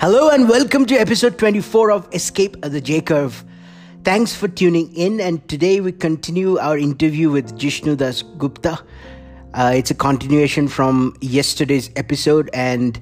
Hello 0.00 0.28
and 0.30 0.48
welcome 0.48 0.86
to 0.86 0.94
episode 0.94 1.38
24 1.38 1.90
of 1.90 2.08
Escape 2.14 2.56
the 2.60 2.80
J 2.80 3.00
Curve. 3.00 3.44
Thanks 4.04 4.32
for 4.32 4.46
tuning 4.46 4.94
in, 4.94 5.20
and 5.20 5.46
today 5.48 5.80
we 5.80 5.90
continue 5.90 6.56
our 6.56 6.78
interview 6.78 7.32
with 7.32 7.58
Jishnu 7.58 7.96
Das 7.96 8.22
Gupta. 8.22 8.78
Uh, 9.54 9.72
it's 9.74 9.90
a 9.90 9.96
continuation 9.96 10.68
from 10.68 11.16
yesterday's 11.20 11.90
episode, 11.96 12.48
and 12.54 13.00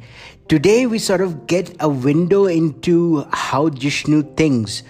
today 0.48 0.86
we 0.86 0.98
sort 0.98 1.20
of 1.20 1.46
get 1.46 1.76
a 1.80 1.88
window 1.90 2.46
into 2.46 3.26
how 3.30 3.68
Jishnu 3.68 4.34
thinks, 4.38 4.82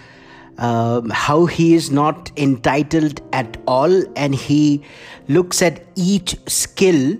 um, 0.59 1.09
how 1.09 1.45
he 1.45 1.73
is 1.73 1.91
not 1.91 2.31
entitled 2.37 3.19
at 3.33 3.57
all, 3.67 4.05
and 4.15 4.33
he 4.33 4.81
looks 5.27 5.61
at 5.61 5.85
each 5.95 6.37
skill 6.47 7.17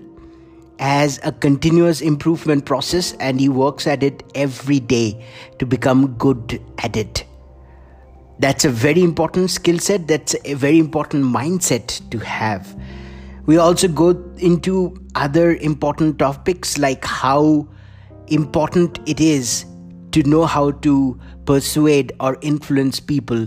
as 0.78 1.18
a 1.22 1.32
continuous 1.32 2.00
improvement 2.00 2.64
process 2.64 3.12
and 3.20 3.40
he 3.40 3.48
works 3.48 3.86
at 3.86 4.02
it 4.02 4.22
every 4.34 4.80
day 4.80 5.24
to 5.58 5.66
become 5.66 6.14
good 6.14 6.62
at 6.78 6.96
it. 6.96 7.24
That's 8.38 8.64
a 8.64 8.70
very 8.70 9.02
important 9.02 9.50
skill 9.50 9.78
set, 9.78 10.06
that's 10.06 10.36
a 10.44 10.54
very 10.54 10.78
important 10.78 11.24
mindset 11.24 12.08
to 12.10 12.18
have. 12.18 12.76
We 13.46 13.56
also 13.56 13.88
go 13.88 14.10
into 14.36 14.96
other 15.14 15.56
important 15.56 16.18
topics 16.18 16.78
like 16.78 17.04
how 17.04 17.66
important 18.28 19.00
it 19.06 19.20
is 19.20 19.64
to 20.12 20.22
know 20.22 20.44
how 20.46 20.70
to 20.70 21.18
persuade 21.46 22.12
or 22.20 22.36
influence 22.42 23.00
people 23.00 23.46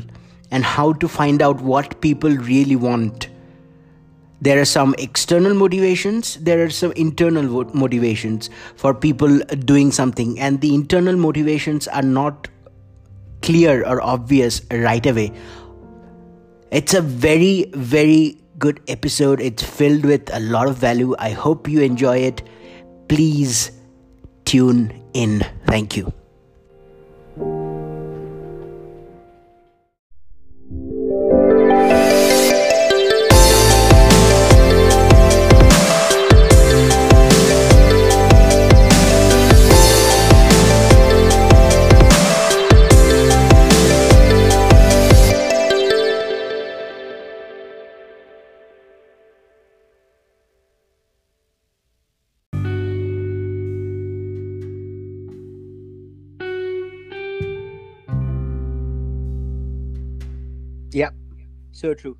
and 0.49 0.63
how 0.63 0.93
to 0.93 1.07
find 1.07 1.41
out 1.41 1.61
what 1.61 2.01
people 2.01 2.31
really 2.31 2.75
want 2.75 3.29
there 4.41 4.59
are 4.59 4.65
some 4.65 4.95
external 4.97 5.53
motivations 5.53 6.35
there 6.37 6.63
are 6.63 6.69
some 6.69 6.91
internal 6.93 7.65
motivations 7.75 8.49
for 8.75 8.93
people 8.93 9.37
doing 9.73 9.91
something 9.91 10.39
and 10.39 10.61
the 10.61 10.73
internal 10.73 11.15
motivations 11.15 11.87
are 11.87 12.01
not 12.01 12.47
clear 13.41 13.85
or 13.85 14.01
obvious 14.01 14.61
right 14.71 15.05
away. 15.05 15.31
It's 16.71 16.93
a 16.93 17.01
very 17.01 17.65
very 17.73 18.37
good 18.57 18.79
episode. 18.87 19.41
It's 19.41 19.63
filled 19.63 20.05
with 20.05 20.33
a 20.33 20.39
lot 20.39 20.67
of 20.67 20.77
value. 20.77 21.15
I 21.17 21.31
hope 21.31 21.67
you 21.67 21.81
enjoy 21.81 22.17
it. 22.19 22.43
Please 23.09 23.71
tune 24.45 25.03
in. 25.13 25.45
Thank 25.65 25.97
you 25.97 26.20
so 61.81 61.93
true. 61.93 62.17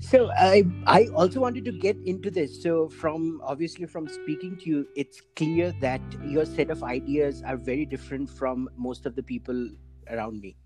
So 0.00 0.30
I 0.36 0.64
I 0.86 1.06
also 1.14 1.40
wanted 1.40 1.64
to 1.66 1.72
get 1.72 1.96
into 2.04 2.30
this. 2.30 2.62
So 2.62 2.88
from 2.88 3.40
obviously 3.44 3.86
from 3.86 4.08
speaking 4.08 4.56
to 4.62 4.70
you, 4.70 4.88
it's 4.96 5.20
clear 5.36 5.72
that 5.80 6.02
your 6.34 6.44
set 6.44 6.70
of 6.70 6.82
ideas 6.82 7.42
are 7.46 7.56
very 7.56 7.86
different 7.86 8.28
from 8.28 8.68
most 8.76 9.06
of 9.06 9.14
the 9.14 9.22
people 9.22 9.68
around 10.10 10.40
me, 10.40 10.56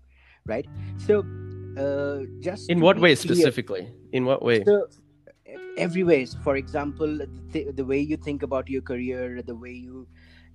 right? 0.47 0.65
So 0.97 1.23
uh, 1.77 2.25
just 2.39 2.69
in 2.69 2.81
what 2.81 2.99
way 2.99 3.15
clear, 3.15 3.35
specifically? 3.35 3.93
In 4.11 4.25
what 4.25 4.41
way? 4.41 4.63
So, 4.63 4.87
every 5.77 6.03
ways. 6.03 6.35
For 6.43 6.55
example, 6.55 7.19
the, 7.51 7.71
the 7.71 7.85
way 7.85 7.99
you 7.99 8.17
think 8.17 8.43
about 8.43 8.67
your 8.69 8.81
career, 8.81 9.41
the 9.41 9.55
way 9.55 9.71
you 9.71 10.07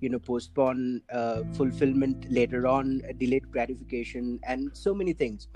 you 0.05 0.09
know 0.13 0.19
postpone 0.19 1.01
uh, 1.11 1.41
fulfillment 1.59 2.25
later 2.39 2.67
on 2.67 3.01
delayed 3.19 3.51
gratification 3.51 4.39
and 4.43 4.69
so 4.73 4.93
many 4.93 5.13
things. 5.13 5.47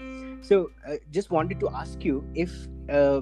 So 0.41 0.71
uh, 0.87 0.95
just 1.11 1.29
wanted 1.29 1.59
to 1.59 1.69
ask 1.81 2.03
you 2.03 2.23
if 2.33 2.55
uh, 2.89 3.21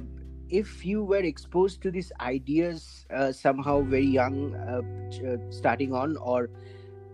if 0.50 0.86
you 0.86 1.04
were 1.04 1.26
exposed 1.30 1.82
to 1.86 1.92
these 1.92 2.12
ideas 2.22 3.06
uh, 3.14 3.32
somehow 3.34 3.82
very 3.82 4.12
young 4.20 4.56
uh, 4.56 4.82
uh, 5.30 5.38
starting 5.50 5.94
on 5.94 6.16
or 6.18 6.50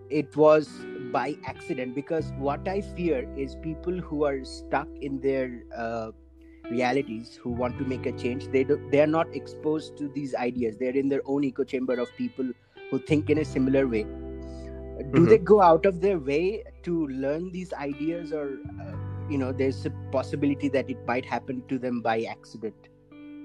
it 0.09 0.35
was 0.37 0.69
by 1.11 1.35
accident? 1.45 1.95
Because 1.95 2.31
what 2.47 2.67
i 2.67 2.81
fear 2.81 3.27
is 3.45 3.55
people 3.63 4.03
who 4.09 4.25
are 4.25 4.43
stuck 4.43 4.87
in 5.01 5.19
their 5.21 5.47
realities 6.71 7.31
who 7.43 7.49
want 7.61 7.77
to 7.77 7.85
make 7.85 8.05
a 8.09 8.11
change 8.13 8.45
they 8.53 8.63
do, 8.63 8.75
they 8.91 9.01
are 9.01 9.13
not 9.15 9.33
exposed 9.35 9.97
to 9.97 10.07
these 10.09 10.35
ideas. 10.35 10.77
They're 10.77 11.01
in 11.01 11.09
their 11.09 11.25
own 11.25 11.43
echo 11.45 11.63
chamber 11.63 11.99
of 11.99 12.13
people 12.17 12.53
who 12.91 12.99
think 12.99 13.29
in 13.29 13.37
a 13.39 13.45
similar 13.45 13.87
way 13.87 14.05
do 14.97 15.03
mm-hmm. 15.03 15.25
they 15.25 15.37
go 15.37 15.61
out 15.61 15.85
of 15.85 16.01
their 16.01 16.19
way 16.19 16.63
to 16.83 17.07
learn 17.07 17.51
these 17.51 17.73
ideas 17.73 18.31
or 18.31 18.59
uh, 18.81 18.93
you 19.29 19.37
know 19.37 19.51
there's 19.51 19.85
a 19.85 19.89
possibility 20.11 20.69
that 20.69 20.89
it 20.89 20.97
might 21.07 21.25
happen 21.25 21.63
to 21.67 21.79
them 21.79 22.01
by 22.01 22.23
accident 22.23 22.89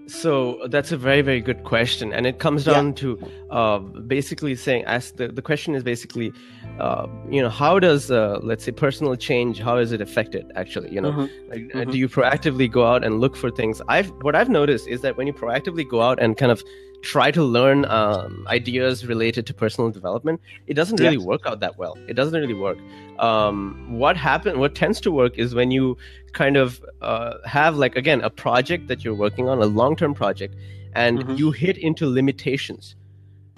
so 0.06 0.66
that's 0.68 0.90
a 0.90 0.96
very 0.96 1.20
very 1.20 1.40
good 1.40 1.64
question 1.64 2.12
and 2.12 2.26
it 2.26 2.38
comes 2.38 2.64
down 2.64 2.88
yeah. 2.88 2.94
to 2.94 3.18
uh, 3.50 3.78
basically 3.78 4.54
saying 4.54 4.82
as 4.86 5.12
the, 5.12 5.28
the 5.28 5.42
question 5.42 5.74
is 5.74 5.82
basically 5.82 6.32
uh, 6.80 7.06
you 7.28 7.42
know 7.42 7.50
how 7.50 7.78
does 7.78 8.10
uh, 8.10 8.38
let's 8.42 8.64
say 8.64 8.72
personal 8.72 9.16
change 9.16 9.58
how 9.58 9.76
is 9.76 9.92
it 9.92 10.00
affected 10.00 10.50
actually 10.54 10.90
you 10.90 11.00
know 11.00 11.12
mm-hmm. 11.12 11.50
Like, 11.50 11.74
uh, 11.74 11.78
mm-hmm. 11.78 11.90
do 11.90 11.98
you 11.98 12.08
proactively 12.08 12.70
go 12.70 12.86
out 12.86 13.04
and 13.04 13.20
look 13.20 13.36
for 13.36 13.50
things 13.50 13.82
i've 13.88 14.10
what 14.22 14.34
i've 14.34 14.48
noticed 14.48 14.88
is 14.88 15.02
that 15.02 15.16
when 15.16 15.26
you 15.26 15.32
proactively 15.32 15.88
go 15.88 16.00
out 16.00 16.18
and 16.20 16.36
kind 16.36 16.52
of 16.52 16.62
try 17.02 17.30
to 17.30 17.42
learn 17.42 17.84
um, 17.86 18.44
ideas 18.48 19.06
related 19.06 19.46
to 19.46 19.54
personal 19.54 19.90
development, 19.90 20.40
it 20.66 20.74
doesn't 20.74 21.00
really 21.00 21.18
work 21.18 21.42
out 21.46 21.60
that 21.60 21.78
well. 21.78 21.96
It 22.08 22.14
doesn't 22.14 22.38
really 22.40 22.54
work. 22.54 22.78
Um, 23.18 23.86
what 23.88 24.16
happen? 24.16 24.58
What 24.58 24.74
tends 24.74 25.00
to 25.02 25.10
work 25.10 25.38
is 25.38 25.54
when 25.54 25.70
you 25.70 25.96
kind 26.32 26.56
of 26.56 26.84
uh, 27.02 27.34
have 27.44 27.76
like 27.76 27.96
again 27.96 28.20
a 28.20 28.30
project 28.30 28.88
that 28.88 29.04
you're 29.04 29.14
working 29.14 29.48
on, 29.48 29.58
a 29.60 29.66
long-term 29.66 30.14
project, 30.14 30.54
and 30.94 31.20
mm-hmm. 31.20 31.34
you 31.34 31.50
hit 31.50 31.78
into 31.78 32.08
limitations. 32.08 32.94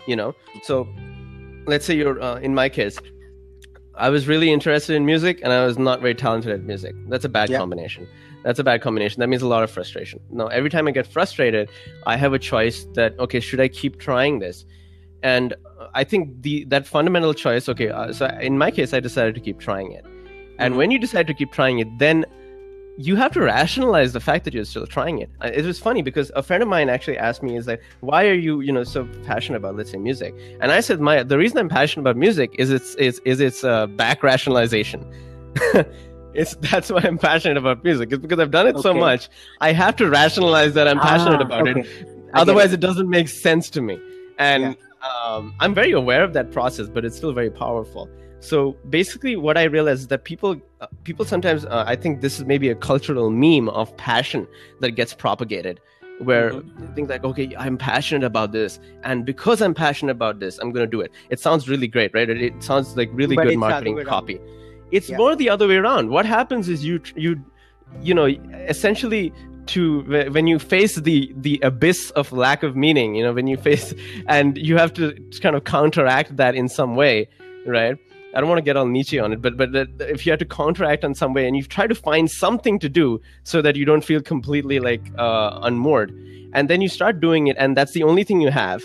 You 0.07 0.17
know, 0.17 0.35
so 0.63 0.89
let's 1.67 1.85
say 1.85 1.95
you're 1.95 2.21
uh, 2.23 2.37
in 2.37 2.55
my 2.55 2.69
case. 2.69 2.99
I 3.97 4.09
was 4.09 4.27
really 4.27 4.51
interested 4.51 4.97
in 4.97 5.05
music 5.05 5.41
and 5.43 5.53
I 5.53 5.67
was 5.67 5.77
not 5.77 6.01
very 6.01 6.15
talented 6.15 6.53
at 6.53 6.63
music. 6.63 6.95
That's 7.09 7.27
a 7.27 7.29
bad 7.29 7.51
combination 7.51 8.09
that's 8.43 8.59
a 8.59 8.65
bad 8.65 8.81
combination 8.81 9.21
that 9.21 9.29
means 9.29 9.43
a 9.43 9.47
lot 9.47 9.63
of 9.63 9.71
frustration 9.71 10.21
now 10.31 10.47
every 10.49 10.71
time 10.71 10.87
i 10.89 10.91
get 10.91 11.07
frustrated 11.07 11.69
i 12.07 12.17
have 12.17 12.33
a 12.33 12.39
choice 12.39 12.87
that 12.95 13.19
okay 13.19 13.41
should 13.41 13.61
i 13.61 13.69
keep 13.69 13.99
trying 13.99 14.39
this 14.39 14.65
and 15.23 15.55
i 15.95 16.05
think 16.05 16.43
the 16.43 16.65
that 16.65 16.87
fundamental 16.87 17.35
choice 17.35 17.69
okay 17.69 17.89
uh, 17.89 18.13
so 18.13 18.27
in 18.41 18.57
my 18.57 18.71
case 18.71 18.95
i 18.95 19.01
decided 19.01 19.35
to 19.35 19.41
keep 19.41 19.59
trying 19.59 19.93
it 19.93 20.05
and 20.59 20.73
mm-hmm. 20.73 20.79
when 20.79 20.91
you 20.91 20.99
decide 20.99 21.27
to 21.27 21.35
keep 21.35 21.53
trying 21.53 21.79
it 21.79 21.89
then 21.99 22.25
you 23.01 23.17
have 23.17 23.33
to 23.33 23.41
rationalize 23.41 24.13
the 24.13 24.21
fact 24.21 24.45
that 24.45 24.53
you're 24.53 24.65
still 24.67 24.87
trying 24.87 25.21
it. 25.21 25.31
It 25.43 25.65
was 25.65 25.79
funny 25.79 26.03
because 26.03 26.31
a 26.37 26.43
friend 26.43 26.63
of 26.63 26.69
mine 26.69 26.91
actually 26.91 27.17
asked 27.17 27.43
me, 27.43 27.57
"Is 27.57 27.67
like, 27.67 27.83
why 28.01 28.27
are 28.27 28.35
you, 28.35 28.61
you 28.61 28.73
know, 28.73 28.85
so 28.85 29.09
passionate 29.25 29.57
about, 29.57 29.77
let's 29.77 29.91
say, 29.91 29.97
music?" 29.97 30.35
And 30.61 30.71
I 30.71 30.81
said, 30.81 31.01
"My 31.01 31.23
the 31.23 31.39
reason 31.39 31.57
I'm 31.57 31.71
passionate 31.71 32.03
about 32.03 32.19
music 32.19 32.55
is 32.59 32.71
its 32.71 32.95
is 32.97 33.21
is 33.25 33.41
its 33.41 33.65
uh, 33.65 33.87
back 33.87 34.23
rationalization." 34.23 35.01
it's 36.35 36.55
that's 36.71 36.91
why 36.91 37.01
I'm 37.03 37.19
passionate 37.19 37.57
about 37.57 37.85
music. 37.85 38.13
It's 38.13 38.21
because 38.21 38.39
I've 38.39 38.51
done 38.51 38.67
it 38.67 38.77
okay. 38.77 38.83
so 38.83 38.95
much. 38.95 39.29
I 39.61 39.73
have 39.73 39.97
to 39.97 40.09
rationalize 40.09 40.75
that 40.75 40.89
I'm 40.89 40.99
passionate 40.99 41.41
ah, 41.41 41.45
about 41.45 41.69
okay. 41.69 41.81
it. 41.81 42.09
Otherwise, 42.35 42.73
it. 42.73 42.75
it. 42.75 42.81
doesn't 42.81 43.09
make 43.09 43.29
sense 43.29 43.71
to 43.71 43.81
me. 43.81 44.01
And 44.39 44.77
yeah. 45.03 45.09
um, 45.09 45.55
I'm 45.61 45.75
very 45.75 45.93
aware 45.93 46.23
of 46.23 46.33
that 46.33 46.51
process, 46.53 46.89
but 46.89 47.05
it's 47.05 47.17
still 47.17 47.33
very 47.33 47.51
powerful. 47.51 48.09
So 48.41 48.73
basically, 48.89 49.37
what 49.37 49.59
I 49.59 49.65
realize 49.65 50.01
is 50.01 50.09
that 50.09 50.25
people, 50.25 50.57
uh, 50.81 50.87
people 51.05 51.27
sometimes, 51.27 51.67
uh, 51.67 51.85
I 51.87 51.95
think 51.95 52.23
this 52.23 52.39
is 52.39 52.47
maybe 52.47 52.71
a 52.71 52.75
cultural 52.75 53.31
meme 53.31 53.69
of 53.69 53.95
passion 53.99 54.49
that 54.81 54.93
gets 54.93 55.13
propagated, 55.13 55.79
where 56.21 56.53
mm-hmm. 56.53 56.95
think 56.95 57.11
like, 57.11 57.23
okay, 57.23 57.55
I'm 57.59 57.77
passionate 57.77 58.25
about 58.25 58.53
this, 58.53 58.81
and 59.05 59.27
because 59.27 59.61
I'm 59.61 59.75
passionate 59.75 60.13
about 60.13 60.41
this, 60.41 60.59
I'm 60.59 60.73
going 60.73 60.87
to 60.87 60.91
do 60.91 61.03
it. 61.03 61.13
It 61.29 61.39
sounds 61.39 61.69
really 61.69 61.87
great, 61.87 62.13
right? 62.15 62.31
It, 62.31 62.41
it 62.41 62.63
sounds 62.63 62.97
like 62.97 63.11
really 63.13 63.37
but 63.37 63.47
good 63.47 63.59
marketing 63.59 64.03
copy. 64.07 64.41
It's 64.91 65.09
yeah. 65.09 65.17
more 65.17 65.37
the 65.37 65.49
other 65.49 65.69
way 65.69 65.77
around. 65.77 66.11
What 66.11 66.27
happens 66.27 66.69
is 66.69 66.85
you 66.85 67.01
you 67.15 67.43
you 68.03 68.15
know 68.15 68.27
essentially 68.27 69.33
to 69.67 70.03
when 70.33 70.47
you 70.47 70.59
face 70.59 70.97
the 70.97 71.33
the 71.37 71.61
abyss 71.63 72.11
of 72.13 72.33
lack 72.33 72.63
of 72.63 72.77
meaning 72.77 73.15
you 73.15 73.23
know 73.23 73.33
when 73.33 73.47
you 73.47 73.57
face 73.57 73.95
and 74.27 74.59
you 74.59 74.77
have 74.77 74.93
to 74.93 75.13
kind 75.41 75.57
of 75.57 75.65
counteract 75.65 76.37
that 76.37 76.55
in 76.55 76.69
some 76.69 76.97
way 76.97 77.29
right 77.67 77.97
i 78.35 78.41
don't 78.41 78.49
want 78.49 78.59
to 78.59 78.63
get 78.63 78.77
all 78.77 78.87
nietzsche 78.87 79.19
on 79.19 79.33
it 79.33 79.43
but 79.43 79.57
but 79.57 79.69
if 80.01 80.25
you 80.25 80.33
have 80.33 80.39
to 80.39 80.45
counteract 80.45 81.05
in 81.05 81.15
some 81.15 81.35
way 81.35 81.47
and 81.47 81.57
you 81.57 81.63
try 81.63 81.87
to 81.87 81.95
find 81.95 82.31
something 82.31 82.79
to 82.79 82.89
do 82.89 83.21
so 83.45 83.61
that 83.61 83.77
you 83.77 83.85
don't 83.85 84.05
feel 84.05 84.21
completely 84.21 84.81
like 84.81 85.03
uh, 85.19 85.61
unmoored 85.63 86.11
and 86.53 86.69
then 86.69 86.81
you 86.81 86.89
start 86.89 87.21
doing 87.21 87.47
it 87.47 87.57
and 87.59 87.77
that's 87.77 87.93
the 87.93 88.03
only 88.03 88.25
thing 88.25 88.41
you 88.41 88.51
have 88.51 88.83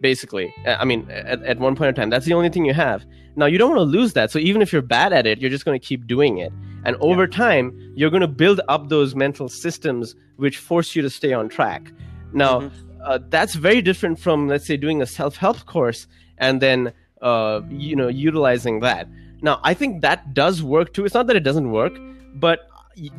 basically. 0.00 0.52
I 0.66 0.84
mean, 0.84 1.08
at, 1.10 1.42
at 1.42 1.58
one 1.58 1.76
point 1.76 1.90
in 1.90 1.94
time, 1.94 2.10
that's 2.10 2.26
the 2.26 2.34
only 2.34 2.48
thing 2.48 2.64
you 2.64 2.74
have. 2.74 3.04
Now, 3.36 3.46
you 3.46 3.58
don't 3.58 3.70
want 3.70 3.80
to 3.80 3.98
lose 3.98 4.14
that. 4.14 4.30
So 4.30 4.38
even 4.38 4.62
if 4.62 4.72
you're 4.72 4.82
bad 4.82 5.12
at 5.12 5.26
it, 5.26 5.40
you're 5.40 5.50
just 5.50 5.64
going 5.64 5.78
to 5.78 5.84
keep 5.84 6.06
doing 6.06 6.38
it. 6.38 6.52
And 6.84 6.96
over 7.00 7.22
yeah. 7.22 7.36
time, 7.36 7.92
you're 7.94 8.10
going 8.10 8.22
to 8.22 8.28
build 8.28 8.60
up 8.68 8.88
those 8.88 9.14
mental 9.14 9.48
systems 9.48 10.14
which 10.36 10.58
force 10.58 10.96
you 10.96 11.02
to 11.02 11.10
stay 11.10 11.32
on 11.32 11.48
track. 11.48 11.92
Now, 12.32 12.60
mm-hmm. 12.60 13.00
uh, 13.04 13.18
that's 13.28 13.54
very 13.54 13.82
different 13.82 14.18
from, 14.18 14.48
let's 14.48 14.66
say, 14.66 14.76
doing 14.76 15.02
a 15.02 15.06
self 15.06 15.36
help 15.36 15.64
course 15.66 16.06
and 16.38 16.60
then, 16.60 16.92
uh, 17.22 17.60
you 17.68 17.96
know, 17.96 18.08
utilizing 18.08 18.80
that. 18.80 19.08
Now, 19.42 19.60
I 19.62 19.74
think 19.74 20.02
that 20.02 20.32
does 20.32 20.62
work 20.62 20.94
too. 20.94 21.04
It's 21.04 21.14
not 21.14 21.26
that 21.26 21.36
it 21.36 21.44
doesn't 21.44 21.70
work, 21.70 21.92
but 22.34 22.68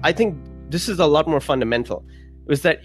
I 0.04 0.12
think 0.12 0.38
this 0.70 0.90
is 0.90 1.00
a 1.00 1.06
lot 1.06 1.28
more 1.28 1.40
fundamental. 1.40 2.04
Is 2.50 2.62
that 2.64 2.82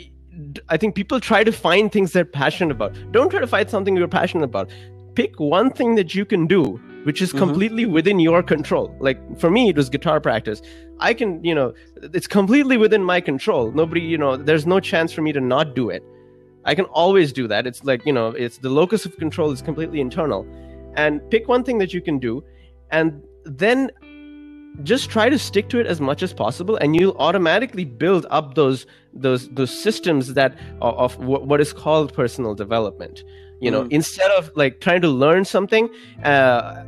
I 0.69 0.77
think 0.77 0.95
people 0.95 1.21
try 1.21 1.45
to 1.45 1.53
find 1.53 1.93
things 1.93 2.13
they're 2.13 2.25
passionate 2.25 2.73
about. 2.73 2.95
Don't 3.13 3.31
try 3.31 3.41
to 3.41 3.47
find 3.47 3.69
something 3.69 3.97
you're 3.97 4.09
passionate 4.09 4.45
about. 4.45 4.71
Pick 5.15 5.39
one 5.39 5.71
thing 5.71 5.95
that 5.97 6.15
you 6.15 6.25
can 6.25 6.47
do, 6.47 6.81
which 7.05 7.21
is 7.21 7.31
mm-hmm. 7.31 7.39
completely 7.39 7.85
within 7.85 8.19
your 8.19 8.43
control. 8.43 8.95
Like 8.99 9.19
for 9.39 9.51
me, 9.51 9.69
it 9.69 9.77
was 9.77 9.91
guitar 9.91 10.21
practice. 10.21 10.63
I 11.01 11.13
can, 11.13 11.45
you 11.45 11.55
know, 11.55 11.75
it's 11.97 12.27
completely 12.27 12.77
within 12.77 13.05
my 13.05 13.21
control. 13.21 13.73
Nobody, 13.73 14.01
you 14.01 14.17
know, 14.17 14.37
there's 14.37 14.67
no 14.67 14.81
chance 14.81 15.13
for 15.13 15.21
me 15.21 15.33
to 15.33 15.41
not 15.41 15.75
do 15.75 15.91
it. 15.91 16.03
I 16.65 16.75
can 16.75 16.85
always 16.87 17.33
do 17.33 17.49
that. 17.49 17.67
It's 17.67 17.85
like, 17.85 18.07
you 18.07 18.13
know, 18.13 18.29
it's 18.29 18.59
the 18.59 18.71
locus 18.71 19.05
of 19.05 19.17
control 19.17 19.51
is 19.51 19.61
completely 19.61 20.01
internal. 20.01 20.47
And 20.95 21.21
pick 21.31 21.49
one 21.49 21.65
thing 21.65 21.79
that 21.79 21.93
you 21.93 22.01
can 22.01 22.19
do 22.19 22.45
and 22.91 23.23
then 23.45 23.91
just 24.83 25.11
try 25.11 25.29
to 25.29 25.39
stick 25.39 25.69
to 25.69 25.79
it 25.79 25.87
as 25.87 26.01
much 26.01 26.23
as 26.23 26.33
possible 26.33 26.77
and 26.77 26.97
you'll 26.97 27.17
automatically 27.19 27.85
build 27.85 28.27
up 28.31 28.55
those 28.55 28.87
those 29.13 29.49
those 29.51 29.71
systems 29.71 30.35
that 30.35 30.57
of, 30.81 31.19
of 31.19 31.25
what 31.25 31.61
is 31.61 31.73
called 31.73 32.13
personal 32.13 32.55
development 32.55 33.23
you 33.63 33.71
know 33.71 33.85
mm. 33.85 33.93
instead 33.93 34.31
of 34.33 34.51
like 34.55 34.81
trying 34.81 35.01
to 35.01 35.09
learn 35.09 35.45
something 35.45 35.89
uh, 36.25 36.85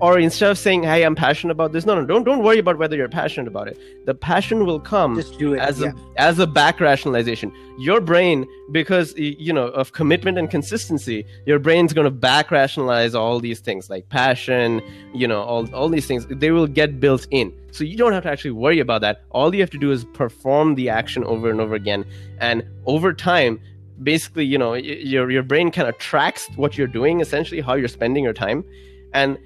or 0.00 0.18
instead 0.18 0.50
of 0.50 0.58
saying 0.58 0.82
hey 0.82 1.02
i'm 1.02 1.14
passionate 1.14 1.52
about 1.52 1.72
this 1.72 1.84
no 1.86 1.94
no 1.94 2.06
don't 2.06 2.24
don't 2.24 2.42
worry 2.44 2.58
about 2.58 2.78
whether 2.78 2.96
you're 2.96 3.08
passionate 3.08 3.48
about 3.48 3.68
it. 3.68 3.78
The 4.06 4.14
passion 4.14 4.66
will 4.66 4.80
come 4.80 5.16
Just 5.16 5.38
do 5.38 5.54
it, 5.54 5.60
as 5.60 5.80
yeah. 5.80 5.92
a 6.16 6.20
as 6.20 6.38
a 6.38 6.46
back 6.46 6.80
rationalization. 6.80 7.52
Your 7.78 8.00
brain 8.00 8.46
because 8.72 9.14
you 9.16 9.52
know 9.52 9.68
of 9.68 9.92
commitment 9.92 10.38
and 10.38 10.50
consistency 10.50 11.24
your 11.46 11.58
brain's 11.58 11.92
going 11.92 12.04
to 12.04 12.10
back 12.10 12.50
rationalize 12.50 13.14
all 13.14 13.40
these 13.40 13.60
things 13.60 13.88
like 13.88 14.08
passion 14.08 14.82
you 15.14 15.26
know 15.26 15.42
all, 15.42 15.74
all 15.74 15.88
these 15.88 16.06
things. 16.06 16.26
They 16.28 16.50
will 16.50 16.66
get 16.66 17.00
built 17.00 17.26
in. 17.30 17.52
So 17.70 17.84
you 17.84 17.96
don't 17.96 18.12
have 18.12 18.24
to 18.24 18.30
actually 18.30 18.52
worry 18.52 18.80
about 18.80 19.00
that. 19.02 19.22
All 19.30 19.54
you 19.54 19.60
have 19.60 19.70
to 19.70 19.78
do 19.78 19.92
is 19.92 20.04
perform 20.04 20.74
the 20.74 20.88
action 20.88 21.22
over 21.24 21.50
and 21.50 21.60
over 21.60 21.74
again. 21.74 22.04
And 22.40 22.64
over 22.86 23.12
time 23.12 23.60
basically 24.02 24.44
you 24.44 24.58
know 24.58 24.74
your 24.74 25.30
your 25.30 25.42
brain 25.42 25.70
kind 25.70 25.88
of 25.88 25.98
tracks 25.98 26.48
what 26.56 26.78
you're 26.78 26.86
doing 26.86 27.20
essentially 27.20 27.60
how 27.60 27.74
you're 27.74 27.88
spending 27.88 28.24
your 28.24 28.32
time 28.32 28.64
and 29.12 29.38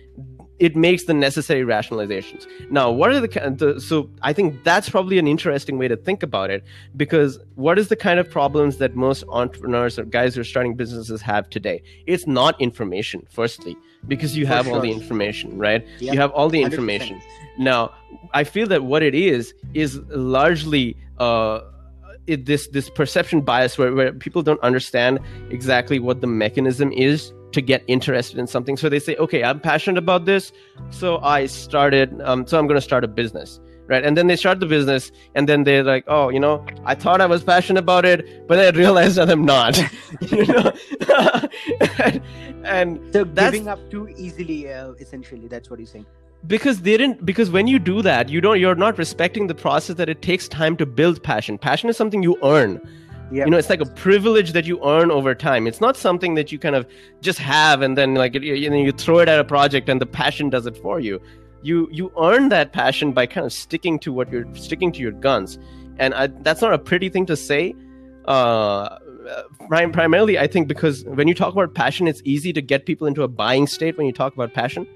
it 0.58 0.76
makes 0.76 1.04
the 1.04 1.14
necessary 1.14 1.62
rationalizations 1.62 2.46
now 2.70 2.90
what 2.90 3.10
are 3.10 3.20
the, 3.20 3.28
the 3.56 3.80
so 3.80 4.10
i 4.22 4.32
think 4.32 4.62
that's 4.64 4.88
probably 4.88 5.18
an 5.18 5.26
interesting 5.26 5.78
way 5.78 5.88
to 5.88 5.96
think 5.96 6.22
about 6.22 6.50
it 6.50 6.62
because 6.96 7.38
what 7.54 7.78
is 7.78 7.88
the 7.88 7.96
kind 7.96 8.20
of 8.20 8.30
problems 8.30 8.76
that 8.78 8.94
most 8.94 9.24
entrepreneurs 9.28 9.98
or 9.98 10.04
guys 10.04 10.34
who 10.34 10.40
are 10.40 10.44
starting 10.44 10.74
businesses 10.74 11.22
have 11.22 11.48
today 11.48 11.82
it's 12.06 12.26
not 12.26 12.60
information 12.60 13.26
firstly 13.30 13.76
because 14.06 14.36
you 14.36 14.44
For 14.44 14.52
have 14.52 14.66
sure. 14.66 14.74
all 14.74 14.80
the 14.80 14.92
information 14.92 15.56
right 15.58 15.86
yep. 15.98 16.14
you 16.14 16.20
have 16.20 16.30
all 16.32 16.48
the 16.48 16.62
information 16.62 17.16
100%. 17.16 17.22
now 17.58 17.92
i 18.34 18.44
feel 18.44 18.66
that 18.66 18.84
what 18.84 19.02
it 19.02 19.14
is 19.14 19.54
is 19.74 19.98
largely 20.10 20.96
uh, 21.18 21.60
it, 22.26 22.46
this 22.46 22.68
this 22.68 22.88
perception 22.90 23.40
bias 23.40 23.78
where, 23.78 23.94
where 23.94 24.12
people 24.12 24.42
don't 24.42 24.60
understand 24.60 25.20
exactly 25.50 25.98
what 25.98 26.20
the 26.20 26.26
mechanism 26.26 26.92
is 26.92 27.32
to 27.52 27.60
get 27.60 27.84
interested 27.86 28.38
in 28.38 28.46
something. 28.46 28.76
So 28.76 28.88
they 28.88 28.98
say 28.98 29.16
okay 29.16 29.42
i'm 29.44 29.60
passionate 29.60 29.98
about 29.98 30.24
this 30.24 30.52
so 30.90 31.18
i 31.18 31.46
started 31.46 32.20
um, 32.22 32.46
so 32.46 32.58
i'm 32.58 32.66
going 32.66 32.76
to 32.76 32.88
start 32.90 33.04
a 33.04 33.08
business 33.08 33.60
right? 33.88 34.04
And 34.04 34.16
then 34.16 34.26
they 34.26 34.36
start 34.36 34.60
the 34.60 34.66
business 34.66 35.10
and 35.34 35.48
then 35.48 35.64
they're 35.64 35.82
like 35.82 36.04
oh 36.06 36.28
you 36.28 36.40
know 36.40 36.64
i 36.84 36.94
thought 36.94 37.20
i 37.20 37.26
was 37.26 37.42
passionate 37.42 37.80
about 37.80 38.04
it 38.04 38.46
but 38.48 38.58
i 38.58 38.70
realized 38.70 39.16
that 39.20 39.30
i'm 39.30 39.44
not 39.44 39.78
you 40.20 40.46
know? 40.46 40.72
And, 41.98 42.22
and 42.64 43.12
so 43.12 43.24
giving 43.24 43.68
up 43.68 43.90
too 43.90 44.08
easily 44.16 44.72
uh, 44.72 44.92
essentially 44.92 45.48
that's 45.48 45.68
what 45.68 45.78
he's 45.80 45.90
saying 45.90 46.06
because 46.46 46.80
they 46.82 46.96
didn't 46.96 47.24
because 47.24 47.50
when 47.50 47.66
you 47.66 47.78
do 47.78 48.02
that 48.02 48.28
you 48.28 48.40
don't 48.40 48.58
you're 48.58 48.74
not 48.74 48.98
respecting 48.98 49.46
the 49.46 49.54
process 49.54 49.96
that 49.96 50.08
it 50.08 50.22
takes 50.22 50.48
time 50.48 50.76
to 50.76 50.86
build 50.86 51.22
passion. 51.22 51.58
Passion 51.58 51.88
is 51.88 51.96
something 51.96 52.22
you 52.22 52.36
earn. 52.42 52.80
Yep. 53.30 53.46
you 53.46 53.50
know 53.50 53.56
it's 53.56 53.70
like 53.70 53.80
a 53.80 53.86
privilege 53.86 54.52
that 54.52 54.66
you 54.66 54.82
earn 54.84 55.10
over 55.10 55.34
time. 55.34 55.66
It's 55.66 55.80
not 55.80 55.96
something 55.96 56.34
that 56.34 56.52
you 56.52 56.58
kind 56.58 56.74
of 56.74 56.86
just 57.22 57.38
have 57.38 57.80
and 57.80 57.96
then 57.96 58.14
like 58.14 58.34
you, 58.34 58.68
know, 58.68 58.76
you 58.76 58.92
throw 58.92 59.20
it 59.20 59.28
at 59.28 59.38
a 59.38 59.44
project 59.44 59.88
and 59.88 60.00
the 60.00 60.06
passion 60.06 60.50
does 60.50 60.66
it 60.66 60.76
for 60.76 61.00
you. 61.00 61.20
You 61.62 61.88
you 61.90 62.12
earn 62.20 62.48
that 62.50 62.72
passion 62.72 63.12
by 63.12 63.26
kind 63.26 63.46
of 63.46 63.52
sticking 63.52 63.98
to 64.00 64.12
what 64.12 64.30
you're 64.30 64.52
sticking 64.54 64.92
to 64.92 65.00
your 65.00 65.12
guns. 65.12 65.58
And 65.98 66.12
I, 66.14 66.26
that's 66.26 66.60
not 66.60 66.74
a 66.74 66.78
pretty 66.78 67.08
thing 67.08 67.26
to 67.26 67.36
say. 67.36 67.74
Uh, 68.26 68.98
prim- 69.68 69.90
primarily 69.90 70.38
i 70.38 70.46
think 70.46 70.68
because 70.68 71.04
when 71.04 71.26
you 71.26 71.34
talk 71.34 71.52
about 71.52 71.74
passion 71.74 72.06
it's 72.06 72.22
easy 72.24 72.52
to 72.52 72.62
get 72.62 72.86
people 72.86 73.06
into 73.06 73.24
a 73.24 73.28
buying 73.28 73.66
state 73.66 73.96
when 73.96 74.06
you 74.06 74.12
talk 74.12 74.32
about 74.32 74.52
passion 74.54 74.86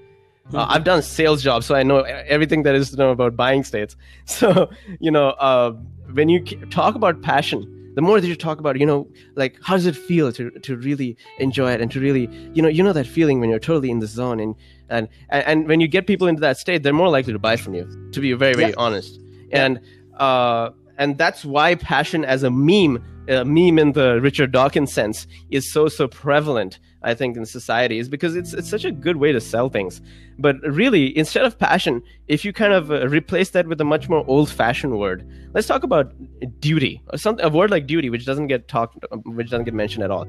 uh, 0.53 0.65
I've 0.69 0.83
done 0.83 1.01
sales 1.01 1.43
jobs, 1.43 1.65
so 1.65 1.75
I 1.75 1.83
know 1.83 1.99
everything 2.01 2.63
there 2.63 2.75
is 2.75 2.91
to 2.91 2.97
know 2.97 3.11
about 3.11 3.35
buying 3.35 3.63
states. 3.63 3.95
So, 4.25 4.69
you 4.99 5.11
know, 5.11 5.29
uh, 5.29 5.71
when 6.13 6.29
you 6.29 6.43
talk 6.69 6.95
about 6.95 7.21
passion, 7.21 7.73
the 7.95 8.01
more 8.01 8.21
that 8.21 8.27
you 8.27 8.35
talk 8.35 8.59
about, 8.59 8.79
you 8.79 8.85
know, 8.85 9.07
like 9.35 9.57
how 9.63 9.75
does 9.75 9.87
it 9.87 9.95
feel 9.95 10.31
to, 10.33 10.51
to 10.51 10.77
really 10.77 11.17
enjoy 11.39 11.71
it 11.71 11.81
and 11.81 11.89
to 11.91 11.99
really, 11.99 12.29
you 12.53 12.61
know, 12.61 12.67
you 12.67 12.83
know 12.83 12.93
that 12.93 13.07
feeling 13.07 13.39
when 13.39 13.49
you're 13.49 13.59
totally 13.59 13.89
in 13.89 13.99
the 13.99 14.07
zone 14.07 14.39
and 14.39 14.55
and 14.89 15.09
and 15.29 15.67
when 15.67 15.81
you 15.81 15.87
get 15.87 16.07
people 16.07 16.27
into 16.27 16.39
that 16.41 16.57
state, 16.57 16.83
they're 16.83 16.93
more 16.93 17.09
likely 17.09 17.33
to 17.33 17.39
buy 17.39 17.55
from 17.55 17.73
you. 17.73 17.85
To 18.11 18.21
be 18.21 18.31
very 18.33 18.53
very 18.53 18.69
yeah. 18.69 18.75
honest, 18.77 19.19
yeah. 19.49 19.65
and 19.65 19.81
uh, 20.17 20.69
and 20.97 21.17
that's 21.17 21.43
why 21.43 21.75
passion 21.75 22.23
as 22.23 22.43
a 22.43 22.51
meme, 22.51 23.03
a 23.27 23.45
meme 23.45 23.79
in 23.79 23.91
the 23.93 24.19
Richard 24.21 24.51
Dawkins 24.51 24.93
sense, 24.93 25.27
is 25.49 25.71
so 25.71 25.87
so 25.87 26.07
prevalent 26.07 26.79
I 27.03 27.13
think 27.13 27.37
in 27.37 27.45
society 27.45 27.99
is 27.99 28.09
because 28.09 28.35
it's 28.35 28.53
it's 28.53 28.69
such 28.69 28.83
a 28.83 28.91
good 28.91 29.17
way 29.17 29.31
to 29.31 29.39
sell 29.39 29.69
things. 29.69 30.01
But 30.39 30.57
really, 30.63 31.17
instead 31.17 31.45
of 31.45 31.57
passion, 31.57 32.01
if 32.27 32.43
you 32.43 32.51
kind 32.51 32.73
of 32.73 32.91
uh, 32.91 33.07
replace 33.07 33.51
that 33.51 33.67
with 33.67 33.79
a 33.79 33.85
much 33.85 34.09
more 34.09 34.23
old-fashioned 34.27 34.97
word, 34.97 35.27
let's 35.53 35.67
talk 35.67 35.83
about 35.83 36.11
duty, 36.59 37.01
or 37.11 37.17
some 37.17 37.39
a 37.41 37.49
word 37.49 37.71
like 37.71 37.87
duty, 37.87 38.09
which 38.09 38.25
doesn't 38.25 38.47
get 38.47 38.67
talked, 38.67 39.05
which 39.25 39.49
doesn't 39.49 39.65
get 39.65 39.73
mentioned 39.73 40.03
at 40.03 40.11
all. 40.11 40.25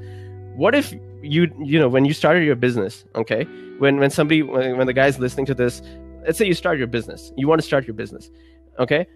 What 0.55 0.75
if 0.75 0.95
you 1.23 1.51
you 1.59 1.79
know 1.79 1.89
when 1.89 2.05
you 2.05 2.13
started 2.13 2.45
your 2.45 2.57
business, 2.57 3.05
okay? 3.15 3.45
When 3.79 3.99
when 3.99 4.11
somebody 4.11 4.43
when 4.43 4.87
the 4.87 4.93
guy's 4.93 5.19
listening 5.19 5.47
to 5.47 5.55
this, 5.55 5.83
let's 6.27 6.39
say 6.39 6.47
you 6.47 6.55
start 6.55 6.79
your 6.79 6.87
business, 6.87 7.33
you 7.37 7.49
want 7.49 7.61
to 7.61 7.67
start 7.67 7.87
your 7.87 7.95
business, 7.95 8.31
okay, 8.79 9.07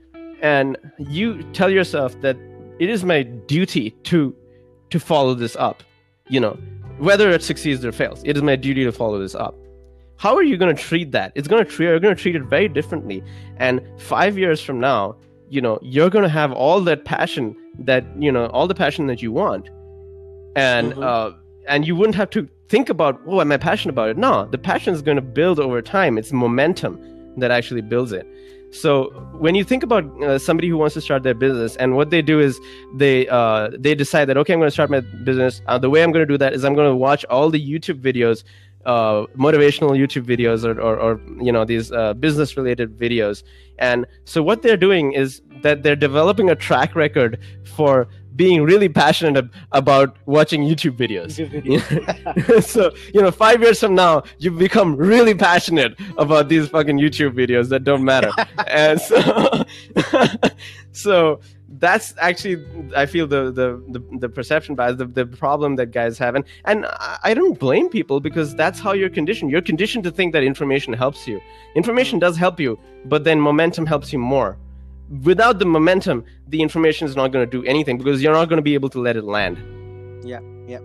and 0.41 0.79
you 0.99 1.43
tell 1.53 1.71
yourself 1.71 2.19
that 2.23 2.37
it 2.83 2.89
is 2.91 3.05
my 3.05 3.23
duty 3.23 3.91
to 4.11 4.35
to 4.91 4.99
follow 5.01 5.35
this 5.35 5.57
up, 5.57 5.83
you 6.29 6.41
know 6.41 6.57
whether 6.99 7.31
it 7.31 7.43
succeeds 7.43 7.85
or 7.85 7.93
fails. 7.93 8.23
It 8.25 8.37
is 8.37 8.43
my 8.43 8.57
duty 8.57 8.85
to 8.85 8.93
follow 8.93 9.19
this 9.19 9.35
up. 9.35 9.57
How 10.17 10.37
are 10.37 10.43
you 10.43 10.57
going 10.57 10.75
to 10.75 10.81
treat 10.81 11.11
that? 11.13 11.33
It's 11.35 11.49
going 11.49 11.65
to 11.65 11.71
treat 11.71 11.87
you're 11.87 11.99
going 11.99 12.15
to 12.15 12.23
treat 12.23 12.37
it 12.37 12.45
very 12.45 12.69
differently. 12.69 13.25
And 13.57 13.81
five 13.99 14.39
years 14.39 14.61
from 14.63 14.79
now, 14.79 15.17
you 15.49 15.61
know, 15.61 15.79
you're 15.83 16.11
going 16.11 16.23
to 16.23 16.29
have 16.41 16.53
all 16.53 16.81
that 16.83 17.05
passion 17.05 17.57
that 17.81 18.05
you 18.19 18.31
know, 18.31 18.47
all 18.47 18.67
the 18.67 18.75
passion 18.75 19.07
that 19.09 19.21
you 19.21 19.33
want, 19.33 19.69
and 20.55 20.93
mm-hmm. 20.93 21.03
uh, 21.03 21.33
and 21.67 21.87
you 21.87 21.97
wouldn't 21.97 22.15
have 22.15 22.31
to 22.31 22.49
think 22.69 22.89
about, 22.89 23.21
oh, 23.27 23.41
am 23.41 23.51
I 23.53 23.57
passionate 23.57 23.93
about 23.95 24.11
it? 24.11 24.17
No, 24.17 24.47
the 24.47 24.59
passion 24.59 24.95
is 24.95 25.03
going 25.03 25.17
to 25.17 25.23
build 25.23 25.59
over 25.59 25.83
time. 25.83 26.19
It's 26.19 26.33
momentum 26.33 27.01
that 27.39 27.51
actually 27.51 27.83
builds 27.83 28.13
it. 28.13 28.27
So 28.73 29.11
when 29.39 29.55
you 29.55 29.65
think 29.65 29.83
about 29.83 30.05
uh, 30.23 30.39
somebody 30.39 30.69
who 30.69 30.79
wants 30.79 30.95
to 30.95 31.03
start 31.03 31.23
their 31.23 31.35
business, 31.35 31.77
and 31.77 31.95
what 31.95 32.09
they 32.09 32.23
do 32.23 32.41
is 32.41 32.59
they 32.95 33.29
uh, 33.29 33.71
they 33.79 33.95
decide 33.95 34.25
that 34.27 34.39
okay, 34.39 34.55
I'm 34.55 34.61
going 34.61 34.69
to 34.69 34.73
start 34.73 34.91
my 34.91 35.01
business. 35.01 35.61
Uh, 35.67 35.79
the 35.79 35.91
way 35.91 36.03
I'm 36.03 36.11
going 36.11 36.27
to 36.27 36.33
do 36.33 36.39
that 36.39 36.55
is 36.55 36.65
I'm 36.65 36.75
going 36.75 36.89
to 36.89 36.97
watch 36.97 37.25
all 37.27 37.51
the 37.51 37.61
YouTube 37.61 38.01
videos, 38.01 38.45
uh, 38.87 39.27
motivational 39.37 39.91
YouTube 39.91 40.25
videos, 40.25 40.65
or, 40.65 40.81
or, 40.81 40.99
or 40.99 41.21
you 41.39 41.53
know 41.53 41.67
these 41.67 41.93
uh, 41.93 42.15
business 42.15 42.57
related 42.57 42.99
videos. 42.99 43.43
And 43.79 44.07
so 44.25 44.43
what 44.43 44.63
they're 44.63 44.79
doing 44.79 45.13
is 45.13 45.43
that 45.61 45.83
they're 45.83 45.95
developing 45.95 46.49
a 46.49 46.57
track 46.57 46.95
record 46.95 47.39
for 47.65 48.09
being 48.37 48.63
really 48.63 48.89
passionate 48.89 49.49
about 49.73 50.17
watching 50.27 50.63
YouTube 50.63 50.97
videos. 50.97 51.33
so, 52.65 52.93
you 53.13 53.21
know, 53.21 53.31
five 53.31 53.61
years 53.63 53.81
from 53.81 53.95
now, 53.95 54.23
you 54.39 54.51
become 54.51 54.97
really 54.97 55.35
passionate 55.35 55.99
about 56.19 56.49
these 56.49 56.69
fucking 56.69 56.99
YouTube 56.99 57.33
videos 57.33 57.69
that 57.69 57.85
don't 57.85 58.05
matter. 58.05 58.31
and 58.67 59.01
so, 59.01 59.65
so 60.93 61.41
that's 61.79 62.15
actually, 62.19 62.65
I 62.95 63.07
feel 63.07 63.27
the, 63.27 63.51
the, 63.51 63.83
the, 63.89 64.19
the 64.19 64.29
perception 64.29 64.75
bias, 64.75 64.97
the, 64.97 65.07
the 65.07 65.27
problem 65.27 65.77
that 65.77 65.87
guys 65.87 66.19
have. 66.19 66.35
And, 66.35 66.45
and 66.65 66.87
I 67.23 67.35
don't 67.35 67.59
blame 67.59 67.89
people 67.89 68.21
because 68.21 68.55
that's 68.55 68.79
how 68.79 68.93
you're 68.93 69.11
conditioned. 69.11 69.51
You're 69.51 69.63
conditioned 69.63 70.05
to 70.05 70.11
think 70.11 70.33
that 70.33 70.43
information 70.43 70.93
helps 70.93 71.27
you. 71.27 71.41
Information 71.75 72.19
does 72.19 72.37
help 72.37 72.61
you, 72.61 72.79
but 73.07 73.25
then 73.25 73.41
momentum 73.41 73.87
helps 73.87 74.13
you 74.13 74.19
more 74.19 74.59
without 75.25 75.59
the 75.59 75.65
momentum, 75.67 76.25
the 76.49 76.63
information 76.63 77.07
is 77.07 77.17
not 77.17 77.29
going 77.33 77.45
to 77.49 77.51
do 77.51 77.65
anything 77.67 77.99
because 77.99 78.23
you're 78.23 78.33
not 78.33 78.49
going 78.49 78.57
to 78.57 78.63
be 78.63 78.75
able 78.75 78.89
to 78.91 78.99
let 79.01 79.17
it 79.17 79.25
land. 79.25 79.59
Yeah, 80.25 80.41
yeah. 80.67 80.79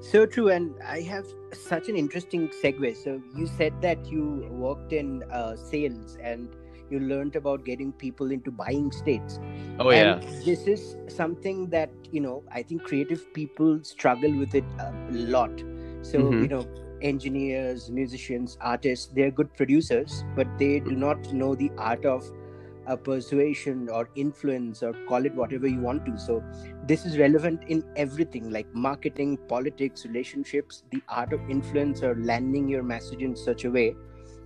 So 0.00 0.24
true, 0.26 0.48
and 0.48 0.74
I 0.82 1.00
have 1.02 1.26
such 1.52 1.88
an 1.88 1.96
interesting 1.96 2.48
segue. 2.48 2.96
So 3.02 3.20
you 3.36 3.46
said 3.46 3.74
that 3.82 4.06
you 4.06 4.46
worked 4.50 4.92
in 4.92 5.22
uh, 5.24 5.56
sales 5.56 6.16
and 6.22 6.48
you 6.90 7.00
learned 7.00 7.36
about 7.36 7.64
getting 7.64 7.92
people 7.92 8.30
into 8.30 8.50
buying 8.50 8.90
states. 8.92 9.38
Oh 9.78 9.90
and 9.90 10.22
yeah. 10.22 10.30
this 10.44 10.66
is 10.66 10.96
something 11.08 11.70
that 11.70 11.90
you 12.10 12.20
know 12.20 12.42
I 12.50 12.62
think 12.62 12.82
creative 12.84 13.32
people 13.34 13.82
struggle 13.84 14.36
with 14.36 14.54
it 14.54 14.64
a 14.78 14.92
lot. 15.10 15.50
So 16.02 16.18
Mhm. 16.18 16.42
you 16.42 16.48
know, 16.48 16.66
engineers, 17.02 17.90
musicians, 17.90 18.58
artists, 18.60 19.06
they're 19.14 19.30
good 19.30 19.54
producers, 19.54 20.24
but 20.34 20.48
they 20.58 20.80
do 20.80 20.92
not 20.92 21.32
know 21.32 21.54
the 21.54 21.70
art 21.78 22.04
of 22.04 22.28
uh, 22.86 22.96
persuasion 22.96 23.88
or 23.88 24.08
influence 24.14 24.82
or 24.82 24.94
call 25.08 25.24
it 25.26 25.34
whatever 25.34 25.66
you 25.66 25.80
want 25.80 26.04
to. 26.06 26.18
So 26.18 26.42
this 26.82 27.04
is 27.04 27.18
relevant 27.18 27.64
in 27.68 27.84
everything 27.96 28.50
like 28.50 28.68
marketing, 28.74 29.38
politics, 29.48 30.04
relationships, 30.04 30.82
the 30.90 31.02
art 31.08 31.32
of 31.32 31.40
influence 31.48 32.02
or 32.02 32.14
landing 32.16 32.68
your 32.68 32.82
message 32.82 33.20
in 33.22 33.36
such 33.36 33.64
a 33.64 33.70
way 33.70 33.96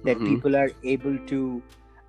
that 0.05 0.23
Mhm. 0.23 0.25
people 0.25 0.57
are 0.57 0.71
able 0.83 1.19
to 1.26 1.62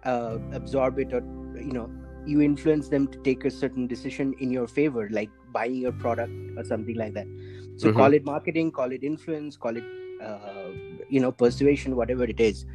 uh, 0.03 0.38
absorb 0.51 1.00
it 1.00 1.13
or 1.13 1.22
you 1.55 1.72
know 1.74 1.89
you 2.25 2.41
influence 2.41 2.89
them 2.89 3.08
to 3.08 3.20
take 3.24 3.46
a 3.46 3.51
certain 3.51 3.88
decision 3.88 4.34
in 4.39 4.51
your 4.51 4.67
favor 4.67 5.10
like 5.12 5.32
buying 5.51 5.75
your 5.75 5.91
product 5.94 6.34
or 6.58 6.63
something 6.63 6.96
like 6.96 7.13
that 7.13 7.27
so 7.75 7.89
Mhm. 7.89 7.91
call 7.91 8.13
it 8.13 8.25
marketing 8.25 8.72
call 8.72 8.91
it 8.91 9.03
influence 9.03 9.58
call 9.58 9.75
it 9.77 9.86
uh, 10.22 10.70
you 11.10 11.20
know 11.20 11.32
persuasion 11.32 11.96
whatever 11.96 12.24
it 12.24 12.39
is 12.39 12.65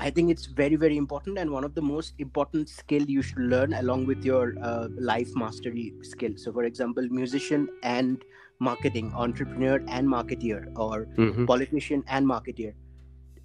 i 0.00 0.10
think 0.10 0.30
it's 0.30 0.46
very 0.46 0.76
very 0.76 0.96
important 0.96 1.38
and 1.38 1.50
one 1.50 1.64
of 1.64 1.74
the 1.74 1.82
most 1.82 2.14
important 2.18 2.68
skill 2.68 3.02
you 3.02 3.22
should 3.22 3.38
learn 3.38 3.72
along 3.74 4.06
with 4.06 4.24
your 4.24 4.54
uh, 4.62 4.88
life 4.98 5.30
mastery 5.34 5.92
skill 6.02 6.32
so 6.36 6.52
for 6.52 6.64
example 6.64 7.06
musician 7.10 7.68
and 7.82 8.24
marketing 8.60 9.12
entrepreneur 9.14 9.82
and 9.88 10.06
marketeer 10.08 10.60
or 10.76 11.06
Mhm. 11.16 11.46
politician 11.46 12.04
and 12.08 12.26
marketeer 12.26 12.74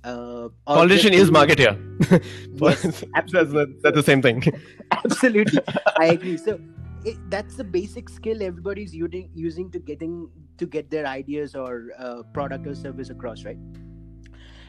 uh, 0.05 0.49
Politician 0.67 1.13
is 1.13 1.31
marketeer. 1.31 1.79
Yes, 2.61 2.81
that's, 2.83 3.03
absolutely. 3.15 3.75
that's 3.83 3.95
the 3.95 4.03
same 4.03 4.21
thing. 4.21 4.43
absolutely 4.91 5.59
i 5.99 6.07
agree 6.07 6.35
so 6.37 6.59
it, 7.05 7.17
that's 7.29 7.55
the 7.55 7.63
basic 7.63 8.09
skill 8.09 8.41
everybody's 8.43 8.93
using 8.95 9.29
using 9.33 9.71
to 9.71 9.79
getting 9.79 10.29
to 10.57 10.65
get 10.65 10.89
their 10.89 11.05
ideas 11.05 11.55
or 11.55 11.91
uh, 11.97 12.23
product 12.33 12.67
or 12.67 12.75
service 12.75 13.09
across 13.09 13.43
right 13.43 13.57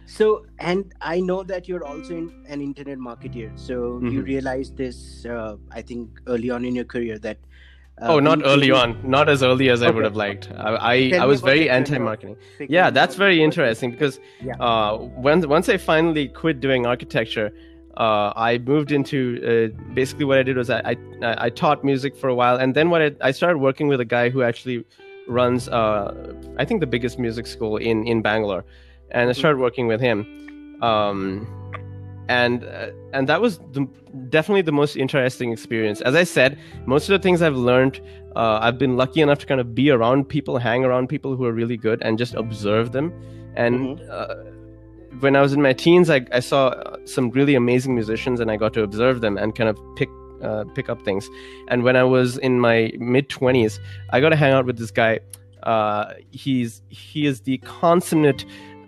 so 0.06 0.44
and 0.58 0.92
i 1.00 1.20
know 1.20 1.42
that 1.42 1.68
you're 1.68 1.84
also 1.84 2.14
in, 2.14 2.30
an 2.48 2.60
internet 2.60 2.98
marketeer 2.98 3.50
so 3.56 4.00
you 4.02 4.20
Mhm. 4.20 4.26
realized 4.26 4.76
this 4.76 5.24
uh, 5.26 5.56
i 5.70 5.82
think 5.82 6.10
early 6.26 6.50
on 6.50 6.64
in 6.64 6.74
your 6.74 6.84
career 6.84 7.18
that 7.18 7.38
uh, 8.02 8.06
oh, 8.14 8.18
not 8.18 8.40
early 8.44 8.72
on. 8.72 8.98
Not 9.08 9.28
as 9.28 9.44
early 9.44 9.68
as 9.70 9.80
I 9.80 9.90
would 9.90 10.02
have 10.04 10.16
liked. 10.16 10.50
I 10.58 10.74
I, 10.94 10.94
I 11.20 11.26
was 11.26 11.40
very 11.40 11.58
your 11.60 11.66
journey 11.66 11.68
of 11.68 11.76
anti-marketing. 11.76 12.36
Yeah, 12.68 12.90
that's 12.90 13.14
very 13.14 13.40
interesting 13.42 13.92
because 13.92 14.18
Yeah. 14.42 14.56
uh, 14.58 14.96
when 15.26 15.48
once 15.48 15.68
I 15.68 15.76
finally 15.76 16.26
quit 16.26 16.58
doing 16.58 16.86
architecture, 16.86 17.52
uh, 17.96 18.32
I 18.34 18.58
moved 18.58 18.90
into 18.90 19.18
uh, 19.78 19.94
basically 19.94 20.24
what 20.24 20.38
I 20.38 20.42
did 20.42 20.56
was 20.56 20.70
I, 20.70 20.80
I 21.22 21.46
I 21.46 21.50
taught 21.50 21.84
music 21.84 22.16
for 22.16 22.28
a 22.28 22.34
while, 22.34 22.56
and 22.56 22.74
then 22.74 22.90
what 22.90 23.00
I, 23.00 23.12
I 23.28 23.30
started 23.30 23.58
working 23.58 23.86
with 23.86 24.00
a 24.00 24.04
guy 24.04 24.28
who 24.28 24.42
actually 24.42 24.84
runs 25.28 25.68
uh, 25.68 26.34
I 26.58 26.64
think 26.64 26.80
the 26.80 26.86
biggest 26.88 27.18
music 27.20 27.46
school 27.46 27.76
in 27.76 28.04
in 28.08 28.22
Bangalore, 28.22 28.64
and 29.14 29.30
I 29.30 29.32
Mhm. 29.32 29.36
started 29.38 29.58
working 29.66 29.86
with 29.92 30.00
him. 30.08 30.18
Um, 30.82 31.46
and 32.28 32.64
uh, 32.64 32.88
and 33.12 33.28
that 33.28 33.40
was 33.40 33.58
the, 33.72 33.86
definitely 34.30 34.62
the 34.62 34.72
most 34.72 34.96
interesting 34.96 35.52
experience. 35.52 36.00
As 36.00 36.14
I 36.14 36.24
said, 36.24 36.58
most 36.86 37.08
of 37.08 37.12
the 37.16 37.22
things 37.26 37.42
I've 37.42 37.56
learned, 37.70 38.00
uh, 38.34 38.58
I've 38.60 38.78
been 38.78 38.96
lucky 38.96 39.20
enough 39.20 39.38
to 39.40 39.46
kind 39.46 39.60
of 39.60 39.74
be 39.74 39.90
around 39.90 40.28
people, 40.28 40.58
hang 40.58 40.84
around 40.84 41.08
people 41.08 41.36
who 41.36 41.44
are 41.44 41.52
really 41.52 41.76
good, 41.76 41.98
and 42.02 42.18
just 42.18 42.34
observe 42.34 42.92
them. 42.92 43.12
And 43.56 44.00
uh, 44.10 44.34
when 45.20 45.36
I 45.36 45.42
was 45.42 45.52
in 45.52 45.60
my 45.62 45.74
teens, 45.74 46.08
I, 46.10 46.18
I 46.32 46.40
saw 46.40 46.68
uh, 46.68 46.96
some 47.04 47.30
really 47.30 47.54
amazing 47.54 47.94
musicians, 47.94 48.40
and 48.40 48.50
I 48.50 48.56
got 48.56 48.72
to 48.74 48.82
observe 48.82 49.20
them 49.20 49.36
and 49.38 49.54
kind 49.54 49.68
of 49.70 49.76
pick 49.96 50.08
uh, 50.42 50.64
pick 50.74 50.88
up 50.88 51.00
things. 51.04 51.28
And 51.68 51.84
when 51.84 51.96
I 51.96 52.04
was 52.04 52.38
in 52.38 52.58
my 52.58 52.90
mid 52.98 53.28
twenties, 53.28 53.78
I 54.10 54.20
got 54.20 54.30
to 54.30 54.36
hang 54.36 54.52
out 54.52 54.64
with 54.66 54.78
this 54.78 54.90
guy. 54.90 55.20
Uh, 55.62 56.14
he's 56.30 56.82
he 56.88 57.26
is 57.26 57.40
the 57.42 57.58
consummate 57.58 58.44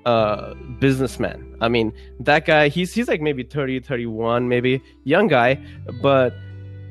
uh, 0.07 0.55
businessman. 0.79 1.57
I 1.61 1.69
mean, 1.69 1.93
that 2.21 2.47
guy, 2.47 2.69
he's 2.69 2.95
he's 2.95 3.09
like 3.09 3.21
maybe 3.21 3.43
30, 3.43 3.81
31, 3.81 4.49
maybe 4.49 4.81
young 5.05 5.27
guy, 5.29 5.61
but 6.01 6.33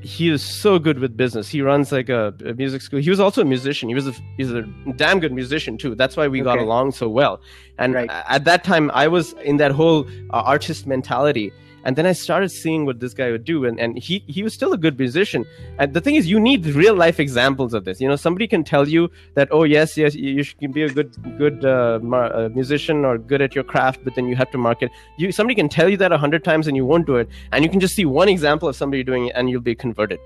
he 0.02 0.30
is 0.30 0.44
so 0.44 0.78
good 0.78 1.00
with 1.00 1.18
business. 1.18 1.48
He 1.50 1.62
runs 1.64 1.92
like 1.92 2.10
a, 2.10 2.34
a 2.46 2.54
music 2.54 2.82
school. 2.84 3.00
He 3.00 3.10
was 3.10 3.20
also 3.20 3.42
a 3.42 3.46
musician. 3.46 3.90
He 3.90 3.96
was 3.96 4.08
a 4.08 4.14
he's 4.38 4.52
a 4.52 4.62
damn 4.98 5.20
good 5.20 5.32
musician 5.32 5.78
too. 5.78 5.96
That's 5.96 6.16
why 6.16 6.28
we 6.28 6.42
got 6.42 6.60
along 6.60 6.92
so 6.92 7.10
well. 7.10 7.42
And 7.80 7.96
Right. 7.96 8.10
at 8.36 8.44
that 8.46 8.64
time, 8.64 8.92
I 8.94 9.08
was 9.08 9.34
in 9.44 9.58
that 9.58 9.72
whole 9.72 10.06
uh, 10.32 10.42
artist 10.54 10.86
mentality. 10.86 11.52
And 11.86 11.96
then 11.96 12.06
I 12.08 12.14
started 12.14 12.50
seeing 12.50 12.86
what 12.86 13.00
this 13.00 13.14
guy 13.14 13.30
would 13.32 13.44
do, 13.44 13.64
and, 13.66 13.80
and 13.80 13.98
he 13.98 14.24
he 14.28 14.42
was 14.44 14.54
still 14.54 14.74
a 14.74 14.78
good 14.78 14.98
musician. 14.98 15.46
And 15.78 15.94
the 15.94 16.02
thing 16.02 16.16
is, 16.16 16.28
you 16.28 16.40
need 16.40 16.66
real 16.66 16.96
life 16.96 17.20
examples 17.20 17.74
of 17.76 17.86
this. 17.86 18.02
You 18.02 18.08
know, 18.08 18.16
somebody 18.16 18.48
can 18.48 18.64
tell 18.64 18.88
you 18.88 19.10
that, 19.36 19.48
oh 19.52 19.64
yes, 19.64 19.96
yes, 19.96 20.16
you, 20.16 20.44
can 20.60 20.72
be 20.72 20.84
a 20.84 20.90
good 20.90 21.16
good 21.38 21.64
uh, 21.64 22.00
mar- 22.02 22.34
uh, 22.36 22.50
musician 22.50 23.06
or 23.06 23.18
good 23.18 23.42
at 23.42 23.54
your 23.54 23.64
craft, 23.64 24.02
but 24.04 24.16
then 24.16 24.28
you 24.28 24.36
have 24.36 24.50
to 24.52 24.58
market. 24.58 24.90
You 25.18 25.32
somebody 25.32 25.56
can 25.56 25.70
tell 25.70 25.88
you 25.88 25.98
that 25.98 26.12
a 26.12 26.18
hundred 26.18 26.44
times 26.44 26.68
and 26.68 26.76
you 26.76 26.86
won't 26.86 27.06
do 27.06 27.18
it, 27.18 27.30
and 27.52 27.64
you 27.64 27.70
can 27.70 27.80
just 27.80 27.96
see 27.96 28.06
one 28.06 28.30
example 28.30 28.68
of 28.68 28.76
somebody 28.76 29.04
doing 29.04 29.28
it, 29.28 29.34
and 29.36 29.50
you'll 29.50 29.62
be 29.62 29.76
converted. 29.76 30.20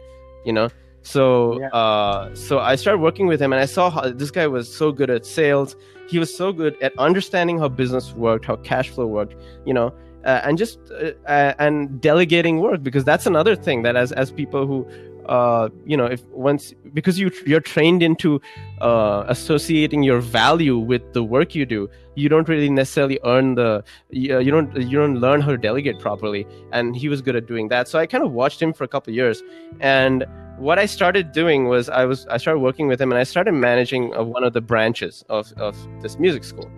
You 0.45 0.53
know. 0.53 0.69
So 1.01 1.59
Yeah. 1.59 1.69
uh, 1.69 2.35
so 2.35 2.59
I 2.59 2.75
started 2.75 2.99
working 3.01 3.27
with 3.27 3.41
him, 3.41 3.53
and 3.53 3.61
I 3.61 3.65
saw 3.65 3.89
how 3.89 4.09
this 4.09 4.31
guy 4.31 4.47
was 4.47 4.73
so 4.73 4.91
good 4.91 5.09
at 5.09 5.25
sales. 5.25 5.75
He 6.07 6.19
was 6.19 6.35
so 6.35 6.51
good 6.51 6.75
at 6.81 6.93
understanding 6.97 7.59
how 7.59 7.67
business 7.69 8.13
worked, 8.13 8.45
how 8.45 8.55
cash 8.57 8.89
flow 8.89 9.07
worked. 9.07 9.35
You 9.65 9.73
know, 9.73 9.93
uh, 10.25 10.41
and 10.43 10.57
just 10.57 10.79
uh, 10.91 11.11
uh, 11.27 11.53
and 11.59 12.01
delegating 12.01 12.59
work 12.59 12.83
because 12.83 13.03
that's 13.03 13.25
another 13.25 13.55
thing 13.55 13.83
that 13.83 13.95
as 13.95 14.11
as 14.11 14.31
people 14.31 14.65
who 14.65 14.87
uh, 15.29 15.69
you 15.85 15.95
know 15.95 16.05
if 16.05 16.25
once 16.29 16.73
because 16.93 17.19
you 17.19 17.31
you're 17.45 17.61
trained 17.61 18.01
into 18.01 18.41
uh, 18.81 19.23
associating 19.27 20.03
your 20.03 20.19
value 20.19 20.77
with 20.77 21.13
the 21.13 21.23
work 21.23 21.53
you 21.53 21.65
do 21.65 21.89
you 22.15 22.27
don't 22.27 22.49
really 22.49 22.69
necessarily 22.69 23.19
earn 23.25 23.55
the 23.55 23.83
you, 24.09 24.35
uh, 24.35 24.39
you 24.39 24.51
don't 24.51 24.75
you 24.75 24.97
don't 24.97 25.17
learn 25.17 25.39
how 25.39 25.51
to 25.51 25.57
delegate 25.57 25.99
properly 25.99 26.45
and 26.71 26.95
he 26.95 27.07
was 27.07 27.21
good 27.21 27.35
at 27.35 27.45
doing 27.45 27.69
that. 27.69 27.87
So 27.87 27.99
i 27.99 28.05
kind 28.05 28.23
of 28.23 28.31
watched 28.31 28.61
him 28.61 28.73
for 28.73 28.83
a 28.83 28.87
couple 28.87 29.13
years 29.13 29.43
and 29.79 30.25
what 30.57 30.77
i 30.77 30.85
started 30.85 31.31
doing 31.31 31.69
was 31.69 31.89
i 31.89 32.03
was 32.03 32.27
i 32.27 32.37
started 32.37 32.59
working 32.59 32.87
with 32.87 32.99
him 32.99 33.11
and 33.11 33.19
i 33.19 33.23
started 33.23 33.53
managing 33.53 34.13
uh, 34.15 34.23
one 34.23 34.43
of 34.43 34.51
the 34.51 34.61
branches 34.61 35.23
of 35.29 35.53
of 35.53 35.77
this 36.01 36.19
music 36.19 36.43
school 36.43 36.69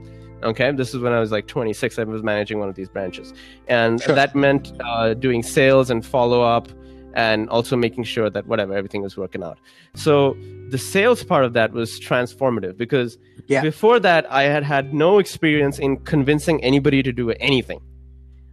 okay 0.44 0.72
this 0.72 0.94
is 0.94 1.00
when 1.00 1.14
i 1.14 1.20
was 1.20 1.32
like 1.32 1.48
26 1.48 2.00
i 2.00 2.04
was 2.04 2.24
managing 2.24 2.60
one 2.60 2.70
of 2.70 2.76
these 2.76 2.90
branches 2.90 3.34
and 3.68 4.02
Sure. 4.02 4.16
that 4.16 4.36
meant 4.36 4.72
uh, 4.84 5.14
doing 5.14 5.44
sales 5.44 5.90
and 5.90 6.06
follow 6.06 6.42
up 6.42 6.68
and 7.14 7.50
also 7.50 7.76
making 7.76 8.04
sure 8.06 8.30
that 8.30 8.48
whatever 8.48 8.74
everything 8.74 9.02
was 9.02 9.18
working 9.18 9.44
out 9.44 9.58
so 9.96 10.36
the 10.70 10.78
sales 10.78 11.24
part 11.24 11.44
of 11.46 11.54
that 11.54 11.72
was 11.74 12.00
transformative 12.00 12.78
because 12.78 13.18
Yeah. 13.48 13.62
before 13.62 14.00
that 14.00 14.26
i 14.32 14.44
had 14.44 14.64
had 14.64 14.94
no 14.94 15.20
experience 15.20 15.78
in 15.80 15.98
convincing 15.98 16.64
anybody 16.64 17.04
to 17.04 17.12
do 17.12 17.32
anything 17.32 17.82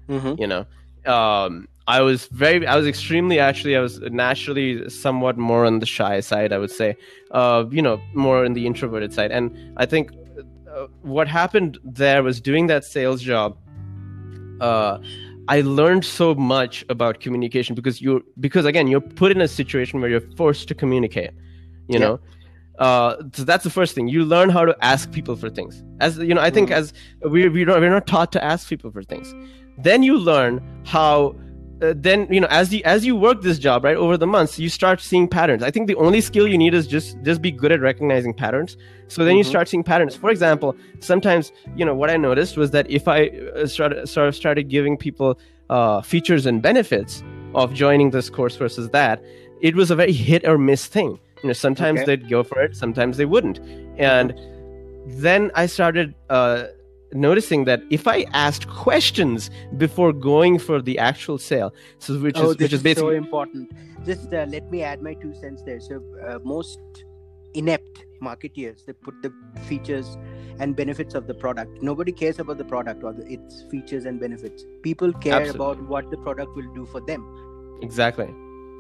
Mhm. 0.09 0.39
you 0.41 0.47
know 0.47 0.65
um, 1.07 1.69
i 1.87 2.01
was 2.03 2.27
very 2.27 2.67
i 2.67 2.77
was 2.77 2.87
extremely 2.87 3.39
actually 3.39 3.77
i 3.77 3.81
was 3.81 4.01
naturally 4.27 4.89
somewhat 4.91 5.39
more 5.39 5.65
on 5.65 5.79
the 5.79 5.87
shy 5.87 6.21
side 6.21 6.53
i 6.53 6.59
would 6.59 6.71
say 6.71 6.97
uh, 7.31 7.65
you 7.71 7.83
know 7.83 8.01
more 8.15 8.45
in 8.45 8.53
the 8.55 8.67
introverted 8.67 9.13
side 9.13 9.31
and 9.31 9.45
i 9.77 9.87
think 9.87 10.11
uh, 10.75 10.87
what 11.03 11.29
happened 11.29 11.79
there 11.85 12.23
was 12.23 12.41
doing 12.41 12.67
that 12.67 12.85
sales 12.85 13.23
job 13.23 13.57
uh, 14.61 14.99
i 15.49 15.61
learned 15.61 16.05
so 16.05 16.35
much 16.35 16.85
about 16.89 17.21
communication 17.21 17.75
because 17.75 18.01
you're 18.03 18.21
because 18.41 18.65
again 18.65 18.87
you're 18.89 19.01
put 19.01 19.31
in 19.33 19.41
a 19.41 19.49
situation 19.49 20.01
where 20.01 20.11
you're 20.11 20.29
forced 20.37 20.69
to 20.69 20.75
communicate 20.75 21.31
you 21.89 21.99
Yeah. 21.99 22.07
know 22.07 22.21
uh, 22.79 23.17
so 23.35 23.43
that's 23.43 23.65
the 23.65 23.71
first 23.71 23.95
thing 23.95 24.07
you 24.09 24.25
learn 24.25 24.51
how 24.51 24.65
to 24.65 24.77
ask 24.83 25.11
people 25.11 25.35
for 25.37 25.51
things 25.51 25.83
as 26.01 26.19
you 26.19 26.35
know 26.35 26.41
i 26.41 26.51
think 26.51 26.71
Mm. 26.71 26.77
as 26.81 26.93
we, 27.29 27.49
we 27.49 27.65
don't, 27.65 27.81
we're 27.81 27.91
not 27.91 28.07
taught 28.07 28.31
to 28.33 28.45
ask 28.45 28.69
people 28.69 28.91
for 28.93 29.03
things 29.03 29.35
then 29.79 30.03
you 30.03 30.17
learn 30.19 30.61
how 30.85 31.35
uh, 31.83 31.95
then 31.97 32.27
you 32.31 32.41
know 32.41 32.49
as 32.51 32.73
you 32.75 32.81
as 32.85 33.05
you 33.07 33.15
work 33.17 33.43
this 33.43 33.59
job 33.59 33.85
right 33.85 33.97
over 33.97 34.17
the 34.17 34.27
months 34.27 34.59
you 34.59 34.69
start 34.69 35.01
seeing 35.01 35.29
patterns. 35.29 35.63
I 35.63 35.71
think 35.71 35.87
the 35.87 35.95
only 35.97 36.21
skill 36.21 36.47
you 36.49 36.59
need 36.59 36.75
is 36.75 36.87
just 36.87 37.17
just 37.23 37.41
be 37.41 37.51
good 37.51 37.73
at 37.73 37.81
recognizing 37.81 38.35
patterns. 38.35 38.77
So 39.09 39.25
then 39.25 39.37
you 39.37 39.45
Mhm. 39.45 39.49
start 39.49 39.69
seeing 39.69 39.85
patterns. 39.85 40.15
For 40.17 40.31
example 40.31 40.77
sometimes 41.01 41.53
you 41.77 41.85
know 41.85 41.95
what 41.95 42.11
i 42.11 42.17
noticed 42.17 42.57
was 42.57 42.71
that 42.73 42.91
if 42.91 43.07
i 43.09 43.29
uh, 43.29 43.67
started 43.67 44.09
sort 44.09 44.29
of 44.29 44.35
started 44.37 44.69
giving 44.69 44.97
people 44.97 45.39
uh, 45.71 46.01
features 46.03 46.47
and 46.47 46.61
benefits 46.63 47.23
of 47.55 47.73
joining 47.75 48.11
this 48.11 48.29
course 48.31 48.57
versus 48.57 48.91
that 48.91 49.23
it 49.61 49.75
was 49.75 49.91
a 49.91 49.97
very 49.97 50.13
hit 50.13 50.47
or 50.47 50.57
miss 50.59 50.87
thing. 50.87 51.19
You 51.43 51.49
know 51.49 51.53
sometimes 51.53 52.01
Okay. 52.01 52.07
they'd 52.17 52.29
go 52.29 52.43
for 52.43 52.61
it 52.61 52.77
sometimes 52.77 53.17
they 53.17 53.25
wouldn't. 53.27 53.61
And 53.99 54.35
then 55.07 55.51
i 55.55 55.65
started 55.67 56.15
uh, 56.29 56.65
noticing 57.13 57.65
that 57.65 57.83
if 57.91 58.07
I 58.07 58.27
asked 58.33 58.69
questions 58.69 59.51
before 59.77 60.13
going 60.13 60.59
for 60.59 60.81
the 60.83 60.99
actual 60.99 61.39
sale, 61.39 61.75
so 61.99 62.19
which 62.19 62.37
oh, 62.37 62.51
is 62.51 62.59
which 62.59 62.73
is 62.73 62.81
so 62.81 62.85
basically 62.85 63.17
important. 63.17 63.73
Just 64.05 64.33
uh, 64.33 64.47
let 64.49 64.71
me 64.71 64.83
add 64.83 65.03
my 65.03 65.15
two 65.15 65.35
cents 65.35 65.63
there. 65.63 65.81
So 65.81 66.03
uh, 66.27 66.39
most 66.45 66.79
inept 67.55 68.05
marketeers 68.23 68.85
they 68.85 68.93
put 68.93 69.15
the 69.23 69.33
features 69.69 70.17
and 70.59 70.77
benefits 70.77 71.15
of 71.15 71.27
the 71.27 71.35
product 71.35 71.83
nobody 71.83 72.13
cares 72.13 72.39
about 72.39 72.59
the 72.59 72.65
product 72.65 73.03
or 73.03 73.13
the, 73.13 73.25
its 73.27 73.63
features 73.71 74.05
and 74.05 74.21
benefits 74.21 74.65
people 74.83 75.13
care 75.13 75.35
Absolutely. 75.35 75.55
about 75.55 75.89
what 75.89 76.11
the 76.11 76.17
product 76.19 76.55
will 76.57 76.75
do 76.75 76.85
for 76.87 77.01
them 77.01 77.25
exactly 77.81 78.29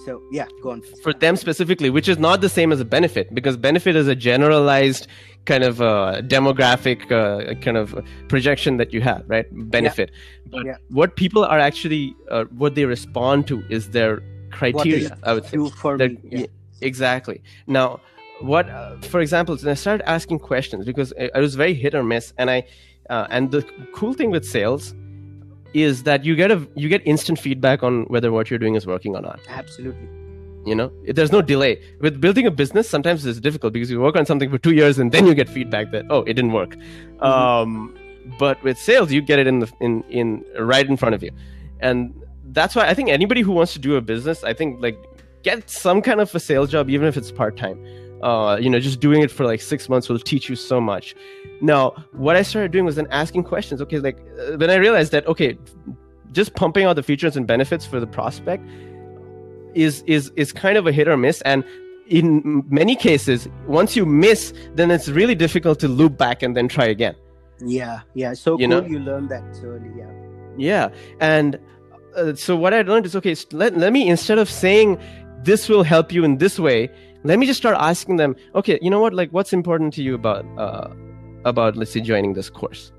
so 0.04 0.20
yeah 0.32 0.46
go 0.62 0.70
on 0.70 0.82
for 1.02 1.12
them 1.12 1.36
specifically 1.36 1.90
which 1.90 2.08
is 2.08 2.18
not 2.18 2.40
the 2.40 2.48
same 2.48 2.72
as 2.72 2.80
a 2.80 2.84
benefit 2.84 3.32
because 3.34 3.56
benefit 3.56 3.96
is 3.96 4.08
a 4.08 4.14
generalized 4.14 5.06
kind 5.50 5.64
of 5.70 5.80
uh, 5.80 6.20
demographic 6.36 7.00
uh, 7.18 7.54
kind 7.66 7.76
of 7.82 7.94
projection 8.32 8.76
that 8.80 8.92
you 8.96 9.00
have 9.10 9.22
right? 9.34 9.46
Benefit. 9.76 10.08
But 10.54 10.64
Yeah. 10.66 10.76
what 11.00 11.16
people 11.22 11.42
are 11.52 11.60
actually 11.68 12.04
uh, 12.30 12.44
what 12.62 12.74
they 12.76 12.84
respond 12.96 13.46
to 13.52 13.56
is 13.78 13.82
their 13.98 14.12
criteria 14.58 14.98
is 15.06 15.10
i 15.30 15.32
would 15.34 15.44
say 15.48 15.56
do 15.60 15.64
for 15.82 15.90
that- 16.00 16.12
me 16.12 16.18
yeah. 16.32 16.38
yeah, 16.40 16.88
exactly. 16.90 17.36
Now 17.78 17.86
what 18.52 18.66
uh, 18.70 18.96
for 19.12 19.20
example 19.26 19.56
when 19.62 19.70
i 19.76 19.78
started 19.84 20.02
asking 20.16 20.38
questions 20.50 20.80
because 20.90 21.10
I, 21.22 21.24
I 21.38 21.40
was 21.46 21.54
very 21.62 21.74
hit 21.82 21.92
or 22.00 22.02
miss 22.12 22.26
and 22.38 22.48
i 22.56 22.58
uh, 23.14 23.26
and 23.36 23.50
the 23.56 23.60
cool 23.98 24.12
thing 24.20 24.30
with 24.36 24.44
sales 24.56 24.94
is 25.86 26.02
that 26.08 26.24
you 26.28 26.34
get 26.42 26.50
a 26.56 26.58
you 26.82 26.88
get 26.94 27.02
instant 27.14 27.38
feedback 27.46 27.82
on 27.88 27.94
whether 28.14 28.30
what 28.36 28.44
you're 28.48 28.62
doing 28.64 28.76
is 28.80 28.86
working 28.94 29.12
or 29.18 29.22
not. 29.28 29.38
Absolutely 29.62 30.08
you 30.66 30.74
know 30.74 30.92
there's 31.06 31.32
no 31.32 31.42
delay. 31.42 31.80
With 32.00 32.20
building 32.20 32.46
a 32.46 32.50
business 32.50 32.88
sometimes 32.88 33.24
it's 33.24 33.40
difficult 33.40 33.72
because 33.72 33.90
you 33.90 34.00
work 34.00 34.16
on 34.16 34.26
something 34.26 34.50
for 34.50 34.58
two 34.58 34.72
years 34.72 34.98
and 34.98 35.12
then 35.12 35.26
you 35.26 35.34
get 35.34 35.48
feedback 35.48 35.90
that 35.92 36.06
oh 36.10 36.22
it 36.22 36.34
didn't 36.34 36.52
work. 36.52 36.76
Um, 37.20 37.96
but 38.38 38.62
with 38.62 38.78
sales 38.78 39.12
you 39.12 39.20
get 39.20 39.38
it 39.38 39.46
in 39.46 39.60
the 39.60 39.72
in 39.80 40.02
in 40.10 40.44
right 40.58 40.86
in 40.86 40.96
front 40.96 41.14
of 41.14 41.22
you. 41.22 41.30
And 41.80 42.14
that's 42.52 42.74
why 42.74 42.88
i 42.88 42.94
think 42.94 43.10
anybody 43.10 43.42
who 43.42 43.52
wants 43.52 43.74
to 43.74 43.78
do 43.78 43.96
a 43.96 44.00
business 44.00 44.42
i 44.42 44.54
think 44.54 44.80
like 44.80 44.98
get 45.42 45.68
some 45.68 46.00
kind 46.00 46.18
of 46.18 46.34
a 46.34 46.40
sales 46.40 46.70
job 46.70 46.88
even 46.90 47.06
if 47.06 47.16
it's 47.16 47.30
part-time. 47.30 47.78
Uh, 48.22 48.56
you 48.56 48.68
know 48.68 48.80
just 48.80 48.98
doing 48.98 49.22
it 49.22 49.30
for 49.30 49.44
like 49.46 49.60
six 49.60 49.88
months 49.88 50.08
will 50.08 50.18
teach 50.18 50.48
you 50.48 50.56
so 50.56 50.80
much. 50.80 51.14
Now 51.60 51.90
what 52.12 52.34
i 52.36 52.42
started 52.42 52.72
doing 52.72 52.84
was 52.84 52.96
then 52.96 53.06
asking 53.10 53.44
questions. 53.44 53.80
Okay 53.80 53.98
like 54.00 54.18
then 54.60 54.70
i 54.70 54.74
realized 54.74 55.12
that 55.12 55.26
okay 55.28 55.56
just 56.32 56.54
pumping 56.54 56.84
out 56.84 56.96
the 56.96 57.02
features 57.02 57.36
and 57.36 57.46
benefits 57.46 57.86
for 57.86 58.00
the 58.00 58.06
prospect 58.06 58.68
is 59.86 60.02
is 60.06 60.30
is 60.36 60.52
kind 60.52 60.76
of 60.78 60.86
a 60.86 60.92
hit 60.92 61.08
or 61.08 61.16
miss. 61.16 61.40
And 61.42 61.64
in 62.08 62.64
many 62.70 62.96
cases 62.96 63.48
once 63.66 63.94
you 63.94 64.04
miss 64.06 64.52
then 64.74 64.90
it's 64.90 65.08
really 65.08 65.34
difficult 65.34 65.78
to 65.78 65.88
loop 65.88 66.16
back 66.16 66.42
and 66.42 66.56
then 66.56 66.66
try 66.68 66.86
again. 66.86 67.14
Yeah 67.60 68.00
yeah. 68.14 68.32
So 68.34 68.58
You 68.58 68.68
cool 68.68 68.80
know? 68.80 68.86
you 68.86 68.98
learn 68.98 69.28
that 69.28 69.44
early 69.64 69.90
yeah. 69.96 70.12
Yeah. 70.56 70.88
And 71.20 71.58
uh, 72.16 72.34
so 72.34 72.56
what 72.56 72.72
i 72.74 72.80
learned 72.82 73.04
is 73.06 73.14
okay 73.14 73.34
let, 73.52 73.76
let 73.76 73.92
me 73.92 74.08
instead 74.08 74.38
of 74.38 74.48
saying 74.50 74.98
this 75.44 75.68
will 75.68 75.82
help 75.84 76.10
you 76.10 76.24
in 76.24 76.38
this 76.38 76.58
way 76.58 76.88
let 77.24 77.38
me 77.38 77.46
just 77.46 77.58
start 77.64 77.76
asking 77.78 78.16
them 78.16 78.34
okay 78.54 78.78
you 78.80 78.90
know 78.90 79.00
what? 79.00 79.12
Like 79.12 79.30
what's 79.36 79.52
important 79.52 79.92
to 79.94 80.02
you 80.02 80.14
about 80.14 80.44
uh 80.56 80.88
about 81.44 81.76
let's 81.76 81.92
say 81.92 82.00
joining 82.00 82.32
this 82.34 82.48
course? 82.50 82.90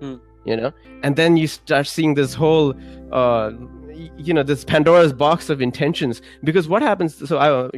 Hmm. 0.00 0.16
you 0.44 0.56
know? 0.56 0.72
And 1.02 1.16
then 1.16 1.36
you 1.36 1.46
start 1.46 1.86
seeing 1.86 2.14
this 2.14 2.34
whole 2.34 2.68
uh 3.12 3.50
y- 3.52 3.77
you 4.16 4.32
know 4.32 4.42
this 4.42 4.64
pandora's 4.64 5.12
box 5.12 5.50
of 5.50 5.60
intentions. 5.60 6.22
Because 6.44 6.68
what 6.68 6.82
happens 6.82 7.28
so 7.28 7.38
I, 7.38 7.68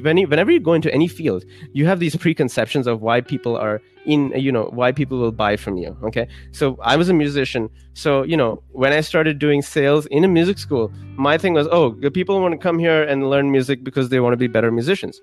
when 0.00 0.16
you, 0.16 0.28
whenever 0.28 0.50
you 0.50 0.60
go 0.60 0.74
into 0.74 0.92
any 0.92 1.08
field 1.08 1.44
you 1.72 1.86
have 1.86 2.00
these 2.00 2.16
preconceptions 2.16 2.86
of 2.86 3.02
why 3.02 3.20
people 3.20 3.56
are 3.56 3.80
in 4.04 4.32
you 4.36 4.52
know 4.52 4.64
why 4.72 4.92
people 4.92 5.18
will 5.18 5.32
buy 5.32 5.56
from 5.56 5.76
you 5.76 5.96
okay? 6.04 6.26
So 6.52 6.78
i 6.82 6.96
was 6.96 7.08
a 7.08 7.14
musician. 7.14 7.70
So 7.94 8.22
you 8.22 8.36
know 8.36 8.62
when 8.72 8.92
i 8.92 9.00
started 9.00 9.38
doing 9.38 9.62
sales 9.62 10.06
in 10.06 10.24
a 10.24 10.28
music 10.28 10.58
school 10.58 10.92
my 11.16 11.38
thing 11.38 11.54
was 11.54 11.68
oh 11.70 11.90
the 12.00 12.10
people 12.10 12.40
want 12.40 12.52
to 12.52 12.58
come 12.58 12.78
here 12.78 13.02
and 13.02 13.30
learn 13.30 13.50
music 13.50 13.84
because 13.84 14.08
they 14.08 14.20
want 14.20 14.32
to 14.32 14.36
be 14.36 14.46
better 14.46 14.70
musicians. 14.70 15.20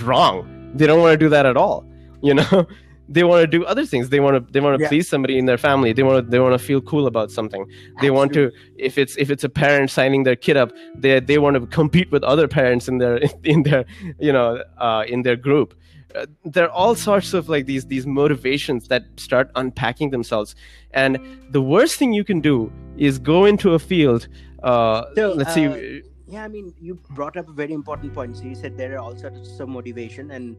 Wrong. 0.00 0.36
They 0.74 0.86
don't 0.86 1.00
want 1.00 1.12
to 1.12 1.18
do 1.18 1.28
that 1.30 1.46
at 1.46 1.56
all 1.56 1.86
you 2.22 2.34
know 2.40 2.66
they 3.08 3.24
want 3.24 3.40
to 3.42 3.46
do 3.46 3.64
other 3.64 3.86
things. 3.86 4.08
They 4.08 4.20
want 4.20 4.34
to 4.46 4.52
they 4.52 4.60
want 4.60 4.78
to 4.78 4.82
Yeah. 4.82 4.88
please 4.88 5.08
somebody 5.08 5.38
in 5.38 5.46
their 5.46 5.58
family. 5.58 5.92
They 5.92 6.02
want 6.02 6.24
to 6.24 6.30
they 6.30 6.38
want 6.40 6.52
to 6.58 6.58
feel 6.58 6.80
cool 6.80 7.06
about 7.06 7.30
something. 7.30 7.66
They 8.00 8.10
want 8.10 8.32
to 8.34 8.50
if 8.76 8.98
it's 8.98 9.16
if 9.16 9.30
it's 9.30 9.44
a 9.44 9.48
parent 9.48 9.90
signing 9.90 10.24
their 10.24 10.36
kid 10.36 10.56
up 10.56 10.72
they 10.94 11.20
they 11.20 11.38
want 11.38 11.54
to 11.56 11.66
compete 11.66 12.10
with 12.10 12.22
other 12.24 12.48
parents 12.48 12.88
in 12.88 12.98
their 12.98 13.20
in 13.44 13.62
their 13.62 13.84
you 14.18 14.32
know 14.32 14.62
uh, 14.78 15.04
in 15.06 15.22
their 15.22 15.36
group. 15.36 15.74
Uh, 16.14 16.24
there 16.44 16.64
are 16.64 16.70
all 16.70 16.94
sorts 16.94 17.34
of 17.34 17.48
like 17.48 17.66
these 17.66 17.86
these 17.86 18.06
motivations 18.06 18.88
that 18.88 19.02
start 19.16 19.50
unpacking 19.54 20.10
themselves. 20.10 20.54
And 20.92 21.18
the 21.50 21.60
worst 21.60 21.96
thing 21.98 22.12
you 22.12 22.24
can 22.24 22.40
do 22.40 22.72
is 22.96 23.18
go 23.18 23.44
into 23.44 23.74
a 23.74 23.78
field 23.78 24.28
uh, 24.62 25.04
So, 25.14 25.32
let's 25.34 25.50
uh, 25.50 25.54
see 25.54 26.02
yeah 26.28 26.42
i 26.42 26.48
mean 26.48 26.74
you 26.80 26.94
brought 27.10 27.36
up 27.36 27.48
a 27.48 27.52
very 27.52 27.72
important 27.72 28.12
point. 28.14 28.36
So 28.36 28.44
you 28.44 28.56
said 28.56 28.76
there 28.76 28.94
are 28.94 28.98
all 28.98 29.16
sorts 29.16 29.60
of 29.60 29.68
motivation 29.68 30.30
and 30.32 30.56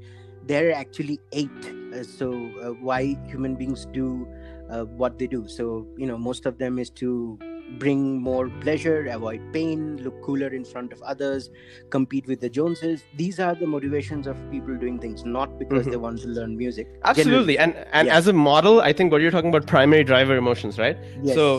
there 0.48 0.70
are 0.70 0.74
actually 0.74 1.20
eight 1.34 1.74
uh, 1.94 2.04
so 2.04 2.32
uh, 2.64 2.70
why 2.88 3.18
human 3.28 3.56
beings 3.56 3.86
do 3.94 4.28
uh, 4.70 4.84
what 4.86 5.18
they 5.20 5.28
do. 5.28 5.48
So 5.48 5.88
you 5.98 6.08
know 6.08 6.18
most 6.18 6.46
of 6.46 6.58
them 6.58 6.80
is 6.80 6.90
to 7.02 7.38
bring 7.80 8.22
more 8.26 8.50
pleasure 8.62 9.08
avoid 9.14 9.42
pain 9.54 9.98
look 10.02 10.22
cooler 10.24 10.48
in 10.58 10.64
front 10.64 10.94
of 10.94 11.02
others 11.02 11.50
compete 11.90 12.26
with 12.28 12.40
the 12.40 12.50
joneses. 12.50 13.04
These 13.18 13.42
are 13.42 13.56
the 13.56 13.68
motivations 13.68 14.26
of 14.26 14.38
people 14.50 14.78
doing 14.84 15.00
things 15.00 15.26
not 15.26 15.58
because 15.60 15.86
Mhm. 15.86 15.92
they 15.92 15.98
want 15.98 16.22
to 16.22 16.30
learn 16.30 16.56
music. 16.58 16.88
Absolutely. 17.04 17.58
And 17.58 17.76
and 17.92 18.08
Yeah. 18.08 18.18
as 18.18 18.28
a 18.28 18.34
model 18.34 18.80
i 18.82 18.94
think 18.94 19.12
what 19.12 19.22
you're 19.22 19.36
talking 19.38 19.50
about 19.56 19.68
primary 19.74 20.06
driver 20.14 20.38
emotions 20.44 20.80
right? 20.86 20.98
Yes, 21.22 21.36
so 21.42 21.50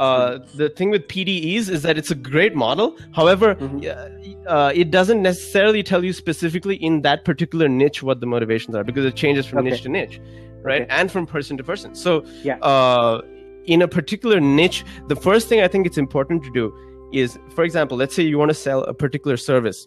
uh, 0.00 0.38
the 0.54 0.68
thing 0.68 0.90
with 0.90 1.06
PDEs 1.08 1.68
is 1.70 1.82
that 1.82 1.96
it's 1.98 2.10
a 2.10 2.14
great 2.14 2.54
model. 2.54 2.96
However, 3.12 3.54
Mhm. 3.54 4.36
uh, 4.46 4.72
it 4.74 4.90
doesn't 4.90 5.22
necessarily 5.22 5.82
tell 5.82 6.04
you 6.04 6.12
specifically 6.12 6.76
in 6.76 7.02
that 7.02 7.24
particular 7.24 7.68
niche 7.68 8.02
what 8.02 8.20
the 8.20 8.26
motivations 8.26 8.74
are 8.76 8.84
because 8.84 9.04
it 9.04 9.14
changes 9.14 9.46
from 9.46 9.60
Okay. 9.60 9.70
niche 9.70 9.82
to 9.82 9.88
niche, 9.88 10.20
right? 10.62 10.82
Okay. 10.82 10.90
And 10.90 11.10
from 11.10 11.26
person 11.26 11.56
to 11.56 11.64
person. 11.64 11.94
So, 11.94 12.24
Yeah. 12.42 12.56
uh, 12.62 13.22
in 13.66 13.82
a 13.82 13.88
particular 13.88 14.40
niche, 14.40 14.84
the 15.08 15.16
first 15.16 15.48
thing 15.48 15.60
I 15.60 15.68
think 15.68 15.86
it's 15.86 15.98
important 15.98 16.44
to 16.44 16.50
do 16.52 16.72
is, 17.12 17.38
for 17.54 17.64
example, 17.64 17.96
let's 17.96 18.14
say 18.14 18.22
you 18.22 18.38
want 18.38 18.50
to 18.50 18.54
sell 18.54 18.82
a 18.84 18.92
particular 18.94 19.36
service. 19.36 19.86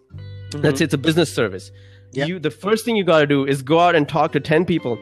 Mhm. 0.51 0.63
Let's 0.63 0.79
say 0.79 0.85
it's 0.85 0.93
a 0.93 0.97
business 0.97 1.31
service. 1.31 1.71
Yeah. 2.13 2.25
You 2.25 2.39
the 2.39 2.49
first 2.51 2.85
thing 2.85 2.95
you 2.95 3.03
got 3.03 3.19
to 3.19 3.27
do 3.27 3.45
is 3.45 3.61
go 3.61 3.79
out 3.79 3.95
and 3.95 4.07
talk 4.07 4.31
to 4.31 4.39
ten 4.39 4.65
people, 4.65 4.97